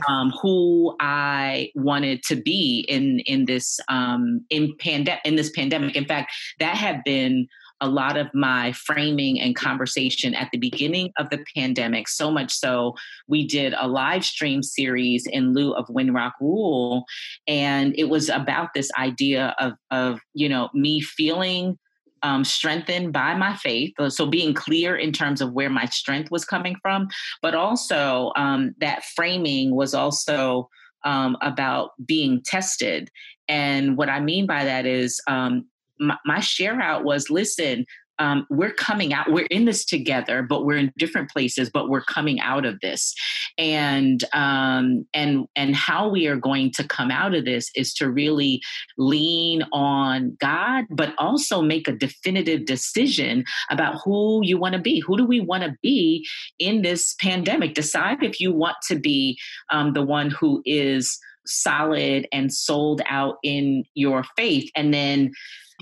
um, 0.08 0.32
who 0.42 0.94
i 1.00 1.70
wanted 1.74 2.22
to 2.22 2.36
be 2.36 2.84
in 2.88 3.20
in 3.20 3.44
this 3.44 3.80
um, 3.88 4.44
in 4.50 4.74
pandemic 4.78 5.20
in 5.24 5.36
this 5.36 5.50
pandemic. 5.50 5.96
In 5.96 6.04
fact 6.04 6.32
that 6.58 6.76
had 6.76 7.02
been 7.04 7.46
a 7.82 7.88
lot 7.88 8.18
of 8.18 8.28
my 8.34 8.72
framing 8.72 9.40
and 9.40 9.56
conversation 9.56 10.34
at 10.34 10.50
the 10.52 10.58
beginning 10.58 11.10
of 11.18 11.30
the 11.30 11.42
pandemic 11.56 12.08
so 12.08 12.30
much 12.30 12.52
so 12.52 12.94
we 13.26 13.46
did 13.46 13.74
a 13.78 13.88
live 13.88 14.22
stream 14.24 14.62
series 14.62 15.26
in 15.26 15.54
lieu 15.54 15.72
of 15.72 15.86
Windrock 15.86 16.32
Rule 16.40 17.04
and 17.48 17.94
it 17.96 18.10
was 18.10 18.28
about 18.28 18.74
this 18.74 18.90
idea 18.98 19.54
of 19.58 19.72
of 19.90 20.20
you 20.34 20.48
know 20.48 20.68
me 20.74 21.00
feeling 21.00 21.78
um, 22.22 22.44
strengthened 22.44 23.12
by 23.12 23.34
my 23.34 23.56
faith. 23.56 23.92
Uh, 23.98 24.10
so 24.10 24.26
being 24.26 24.54
clear 24.54 24.96
in 24.96 25.12
terms 25.12 25.40
of 25.40 25.52
where 25.52 25.70
my 25.70 25.86
strength 25.86 26.30
was 26.30 26.44
coming 26.44 26.76
from, 26.82 27.08
but 27.42 27.54
also 27.54 28.32
um, 28.36 28.74
that 28.80 29.04
framing 29.04 29.74
was 29.74 29.94
also 29.94 30.68
um, 31.04 31.36
about 31.40 31.90
being 32.06 32.42
tested. 32.44 33.10
And 33.48 33.96
what 33.96 34.08
I 34.08 34.20
mean 34.20 34.46
by 34.46 34.64
that 34.64 34.86
is 34.86 35.20
um, 35.26 35.66
my, 35.98 36.16
my 36.24 36.40
share 36.40 36.80
out 36.80 37.04
was 37.04 37.30
listen, 37.30 37.86
um, 38.20 38.46
we're 38.50 38.72
coming 38.72 39.12
out 39.12 39.32
we're 39.32 39.46
in 39.46 39.64
this 39.64 39.84
together 39.84 40.42
but 40.42 40.64
we're 40.64 40.76
in 40.76 40.92
different 40.96 41.30
places 41.30 41.70
but 41.70 41.88
we're 41.88 42.02
coming 42.02 42.38
out 42.40 42.64
of 42.64 42.78
this. 42.80 43.14
And 43.58 44.22
um, 44.32 45.06
and 45.14 45.46
and 45.56 45.74
how 45.74 46.08
we 46.08 46.26
are 46.26 46.36
going 46.36 46.70
to 46.72 46.86
come 46.86 47.10
out 47.10 47.34
of 47.34 47.44
this 47.44 47.70
is 47.74 47.92
to 47.94 48.10
really 48.10 48.60
lean 48.98 49.62
on 49.72 50.36
god 50.40 50.84
but 50.90 51.14
also 51.18 51.62
make 51.62 51.88
a 51.88 51.92
definitive 51.92 52.66
decision 52.66 53.44
about 53.70 53.96
who 54.04 54.40
you 54.44 54.58
want 54.58 54.74
to 54.74 54.80
be. 54.80 55.00
Who 55.00 55.16
do 55.16 55.24
we 55.24 55.40
want 55.40 55.62
to 55.64 55.76
be 55.82 56.26
in 56.58 56.82
this 56.82 57.14
pandemic? 57.20 57.74
Decide 57.74 58.22
if 58.22 58.40
you 58.40 58.52
want 58.52 58.76
to 58.88 58.98
be 58.98 59.38
um, 59.70 59.94
the 59.94 60.04
one 60.04 60.30
who 60.30 60.62
is 60.64 61.18
solid 61.46 62.28
and 62.32 62.52
sold 62.52 63.00
out 63.08 63.36
in 63.42 63.84
your 63.94 64.24
faith 64.36 64.70
and 64.76 64.92
then 64.92 65.32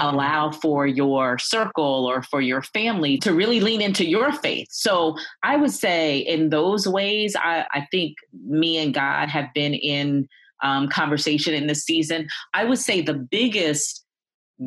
allow 0.01 0.51
for 0.51 0.87
your 0.87 1.39
circle 1.39 2.07
or 2.07 2.23
for 2.23 2.41
your 2.41 2.63
family 2.63 3.19
to 3.19 3.35
really 3.35 3.61
lean 3.61 3.81
into 3.81 4.05
your 4.05 4.33
faith. 4.33 4.69
So 4.71 5.17
I 5.43 5.57
would 5.57 5.73
say 5.73 6.19
in 6.19 6.51
those 6.51 6.87
ways, 6.87 7.37
I, 7.37 7.67
I 7.73 7.87
think 7.91 8.17
me 8.47 8.79
and 8.79 8.95
God 8.95 9.29
have 9.29 9.53
been 9.55 9.75
in 9.75 10.29
um, 10.63 10.89
conversation 10.89 11.55
in 11.55 11.67
this 11.67 11.85
season. 11.85 12.29
I 12.55 12.65
would 12.65 12.79
say 12.79 13.01
the 13.01 13.15
biggest 13.15 14.05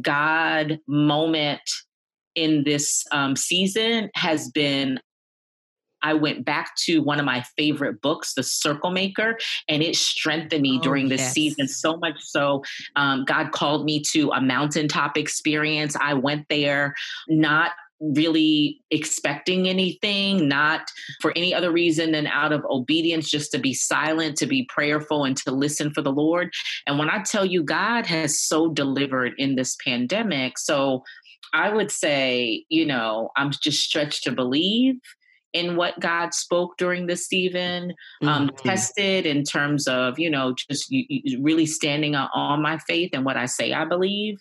God 0.01 0.79
moment 0.87 1.61
in 2.35 2.63
this 2.63 3.05
um, 3.11 3.35
season 3.35 4.09
has 4.15 4.49
been 4.49 4.99
I 6.03 6.13
went 6.13 6.45
back 6.45 6.75
to 6.85 7.01
one 7.01 7.19
of 7.19 7.25
my 7.25 7.43
favorite 7.57 8.01
books, 8.01 8.33
The 8.33 8.43
Circle 8.43 8.91
Maker, 8.91 9.37
and 9.67 9.81
it 9.83 9.95
strengthened 9.95 10.61
me 10.61 10.77
oh, 10.79 10.83
during 10.83 11.09
this 11.09 11.21
yes. 11.21 11.33
season 11.33 11.67
so 11.67 11.97
much 11.97 12.21
so. 12.21 12.63
Um, 12.95 13.25
God 13.25 13.51
called 13.51 13.85
me 13.85 14.01
to 14.11 14.31
a 14.31 14.41
mountaintop 14.41 15.17
experience. 15.17 15.95
I 15.99 16.13
went 16.13 16.47
there 16.49 16.93
not 17.27 17.71
really 18.01 18.81
expecting 18.89 19.69
anything, 19.69 20.47
not 20.47 20.81
for 21.21 21.31
any 21.35 21.53
other 21.53 21.71
reason 21.71 22.11
than 22.11 22.25
out 22.27 22.51
of 22.51 22.65
obedience, 22.65 23.29
just 23.29 23.51
to 23.51 23.59
be 23.59 23.73
silent, 23.73 24.35
to 24.37 24.47
be 24.47 24.67
prayerful, 24.69 25.23
and 25.23 25.37
to 25.37 25.51
listen 25.51 25.93
for 25.93 26.01
the 26.01 26.11
Lord. 26.11 26.51
And 26.87 26.97
when 26.97 27.09
I 27.09 27.21
tell 27.21 27.45
you, 27.45 27.63
God 27.63 28.07
has 28.07 28.41
so 28.41 28.69
delivered 28.69 29.33
in 29.37 29.55
this 29.55 29.77
pandemic. 29.85 30.57
So 30.57 31.03
I 31.53 31.69
would 31.69 31.91
say, 31.91 32.65
you 32.69 32.85
know, 32.85 33.29
I'm 33.37 33.51
just 33.51 33.83
stretched 33.83 34.23
to 34.23 34.31
believe 34.31 34.95
in 35.53 35.75
what 35.75 35.99
God 35.99 36.33
spoke 36.33 36.77
during 36.77 37.07
this 37.07 37.27
season, 37.27 37.93
um, 38.21 38.47
mm-hmm. 38.47 38.67
tested 38.67 39.25
in 39.25 39.43
terms 39.43 39.87
of, 39.87 40.17
you 40.17 40.29
know, 40.29 40.55
just 40.69 40.93
really 41.39 41.65
standing 41.65 42.15
on 42.15 42.61
my 42.61 42.77
faith 42.79 43.11
and 43.13 43.25
what 43.25 43.37
I 43.37 43.45
say 43.45 43.73
I 43.73 43.85
believe, 43.85 44.39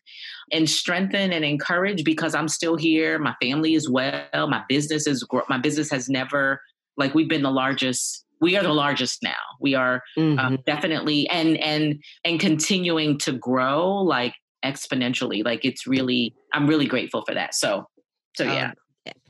and 0.52 0.68
strengthened 0.68 1.32
and 1.32 1.44
encouraged 1.44 2.04
because 2.04 2.34
I'm 2.34 2.48
still 2.48 2.76
here. 2.76 3.18
My 3.18 3.34
family 3.40 3.74
is 3.74 3.88
well. 3.88 4.48
My 4.48 4.62
business 4.68 5.06
is, 5.06 5.24
my 5.48 5.58
business 5.58 5.90
has 5.90 6.08
never, 6.08 6.60
like, 6.96 7.14
we've 7.14 7.28
been 7.28 7.42
the 7.42 7.50
largest 7.50 8.24
we 8.40 8.56
are 8.56 8.62
the 8.62 8.72
largest 8.72 9.22
now 9.22 9.34
we 9.60 9.74
are 9.74 10.02
um, 10.16 10.36
mm-hmm. 10.36 10.38
um, 10.38 10.58
definitely 10.64 11.28
and 11.28 11.58
and 11.58 12.02
and 12.24 12.40
continuing 12.40 13.18
to 13.18 13.32
grow 13.32 13.96
like 13.96 14.34
exponentially 14.64 15.44
like 15.44 15.64
it's 15.64 15.86
really 15.86 16.34
i'm 16.52 16.66
really 16.66 16.86
grateful 16.86 17.22
for 17.26 17.34
that 17.34 17.54
so 17.54 17.86
so 18.34 18.44
oh, 18.44 18.52
yeah 18.52 18.72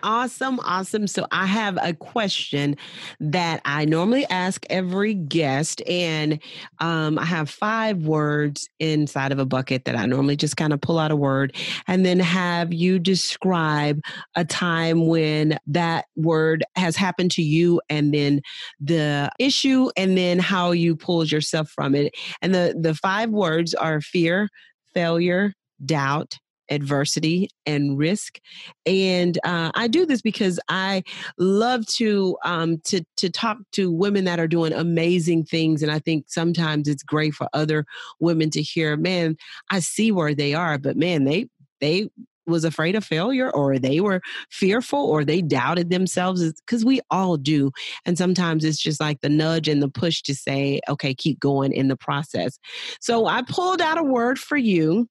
Awesome, 0.02 0.58
awesome. 0.64 1.06
So 1.06 1.26
I 1.30 1.46
have 1.46 1.78
a 1.82 1.92
question 1.92 2.76
that 3.20 3.60
I 3.64 3.84
normally 3.84 4.24
ask 4.30 4.64
every 4.70 5.14
guest, 5.14 5.82
and 5.86 6.40
um, 6.80 7.18
I 7.18 7.24
have 7.26 7.50
five 7.50 7.98
words 8.06 8.68
inside 8.80 9.30
of 9.30 9.38
a 9.38 9.44
bucket 9.44 9.84
that 9.84 9.96
I 9.96 10.06
normally 10.06 10.36
just 10.36 10.56
kind 10.56 10.72
of 10.72 10.80
pull 10.80 10.98
out 10.98 11.10
a 11.10 11.16
word 11.16 11.54
and 11.86 12.04
then 12.04 12.18
have 12.18 12.72
you 12.72 12.98
describe 12.98 14.00
a 14.34 14.44
time 14.44 15.06
when 15.06 15.58
that 15.66 16.06
word 16.16 16.64
has 16.76 16.96
happened 16.96 17.30
to 17.32 17.42
you, 17.42 17.80
and 17.90 18.12
then 18.14 18.40
the 18.80 19.30
issue, 19.38 19.90
and 19.96 20.16
then 20.16 20.38
how 20.38 20.72
you 20.72 20.96
pulled 20.96 21.30
yourself 21.30 21.68
from 21.70 21.94
it. 21.94 22.12
And 22.42 22.54
the 22.54 22.74
the 22.80 22.94
five 22.94 23.30
words 23.30 23.74
are 23.74 24.00
fear, 24.00 24.48
failure, 24.94 25.52
doubt, 25.84 26.38
adversity 26.70 27.50
and 27.66 27.98
risk. 27.98 28.40
And 28.86 29.38
uh, 29.44 29.72
I 29.74 29.88
do 29.88 30.06
this 30.06 30.22
because 30.22 30.58
I 30.68 31.02
love 31.38 31.86
to 31.86 32.36
um, 32.44 32.78
to 32.84 33.04
to 33.16 33.30
talk 33.30 33.58
to 33.72 33.92
women 33.92 34.24
that 34.24 34.40
are 34.40 34.48
doing 34.48 34.72
amazing 34.72 35.44
things, 35.44 35.82
and 35.82 35.92
I 35.92 35.98
think 35.98 36.26
sometimes 36.28 36.88
it's 36.88 37.02
great 37.02 37.34
for 37.34 37.48
other 37.52 37.84
women 38.20 38.50
to 38.50 38.62
hear. 38.62 38.96
Man, 38.96 39.36
I 39.70 39.80
see 39.80 40.12
where 40.12 40.34
they 40.34 40.54
are, 40.54 40.78
but 40.78 40.96
man, 40.96 41.24
they 41.24 41.48
they 41.80 42.08
was 42.46 42.64
afraid 42.64 42.96
of 42.96 43.04
failure 43.04 43.50
or 43.50 43.78
they 43.78 44.00
were 44.00 44.20
fearful 44.50 44.98
or 44.98 45.24
they 45.24 45.40
doubted 45.40 45.90
themselves 45.90 46.52
because 46.66 46.84
we 46.84 47.00
all 47.10 47.36
do 47.36 47.70
and 48.04 48.18
sometimes 48.18 48.64
it's 48.64 48.80
just 48.80 49.00
like 49.00 49.20
the 49.20 49.28
nudge 49.28 49.68
and 49.68 49.82
the 49.82 49.88
push 49.88 50.20
to 50.22 50.34
say 50.34 50.80
okay 50.88 51.14
keep 51.14 51.38
going 51.38 51.72
in 51.72 51.88
the 51.88 51.96
process 51.96 52.58
so 53.00 53.26
i 53.26 53.40
pulled 53.42 53.80
out 53.80 53.98
a 53.98 54.02
word 54.02 54.38
for 54.38 54.56
you 54.56 55.08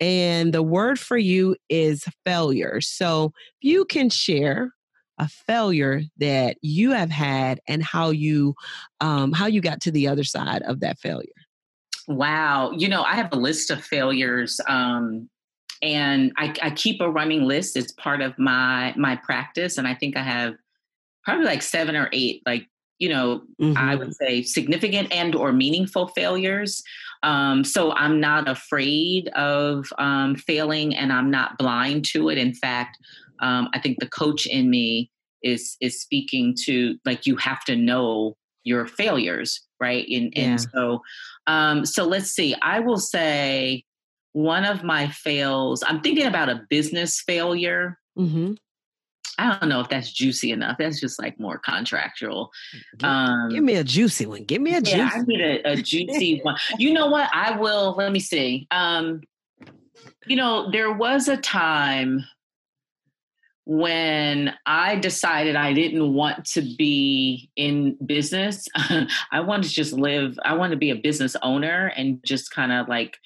and 0.00 0.52
the 0.52 0.62
word 0.62 0.98
for 0.98 1.18
you 1.18 1.56
is 1.68 2.04
failure 2.24 2.80
so 2.80 3.32
you 3.60 3.84
can 3.84 4.08
share 4.08 4.72
a 5.18 5.28
failure 5.28 6.02
that 6.16 6.56
you 6.62 6.92
have 6.92 7.10
had 7.10 7.60
and 7.68 7.82
how 7.82 8.10
you 8.10 8.54
um, 9.00 9.32
how 9.32 9.46
you 9.46 9.60
got 9.60 9.80
to 9.82 9.90
the 9.90 10.08
other 10.08 10.24
side 10.24 10.62
of 10.62 10.80
that 10.80 10.98
failure 10.98 11.28
Wow. 12.10 12.72
You 12.72 12.88
know, 12.88 13.02
I 13.02 13.14
have 13.14 13.32
a 13.32 13.36
list 13.36 13.70
of 13.70 13.84
failures. 13.84 14.60
Um, 14.66 15.30
and 15.80 16.32
I, 16.36 16.52
I 16.60 16.70
keep 16.70 17.00
a 17.00 17.08
running 17.08 17.44
list. 17.44 17.76
It's 17.76 17.92
part 17.92 18.20
of 18.20 18.36
my 18.36 18.92
my 18.96 19.16
practice. 19.16 19.78
And 19.78 19.86
I 19.86 19.94
think 19.94 20.16
I 20.16 20.22
have 20.22 20.54
probably 21.24 21.46
like 21.46 21.62
seven 21.62 21.94
or 21.94 22.08
eight, 22.12 22.42
like, 22.44 22.66
you 23.00 23.08
know, 23.08 23.42
mm-hmm. 23.60 23.76
I 23.76 23.96
would 23.96 24.14
say 24.14 24.42
significant 24.42 25.12
and 25.12 25.34
or 25.34 25.52
meaningful 25.52 26.08
failures. 26.08 26.82
Um, 27.22 27.64
so 27.64 27.92
I'm 27.92 28.20
not 28.20 28.48
afraid 28.48 29.28
of 29.28 29.92
um, 29.98 30.36
failing 30.36 30.94
and 30.94 31.12
I'm 31.12 31.30
not 31.30 31.58
blind 31.58 32.04
to 32.12 32.28
it. 32.28 32.38
In 32.38 32.54
fact, 32.54 32.98
um, 33.40 33.68
I 33.74 33.80
think 33.80 33.98
the 33.98 34.08
coach 34.08 34.46
in 34.46 34.70
me 34.70 35.10
is 35.42 35.76
is 35.80 36.00
speaking 36.00 36.54
to 36.66 36.98
like 37.04 37.26
you 37.26 37.36
have 37.36 37.64
to 37.64 37.74
know 37.74 38.36
your 38.62 38.86
failures 38.86 39.62
right 39.80 40.06
and, 40.08 40.32
yeah. 40.36 40.42
and 40.42 40.60
so 40.60 41.00
um 41.46 41.86
so 41.86 42.04
let's 42.04 42.30
see 42.30 42.54
i 42.60 42.78
will 42.78 42.98
say 42.98 43.82
one 44.32 44.64
of 44.64 44.84
my 44.84 45.08
fails 45.08 45.82
i'm 45.86 46.02
thinking 46.02 46.26
about 46.26 46.50
a 46.50 46.60
business 46.68 47.22
failure 47.22 47.98
mm-hmm. 48.18 48.52
I 49.40 49.58
don't 49.58 49.68
know 49.68 49.80
if 49.80 49.88
that's 49.88 50.12
juicy 50.12 50.52
enough. 50.52 50.76
That's 50.78 51.00
just 51.00 51.20
like 51.20 51.38
more 51.40 51.58
contractual. 51.58 52.50
Give, 52.98 53.08
um, 53.08 53.48
give 53.50 53.64
me 53.64 53.76
a 53.76 53.84
juicy 53.84 54.26
one. 54.26 54.44
Give 54.44 54.60
me 54.60 54.74
a 54.74 54.80
juicy 54.80 55.00
i 55.00 55.22
need 55.22 55.40
a, 55.40 55.72
a 55.72 55.76
juicy 55.76 56.40
one. 56.42 56.56
You 56.78 56.92
know 56.92 57.06
what? 57.06 57.30
I 57.32 57.56
will 57.56 57.94
let 57.96 58.12
me 58.12 58.20
see. 58.20 58.66
Um 58.70 59.22
you 60.26 60.36
know 60.36 60.70
there 60.70 60.92
was 60.92 61.28
a 61.28 61.36
time 61.36 62.24
when 63.64 64.52
I 64.66 64.96
decided 64.96 65.54
I 65.54 65.72
didn't 65.72 66.12
want 66.12 66.44
to 66.46 66.62
be 66.62 67.50
in 67.54 67.96
business, 68.04 68.66
I 68.74 69.40
wanted 69.40 69.68
to 69.68 69.74
just 69.74 69.92
live, 69.92 70.36
I 70.44 70.54
wanted 70.54 70.72
to 70.72 70.78
be 70.78 70.90
a 70.90 70.96
business 70.96 71.36
owner 71.40 71.92
and 71.96 72.18
just 72.24 72.50
kind 72.50 72.72
of 72.72 72.88
like, 72.88 73.16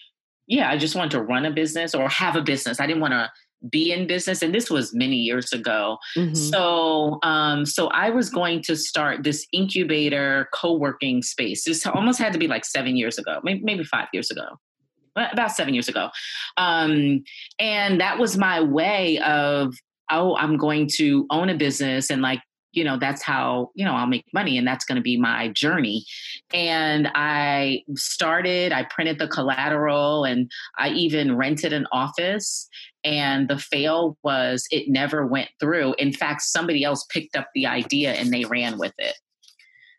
yeah, 0.46 0.68
I 0.68 0.76
just 0.76 0.96
wanted 0.96 1.12
to 1.12 1.22
run 1.22 1.46
a 1.46 1.50
business 1.50 1.94
or 1.94 2.10
have 2.10 2.36
a 2.36 2.42
business. 2.42 2.78
I 2.78 2.86
didn't 2.86 3.00
want 3.00 3.12
to 3.12 3.30
be 3.70 3.92
in 3.92 4.06
business 4.06 4.42
and 4.42 4.54
this 4.54 4.70
was 4.70 4.94
many 4.94 5.16
years 5.16 5.52
ago. 5.52 5.98
Mm-hmm. 6.16 6.34
so 6.34 7.18
um 7.22 7.64
so 7.64 7.88
i 7.88 8.10
was 8.10 8.30
going 8.30 8.62
to 8.62 8.76
start 8.76 9.22
this 9.22 9.46
incubator 9.52 10.48
co-working 10.52 11.22
space. 11.22 11.64
This 11.64 11.86
almost 11.86 12.18
had 12.18 12.32
to 12.32 12.38
be 12.38 12.48
like 12.48 12.64
seven 12.64 12.96
years 12.96 13.18
ago 13.18 13.40
maybe, 13.42 13.62
maybe 13.62 13.84
five 13.84 14.08
years 14.12 14.30
ago. 14.30 14.58
About 15.16 15.52
seven 15.52 15.74
years 15.74 15.88
ago. 15.88 16.10
Um 16.56 17.24
and 17.58 18.00
that 18.00 18.18
was 18.18 18.36
my 18.36 18.60
way 18.60 19.18
of 19.18 19.74
oh, 20.10 20.36
I'm 20.36 20.56
going 20.56 20.88
to 20.94 21.26
own 21.30 21.48
a 21.48 21.54
business 21.54 22.10
and 22.10 22.22
like, 22.22 22.40
you 22.74 22.84
know, 22.84 22.98
that's 22.98 23.22
how, 23.22 23.70
you 23.74 23.84
know, 23.84 23.94
I'll 23.94 24.06
make 24.06 24.24
money 24.32 24.58
and 24.58 24.66
that's 24.66 24.84
going 24.84 24.96
to 24.96 25.02
be 25.02 25.16
my 25.16 25.48
journey. 25.48 26.04
And 26.52 27.08
I 27.14 27.82
started, 27.94 28.72
I 28.72 28.84
printed 28.84 29.18
the 29.18 29.28
collateral 29.28 30.24
and 30.24 30.50
I 30.78 30.90
even 30.90 31.36
rented 31.36 31.72
an 31.72 31.86
office. 31.92 32.68
And 33.04 33.48
the 33.48 33.58
fail 33.58 34.16
was 34.22 34.66
it 34.70 34.88
never 34.88 35.26
went 35.26 35.50
through. 35.60 35.94
In 35.98 36.12
fact, 36.12 36.42
somebody 36.42 36.84
else 36.84 37.04
picked 37.10 37.36
up 37.36 37.48
the 37.54 37.66
idea 37.66 38.12
and 38.14 38.32
they 38.32 38.44
ran 38.44 38.78
with 38.78 38.94
it. 38.98 39.16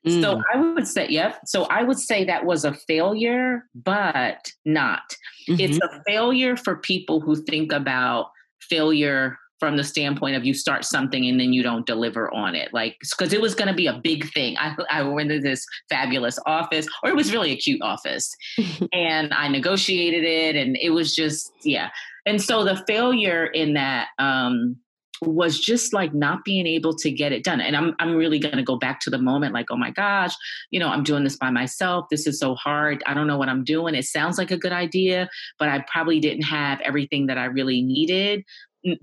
Mm. 0.05 0.21
So 0.21 0.41
I 0.53 0.57
would 0.59 0.87
say, 0.87 1.07
yep. 1.07 1.39
So 1.45 1.63
I 1.65 1.83
would 1.83 1.99
say 1.99 2.25
that 2.25 2.45
was 2.45 2.65
a 2.65 2.73
failure, 2.73 3.65
but 3.73 4.51
not. 4.65 5.15
Mm-hmm. 5.49 5.59
It's 5.59 5.77
a 5.77 6.03
failure 6.05 6.55
for 6.55 6.77
people 6.77 7.19
who 7.19 7.35
think 7.35 7.71
about 7.71 8.27
failure 8.61 9.37
from 9.59 9.77
the 9.77 9.83
standpoint 9.83 10.35
of 10.35 10.45
you 10.45 10.53
start 10.53 10.83
something 10.85 11.25
and 11.27 11.39
then 11.39 11.53
you 11.53 11.63
don't 11.63 11.85
deliver 11.85 12.33
on 12.33 12.55
it 12.55 12.69
like 12.73 12.97
because 12.99 13.33
it 13.33 13.41
was 13.41 13.55
going 13.55 13.67
to 13.67 13.73
be 13.73 13.87
a 13.87 13.99
big 14.03 14.31
thing 14.33 14.55
I, 14.57 14.75
I 14.89 15.01
went 15.03 15.31
into 15.31 15.47
this 15.47 15.65
fabulous 15.89 16.39
office 16.45 16.87
or 17.03 17.09
it 17.09 17.15
was 17.15 17.31
really 17.31 17.51
a 17.51 17.57
cute 17.57 17.81
office 17.81 18.33
and 18.93 19.33
i 19.33 19.47
negotiated 19.47 20.23
it 20.23 20.55
and 20.55 20.77
it 20.81 20.91
was 20.91 21.15
just 21.15 21.51
yeah 21.63 21.89
and 22.25 22.41
so 22.41 22.63
the 22.63 22.83
failure 22.87 23.45
in 23.45 23.73
that 23.73 24.07
um 24.19 24.77
was 25.21 25.59
just 25.59 25.93
like 25.93 26.13
not 26.13 26.43
being 26.43 26.67
able 26.67 26.95
to 26.95 27.09
get 27.09 27.31
it 27.31 27.43
done. 27.43 27.61
And 27.61 27.75
I'm 27.75 27.95
I'm 27.99 28.15
really 28.15 28.39
going 28.39 28.57
to 28.57 28.63
go 28.63 28.77
back 28.77 28.99
to 29.01 29.09
the 29.09 29.17
moment 29.17 29.53
like 29.53 29.67
oh 29.71 29.77
my 29.77 29.91
gosh, 29.91 30.33
you 30.71 30.79
know, 30.79 30.89
I'm 30.89 31.03
doing 31.03 31.23
this 31.23 31.37
by 31.37 31.49
myself. 31.49 32.05
This 32.09 32.27
is 32.27 32.39
so 32.39 32.55
hard. 32.55 33.03
I 33.05 33.13
don't 33.13 33.27
know 33.27 33.37
what 33.37 33.49
I'm 33.49 33.63
doing. 33.63 33.95
It 33.95 34.05
sounds 34.05 34.37
like 34.37 34.51
a 34.51 34.57
good 34.57 34.73
idea, 34.73 35.29
but 35.57 35.69
I 35.69 35.85
probably 35.91 36.19
didn't 36.19 36.43
have 36.43 36.81
everything 36.81 37.27
that 37.27 37.37
I 37.37 37.45
really 37.45 37.81
needed 37.81 38.43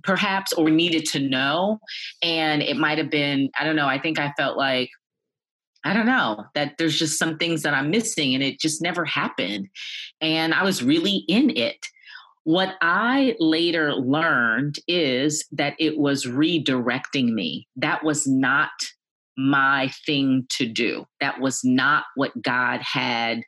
perhaps 0.02 0.52
or 0.52 0.70
needed 0.70 1.04
to 1.04 1.18
know 1.18 1.78
and 2.22 2.62
it 2.62 2.76
might 2.76 2.98
have 2.98 3.10
been 3.10 3.50
i 3.58 3.64
don't 3.64 3.76
know 3.76 3.88
i 3.88 3.98
think 3.98 4.18
i 4.18 4.32
felt 4.36 4.56
like 4.56 4.88
I 5.84 5.94
don't 5.94 6.06
know 6.06 6.44
that 6.54 6.78
there's 6.78 6.98
just 6.98 7.18
some 7.18 7.38
things 7.38 7.62
that 7.62 7.74
I'm 7.74 7.90
missing 7.90 8.34
and 8.34 8.42
it 8.42 8.60
just 8.60 8.80
never 8.80 9.04
happened. 9.04 9.68
And 10.20 10.54
I 10.54 10.62
was 10.62 10.82
really 10.82 11.24
in 11.28 11.50
it. 11.56 11.86
What 12.44 12.74
I 12.80 13.36
later 13.38 13.94
learned 13.94 14.76
is 14.86 15.44
that 15.52 15.74
it 15.78 15.98
was 15.98 16.24
redirecting 16.24 17.32
me. 17.32 17.68
That 17.76 18.04
was 18.04 18.26
not 18.26 18.70
my 19.36 19.90
thing 20.06 20.46
to 20.50 20.66
do. 20.66 21.06
That 21.20 21.40
was 21.40 21.60
not 21.64 22.04
what 22.16 22.40
God 22.42 22.80
had 22.80 23.42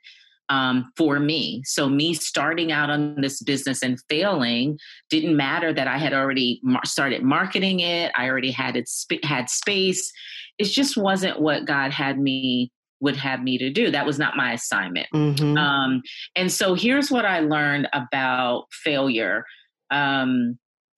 um, 0.49 0.91
for 0.95 1.19
me. 1.19 1.63
So, 1.65 1.89
me 1.89 2.13
starting 2.13 2.71
out 2.71 2.89
on 2.89 3.19
this 3.21 3.41
business 3.41 3.81
and 3.81 3.99
failing 4.09 4.77
didn't 5.09 5.35
matter 5.35 5.73
that 5.73 5.87
I 5.87 5.97
had 5.97 6.13
already 6.13 6.59
mar- 6.63 6.85
started 6.85 7.23
marketing 7.23 7.79
it. 7.79 8.11
I 8.15 8.29
already 8.29 8.51
had 8.51 8.75
it 8.75 8.87
sp- 8.89 9.23
had 9.23 9.49
space. 9.49 10.11
It 10.57 10.65
just 10.65 10.97
wasn't 10.97 11.39
what 11.39 11.65
God 11.65 11.91
had 11.91 12.19
me 12.19 12.71
would 13.01 13.17
have 13.17 13.43
me 13.43 13.57
to 13.57 13.69
do. 13.69 13.91
That 13.91 14.05
was 14.05 14.17
not 14.17 14.37
my 14.37 14.53
assignment. 14.53 15.07
Mm-hmm. 15.13 15.57
Um, 15.57 16.01
and 16.35 16.51
so, 16.51 16.75
here's 16.75 17.11
what 17.11 17.25
I 17.25 17.39
learned 17.39 17.87
about 17.93 18.65
failure. 18.71 19.45
Um, 19.91 20.57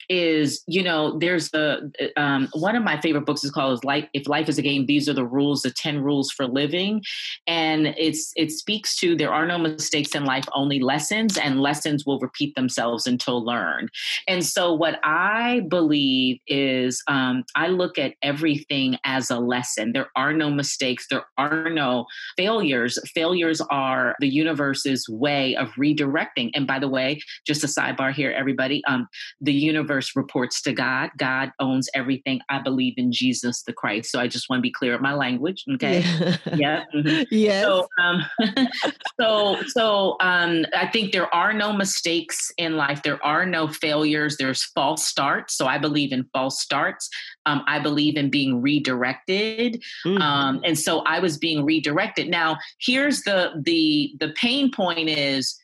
is 0.09 0.63
you 0.67 0.83
know 0.83 1.17
there's 1.19 1.53
a 1.53 1.79
um, 2.15 2.47
one 2.53 2.75
of 2.75 2.83
my 2.83 2.99
favorite 3.01 3.25
books 3.25 3.43
is 3.43 3.51
called 3.51 3.83
"Life 3.83 4.07
If 4.13 4.27
Life 4.27 4.49
Is 4.49 4.57
a 4.57 4.61
Game." 4.61 4.85
These 4.85 5.09
are 5.09 5.13
the 5.13 5.25
rules, 5.25 5.61
the 5.61 5.71
ten 5.71 6.01
rules 6.01 6.31
for 6.31 6.47
living, 6.47 7.01
and 7.45 7.87
it's 7.97 8.31
it 8.35 8.51
speaks 8.51 8.95
to 8.97 9.15
there 9.15 9.33
are 9.33 9.45
no 9.45 9.57
mistakes 9.57 10.15
in 10.15 10.25
life, 10.25 10.45
only 10.53 10.79
lessons, 10.79 11.37
and 11.37 11.61
lessons 11.61 12.05
will 12.05 12.19
repeat 12.19 12.55
themselves 12.55 13.07
until 13.07 13.43
learned. 13.43 13.89
And 14.27 14.45
so, 14.45 14.73
what 14.73 14.99
I 15.03 15.61
believe 15.69 16.39
is 16.47 17.03
um, 17.07 17.43
I 17.55 17.67
look 17.67 17.97
at 17.97 18.13
everything 18.21 18.97
as 19.03 19.29
a 19.29 19.39
lesson. 19.39 19.93
There 19.93 20.09
are 20.15 20.33
no 20.33 20.49
mistakes. 20.49 21.07
There 21.09 21.25
are 21.37 21.69
no 21.69 22.05
failures. 22.37 22.99
Failures 23.13 23.61
are 23.69 24.15
the 24.19 24.29
universe's 24.29 25.07
way 25.09 25.55
of 25.55 25.69
redirecting. 25.71 26.51
And 26.53 26.67
by 26.67 26.79
the 26.79 26.87
way, 26.87 27.19
just 27.45 27.63
a 27.63 27.67
sidebar 27.67 28.13
here, 28.13 28.31
everybody, 28.31 28.83
um, 28.85 29.07
the 29.41 29.53
universe 29.53 29.96
universe 29.97 30.15
reports 30.15 30.61
to 30.61 30.73
God. 30.73 31.09
God 31.17 31.51
owns 31.59 31.89
everything. 31.95 32.39
I 32.49 32.61
believe 32.61 32.93
in 32.97 33.11
Jesus 33.11 33.63
the 33.63 33.73
Christ. 33.73 34.11
So 34.11 34.19
I 34.19 34.27
just 34.27 34.49
want 34.49 34.59
to 34.59 34.61
be 34.61 34.71
clear 34.71 34.93
of 34.93 35.01
my 35.01 35.13
language. 35.13 35.63
Okay. 35.75 36.01
Yeah. 36.01 36.37
yeah. 36.55 36.83
Mm-hmm. 36.97 37.23
Yes. 37.31 37.63
So, 37.63 37.87
um, 37.99 38.25
so, 39.19 39.61
so 39.67 40.15
um, 40.19 40.65
I 40.75 40.87
think 40.87 41.11
there 41.11 41.33
are 41.33 41.53
no 41.53 41.71
mistakes 41.71 42.51
in 42.57 42.75
life. 42.75 43.03
There 43.03 43.23
are 43.23 43.45
no 43.45 43.67
failures. 43.67 44.37
There's 44.37 44.63
false 44.63 45.05
starts. 45.05 45.55
So 45.55 45.67
I 45.67 45.77
believe 45.77 46.11
in 46.11 46.23
false 46.33 46.59
starts. 46.59 47.09
Um, 47.45 47.63
I 47.67 47.79
believe 47.79 48.17
in 48.17 48.29
being 48.29 48.61
redirected. 48.61 49.83
Mm-hmm. 50.05 50.21
Um, 50.21 50.61
and 50.63 50.77
so 50.77 50.99
I 51.01 51.19
was 51.19 51.37
being 51.37 51.65
redirected. 51.65 52.29
Now, 52.29 52.57
here's 52.79 53.21
the 53.23 53.61
the 53.63 54.13
the 54.19 54.29
pain 54.29 54.71
point 54.71 55.09
is 55.09 55.55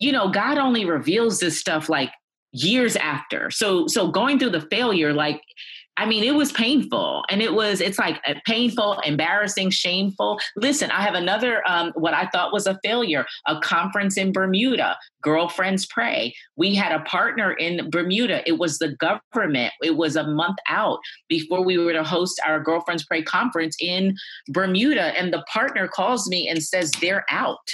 you 0.00 0.10
know 0.10 0.28
god 0.28 0.58
only 0.58 0.84
reveals 0.84 1.38
this 1.38 1.58
stuff 1.58 1.88
like 1.88 2.10
years 2.54 2.96
after. 2.96 3.50
So 3.50 3.86
so 3.86 4.08
going 4.08 4.38
through 4.38 4.50
the 4.50 4.66
failure, 4.70 5.12
like 5.12 5.42
I 5.96 6.06
mean, 6.06 6.24
it 6.24 6.34
was 6.34 6.50
painful, 6.50 7.24
and 7.30 7.40
it 7.40 7.54
was 7.54 7.80
it's 7.80 8.00
like 8.00 8.20
painful, 8.46 8.98
embarrassing, 9.04 9.70
shameful. 9.70 10.40
Listen, 10.56 10.90
I 10.90 11.02
have 11.02 11.14
another 11.14 11.62
um, 11.68 11.92
what 11.94 12.14
I 12.14 12.26
thought 12.28 12.52
was 12.52 12.66
a 12.66 12.78
failure: 12.82 13.24
a 13.46 13.60
conference 13.60 14.16
in 14.16 14.32
Bermuda. 14.32 14.96
Girlfriends 15.22 15.86
pray. 15.86 16.34
We 16.56 16.74
had 16.74 16.92
a 16.92 17.04
partner 17.04 17.52
in 17.52 17.90
Bermuda. 17.90 18.42
It 18.46 18.58
was 18.58 18.78
the 18.78 18.96
government. 18.96 19.72
It 19.82 19.96
was 19.96 20.16
a 20.16 20.26
month 20.26 20.58
out 20.68 20.98
before 21.28 21.64
we 21.64 21.78
were 21.78 21.92
to 21.92 22.04
host 22.04 22.40
our 22.44 22.60
Girlfriends 22.60 23.04
Pray 23.04 23.22
conference 23.22 23.76
in 23.80 24.16
Bermuda, 24.48 25.18
and 25.18 25.32
the 25.32 25.44
partner 25.52 25.86
calls 25.86 26.28
me 26.28 26.48
and 26.48 26.60
says 26.60 26.90
they're 27.00 27.24
out, 27.30 27.68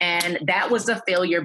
and 0.00 0.40
that 0.46 0.72
was 0.72 0.88
a 0.88 1.00
failure 1.06 1.42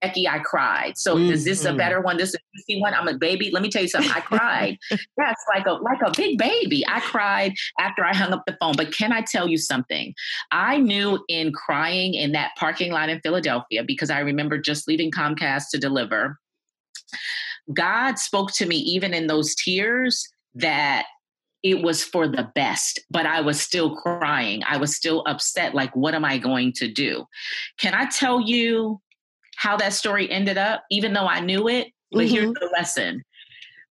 Becky, 0.00 0.28
I 0.28 0.38
cried. 0.38 0.96
So 0.96 1.16
mm-hmm. 1.16 1.32
is 1.32 1.44
this 1.44 1.64
a 1.64 1.68
mm-hmm. 1.68 1.76
better 1.76 2.00
one? 2.00 2.16
This 2.16 2.30
is 2.30 2.34
a 2.36 2.58
see 2.62 2.80
one. 2.80 2.94
I'm 2.94 3.08
a 3.08 3.16
baby. 3.16 3.50
Let 3.52 3.62
me 3.62 3.68
tell 3.68 3.82
you 3.82 3.88
something. 3.88 4.10
I 4.12 4.20
cried. 4.20 4.78
That's 5.16 5.44
like 5.54 5.66
a 5.66 5.72
like 5.72 6.00
a 6.04 6.12
big 6.16 6.38
baby. 6.38 6.84
I 6.86 7.00
cried 7.00 7.54
after 7.78 8.04
I 8.04 8.14
hung 8.14 8.32
up 8.32 8.44
the 8.46 8.56
phone. 8.60 8.74
But 8.76 8.92
can 8.92 9.12
I 9.12 9.22
tell 9.22 9.48
you 9.48 9.58
something? 9.58 10.14
I 10.52 10.78
knew 10.78 11.24
in 11.28 11.52
crying 11.52 12.14
in 12.14 12.32
that 12.32 12.52
parking 12.56 12.92
lot 12.92 13.08
in 13.08 13.20
Philadelphia 13.20 13.82
because 13.84 14.10
I 14.10 14.20
remember 14.20 14.58
just 14.58 14.86
leaving 14.86 15.10
Comcast 15.10 15.64
to 15.72 15.78
deliver. 15.78 16.38
God 17.74 18.18
spoke 18.18 18.52
to 18.52 18.66
me 18.66 18.76
even 18.76 19.12
in 19.12 19.26
those 19.26 19.54
tears 19.54 20.28
that 20.54 21.06
it 21.62 21.82
was 21.82 22.04
for 22.04 22.28
the 22.28 22.50
best, 22.54 23.00
but 23.10 23.26
I 23.26 23.40
was 23.40 23.60
still 23.60 23.96
crying. 23.96 24.62
I 24.66 24.76
was 24.76 24.94
still 24.94 25.24
upset. 25.26 25.74
Like, 25.74 25.94
what 25.96 26.14
am 26.14 26.24
I 26.24 26.38
going 26.38 26.72
to 26.74 26.88
do? 26.88 27.24
Can 27.78 27.94
I 27.94 28.06
tell 28.06 28.40
you 28.40 29.00
how 29.58 29.76
that 29.76 29.92
story 29.92 30.30
ended 30.30 30.56
up, 30.56 30.84
even 30.90 31.12
though 31.12 31.26
I 31.26 31.40
knew 31.40 31.68
it. 31.68 31.88
But 32.12 32.26
mm-hmm. 32.26 32.34
here's 32.34 32.52
the 32.52 32.70
lesson 32.72 33.22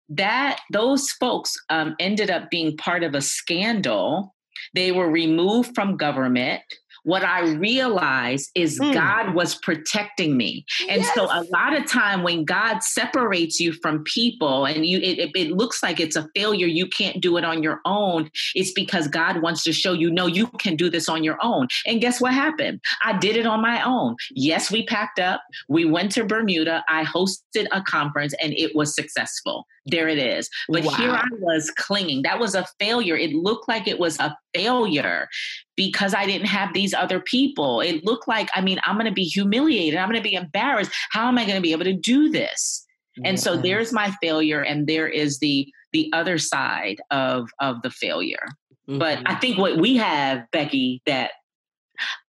that 0.08 0.60
those 0.72 1.10
folks 1.10 1.54
um, 1.68 1.96
ended 1.98 2.30
up 2.30 2.48
being 2.48 2.76
part 2.76 3.02
of 3.02 3.14
a 3.14 3.20
scandal. 3.20 4.34
They 4.74 4.92
were 4.92 5.10
removed 5.10 5.74
from 5.74 5.96
government 5.96 6.62
what 7.06 7.22
I 7.22 7.52
realized 7.52 8.50
is 8.56 8.80
mm. 8.80 8.92
God 8.92 9.32
was 9.32 9.54
protecting 9.54 10.36
me. 10.36 10.66
And 10.88 11.02
yes. 11.02 11.14
so 11.14 11.26
a 11.26 11.46
lot 11.52 11.72
of 11.72 11.86
time 11.86 12.24
when 12.24 12.44
God 12.44 12.82
separates 12.82 13.60
you 13.60 13.72
from 13.74 14.02
people 14.02 14.64
and 14.64 14.84
you 14.84 14.98
it, 14.98 15.30
it, 15.36 15.52
looks 15.52 15.84
like 15.84 16.00
it's 16.00 16.16
a 16.16 16.28
failure, 16.34 16.66
you 16.66 16.88
can't 16.88 17.20
do 17.20 17.36
it 17.36 17.44
on 17.44 17.62
your 17.62 17.80
own, 17.84 18.28
it's 18.56 18.72
because 18.72 19.06
God 19.06 19.40
wants 19.40 19.62
to 19.62 19.72
show 19.72 19.92
you, 19.92 20.10
no, 20.10 20.26
you 20.26 20.48
can 20.58 20.74
do 20.74 20.90
this 20.90 21.08
on 21.08 21.22
your 21.22 21.38
own. 21.42 21.68
And 21.86 22.00
guess 22.00 22.20
what 22.20 22.34
happened? 22.34 22.80
I 23.04 23.16
did 23.16 23.36
it 23.36 23.46
on 23.46 23.62
my 23.62 23.80
own. 23.84 24.16
Yes, 24.32 24.72
we 24.72 24.84
packed 24.84 25.20
up, 25.20 25.42
we 25.68 25.84
went 25.84 26.10
to 26.12 26.24
Bermuda, 26.24 26.84
I 26.88 27.04
hosted 27.04 27.68
a 27.70 27.82
conference 27.82 28.34
and 28.42 28.52
it 28.52 28.74
was 28.74 28.96
successful. 28.96 29.64
There 29.86 30.08
it 30.08 30.18
is. 30.18 30.50
But 30.68 30.84
wow. 30.84 30.92
here 30.94 31.10
I 31.10 31.28
was 31.38 31.70
clinging. 31.70 32.22
That 32.22 32.38
was 32.38 32.54
a 32.54 32.66
failure. 32.80 33.16
It 33.16 33.32
looked 33.32 33.68
like 33.68 33.86
it 33.86 33.98
was 33.98 34.18
a 34.18 34.36
failure 34.54 35.28
because 35.76 36.12
I 36.12 36.26
didn't 36.26 36.48
have 36.48 36.74
these 36.74 36.92
other 36.92 37.20
people. 37.20 37.80
It 37.80 38.04
looked 38.04 38.26
like, 38.26 38.50
I 38.54 38.60
mean, 38.60 38.80
I'm 38.84 38.96
going 38.96 39.06
to 39.06 39.12
be 39.12 39.24
humiliated. 39.24 39.98
I'm 39.98 40.08
going 40.08 40.22
to 40.22 40.28
be 40.28 40.34
embarrassed. 40.34 40.90
How 41.12 41.28
am 41.28 41.38
I 41.38 41.44
going 41.44 41.56
to 41.56 41.62
be 41.62 41.72
able 41.72 41.84
to 41.84 41.92
do 41.92 42.30
this? 42.30 42.84
And 43.24 43.40
so 43.40 43.56
there's 43.56 43.92
my 43.92 44.14
failure 44.20 44.60
and 44.60 44.86
there 44.86 45.08
is 45.08 45.38
the 45.38 45.72
the 45.92 46.10
other 46.12 46.36
side 46.36 47.00
of 47.10 47.48
of 47.60 47.80
the 47.82 47.90
failure. 47.90 48.46
Mm-hmm. 48.88 48.98
But 48.98 49.22
I 49.24 49.36
think 49.36 49.58
what 49.58 49.78
we 49.78 49.96
have, 49.96 50.44
Becky, 50.52 51.02
that 51.06 51.30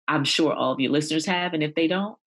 I'm 0.07 0.25
sure 0.25 0.53
all 0.53 0.73
of 0.73 0.79
your 0.79 0.91
listeners 0.91 1.25
have, 1.25 1.53
and 1.53 1.63
if 1.63 1.73
they 1.75 1.87
don't, 1.87 2.17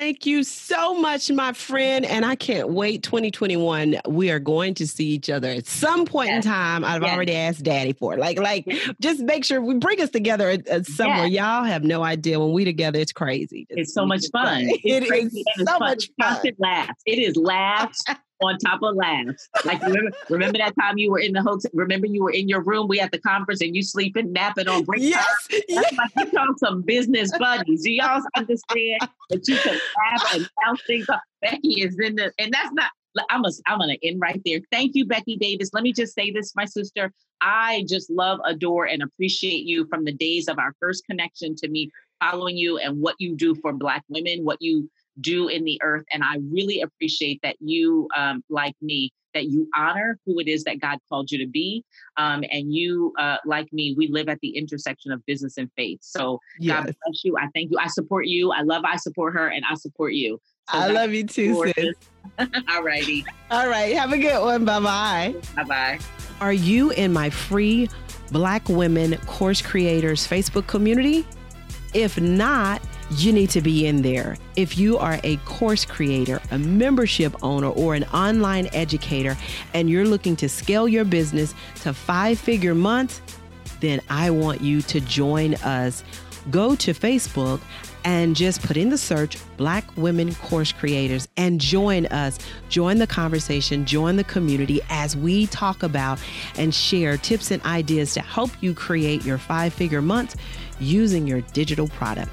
Thank 0.00 0.24
you 0.24 0.44
so 0.44 0.94
much, 0.94 1.30
my 1.30 1.52
friend. 1.52 2.06
And 2.06 2.24
I 2.24 2.34
can't 2.34 2.70
wait. 2.70 3.02
2021, 3.02 4.00
we 4.08 4.30
are 4.30 4.38
going 4.38 4.72
to 4.76 4.86
see 4.86 5.04
each 5.04 5.28
other 5.28 5.48
at 5.48 5.66
some 5.66 6.06
point 6.06 6.30
yes. 6.30 6.46
in 6.46 6.50
time. 6.50 6.86
I've 6.86 7.02
yes. 7.02 7.14
already 7.14 7.36
asked 7.36 7.62
daddy 7.64 7.92
for 7.92 8.14
it. 8.14 8.18
Like, 8.18 8.38
like, 8.38 8.64
mm-hmm. 8.64 8.92
just 9.02 9.20
make 9.20 9.44
sure 9.44 9.60
we 9.60 9.74
bring 9.74 10.00
us 10.00 10.08
together 10.08 10.48
at, 10.48 10.66
at 10.68 10.86
somewhere. 10.86 11.26
Yes. 11.26 11.42
Y'all 11.42 11.64
have 11.64 11.84
no 11.84 12.02
idea. 12.02 12.40
When 12.40 12.52
we 12.52 12.64
together, 12.64 12.98
it's 12.98 13.12
crazy. 13.12 13.66
It's, 13.68 13.80
it's 13.80 13.94
so 13.94 14.06
much 14.06 14.24
fun. 14.32 14.70
It's 14.82 15.10
it 15.10 15.66
so 15.66 15.66
fun. 15.66 15.80
much 15.80 16.10
fun. 16.18 16.28
Constant 16.28 16.58
laughs. 16.58 17.02
It 17.04 17.18
is 17.18 17.36
laughs 17.36 18.02
on 18.40 18.58
top 18.58 18.82
of 18.82 18.94
laughs. 18.96 19.48
Like 19.64 19.82
remember, 19.82 20.10
remember 20.28 20.58
that 20.58 20.74
time 20.80 20.98
you 20.98 21.10
were 21.10 21.18
in 21.18 21.32
the 21.32 21.42
hotel. 21.42 21.70
Remember 21.74 22.06
you 22.06 22.22
were 22.22 22.30
in 22.30 22.48
your 22.48 22.62
room. 22.62 22.88
We 22.88 23.00
at 23.00 23.12
the 23.12 23.20
conference 23.20 23.60
and 23.60 23.74
you 23.74 23.82
sleeping, 23.82 24.32
napping 24.32 24.68
on 24.68 24.84
break 24.84 25.02
yes, 25.02 25.24
time. 25.50 25.60
Yes. 25.68 25.94
Like 25.96 26.10
you 26.16 26.30
talk 26.32 26.58
some 26.58 26.82
business 26.82 27.36
buddies. 27.38 27.82
Do 27.82 27.92
y'all 27.92 28.22
understand 28.36 29.00
that 29.28 29.46
you 29.46 29.56
can 29.56 29.78
laugh 30.12 30.34
and 30.34 30.48
bounce 30.64 30.82
things 30.86 31.08
up? 31.08 31.22
Becky 31.42 31.82
is 31.82 31.98
in 31.98 32.16
the, 32.16 32.32
and 32.38 32.52
that's 32.52 32.72
not. 32.72 32.90
I'm 33.28 33.44
a, 33.44 33.50
I'm 33.66 33.80
gonna 33.80 33.96
end 34.04 34.20
right 34.20 34.40
there. 34.44 34.60
Thank 34.70 34.94
you, 34.94 35.04
Becky 35.04 35.36
Davis. 35.36 35.70
Let 35.72 35.82
me 35.82 35.92
just 35.92 36.14
say 36.14 36.30
this, 36.30 36.54
my 36.54 36.64
sister. 36.64 37.12
I 37.40 37.84
just 37.88 38.08
love, 38.08 38.38
adore, 38.44 38.84
and 38.84 39.02
appreciate 39.02 39.64
you 39.64 39.86
from 39.88 40.04
the 40.04 40.12
days 40.12 40.46
of 40.46 40.60
our 40.60 40.74
first 40.78 41.04
connection 41.06 41.56
to 41.56 41.68
me 41.68 41.90
following 42.20 42.56
you 42.56 42.78
and 42.78 43.00
what 43.00 43.16
you 43.18 43.34
do 43.34 43.54
for 43.56 43.72
Black 43.72 44.04
women, 44.08 44.44
what 44.44 44.58
you 44.60 44.88
do 45.20 45.48
in 45.48 45.64
the 45.64 45.80
earth. 45.82 46.04
And 46.12 46.22
I 46.22 46.38
really 46.50 46.82
appreciate 46.82 47.40
that 47.42 47.56
you, 47.60 48.08
um, 48.16 48.42
like 48.48 48.74
me, 48.80 49.12
that 49.34 49.44
you 49.44 49.68
honor 49.76 50.18
who 50.26 50.38
it 50.40 50.48
is 50.48 50.64
that 50.64 50.80
God 50.80 50.98
called 51.08 51.30
you 51.30 51.38
to 51.38 51.46
be. 51.46 51.84
Um, 52.16 52.44
and 52.50 52.72
you, 52.72 53.12
uh, 53.18 53.36
like 53.44 53.72
me, 53.72 53.94
we 53.96 54.08
live 54.08 54.28
at 54.28 54.38
the 54.40 54.56
intersection 54.56 55.12
of 55.12 55.24
business 55.26 55.56
and 55.56 55.70
faith. 55.76 56.00
So 56.02 56.40
yes. 56.58 56.76
God 56.76 56.84
bless 56.84 57.24
you. 57.24 57.36
I 57.38 57.48
thank 57.54 57.70
you. 57.70 57.78
I 57.78 57.86
support 57.86 58.26
you. 58.26 58.50
I 58.52 58.62
love, 58.62 58.84
I 58.84 58.96
support 58.96 59.34
her, 59.34 59.48
and 59.48 59.64
I 59.70 59.74
support 59.74 60.14
you. 60.14 60.40
So 60.70 60.78
I 60.78 60.88
love 60.88 61.12
you 61.12 61.24
too, 61.24 61.72
sis. 61.76 61.94
All 62.68 62.82
righty. 62.82 63.24
All 63.50 63.68
right. 63.68 63.96
Have 63.96 64.12
a 64.12 64.18
good 64.18 64.40
one. 64.40 64.64
Bye 64.64 64.80
bye. 64.80 65.34
Bye 65.56 65.64
bye. 65.64 65.98
Are 66.40 66.52
you 66.52 66.90
in 66.92 67.12
my 67.12 67.28
free 67.28 67.88
Black 68.30 68.68
Women 68.68 69.16
Course 69.26 69.60
Creators 69.62 70.26
Facebook 70.26 70.66
community? 70.66 71.26
If 71.92 72.20
not, 72.20 72.80
you 73.10 73.32
need 73.32 73.50
to 73.50 73.60
be 73.60 73.86
in 73.86 74.02
there. 74.02 74.36
If 74.56 74.78
you 74.78 74.98
are 74.98 75.18
a 75.24 75.36
course 75.38 75.84
creator, 75.84 76.40
a 76.50 76.58
membership 76.58 77.34
owner, 77.42 77.68
or 77.68 77.94
an 77.94 78.04
online 78.04 78.68
educator, 78.72 79.36
and 79.74 79.90
you're 79.90 80.06
looking 80.06 80.36
to 80.36 80.48
scale 80.48 80.88
your 80.88 81.04
business 81.04 81.54
to 81.82 81.92
five 81.92 82.38
figure 82.38 82.74
months, 82.74 83.20
then 83.80 84.00
I 84.08 84.30
want 84.30 84.60
you 84.60 84.82
to 84.82 85.00
join 85.00 85.54
us. 85.56 86.04
Go 86.50 86.74
to 86.76 86.94
Facebook 86.94 87.60
and 88.04 88.34
just 88.34 88.62
put 88.62 88.76
in 88.76 88.88
the 88.88 88.96
search 88.96 89.36
Black 89.56 89.84
Women 89.96 90.34
Course 90.36 90.72
Creators 90.72 91.28
and 91.36 91.60
join 91.60 92.06
us. 92.06 92.38
Join 92.68 92.98
the 92.98 93.06
conversation, 93.06 93.84
join 93.84 94.16
the 94.16 94.24
community 94.24 94.80
as 94.88 95.16
we 95.16 95.46
talk 95.48 95.82
about 95.82 96.18
and 96.56 96.74
share 96.74 97.16
tips 97.18 97.50
and 97.50 97.62
ideas 97.64 98.14
to 98.14 98.20
help 98.20 98.50
you 98.60 98.72
create 98.72 99.24
your 99.24 99.38
five 99.38 99.74
figure 99.74 100.00
months 100.00 100.36
using 100.78 101.26
your 101.26 101.42
digital 101.52 101.88
product. 101.88 102.30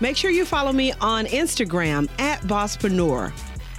Make 0.00 0.16
sure 0.16 0.30
you 0.30 0.44
follow 0.44 0.72
me 0.72 0.92
on 1.00 1.26
Instagram 1.26 2.08
at 2.18 2.40
Bosspreneur, 2.42 3.32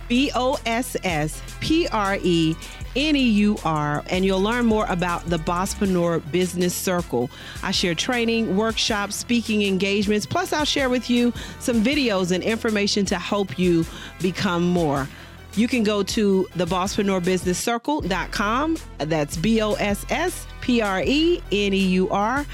B 0.07 0.31
O 0.33 0.57
S 0.65 0.95
S 1.03 1.41
P 1.59 1.87
R 1.89 2.17
E 2.21 2.55
N 2.95 3.15
E 3.15 3.29
U 3.29 3.57
R, 3.65 4.03
and 4.09 4.23
you'll 4.23 4.41
learn 4.41 4.65
more 4.65 4.85
about 4.87 5.25
the 5.25 5.37
Bosspreneur 5.37 6.31
Business 6.31 6.73
Circle. 6.73 7.29
I 7.61 7.71
share 7.71 7.93
training, 7.93 8.55
workshops, 8.55 9.15
speaking 9.15 9.63
engagements, 9.63 10.25
plus, 10.25 10.53
I'll 10.53 10.65
share 10.65 10.89
with 10.89 11.09
you 11.09 11.33
some 11.59 11.83
videos 11.83 12.31
and 12.31 12.43
information 12.43 13.05
to 13.05 13.19
help 13.19 13.59
you 13.59 13.85
become 14.21 14.67
more. 14.67 15.07
You 15.55 15.67
can 15.69 15.83
go 15.83 16.03
to 16.03 16.47
the 16.55 17.53
Circle.com. 17.53 18.77
That's 18.97 19.37
B 19.37 19.61
O 19.61 19.73
S 19.73 20.05
S 20.09 20.47
P 20.61 20.81
R 20.81 21.01
E 21.01 21.41
N 21.51 21.73
E 21.73 21.77
U 21.77 22.09
R, 22.09 22.45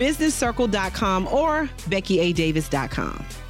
businesscircle.com, 0.00 1.28
or 1.28 1.68
BeckyADavis.com. 1.88 3.49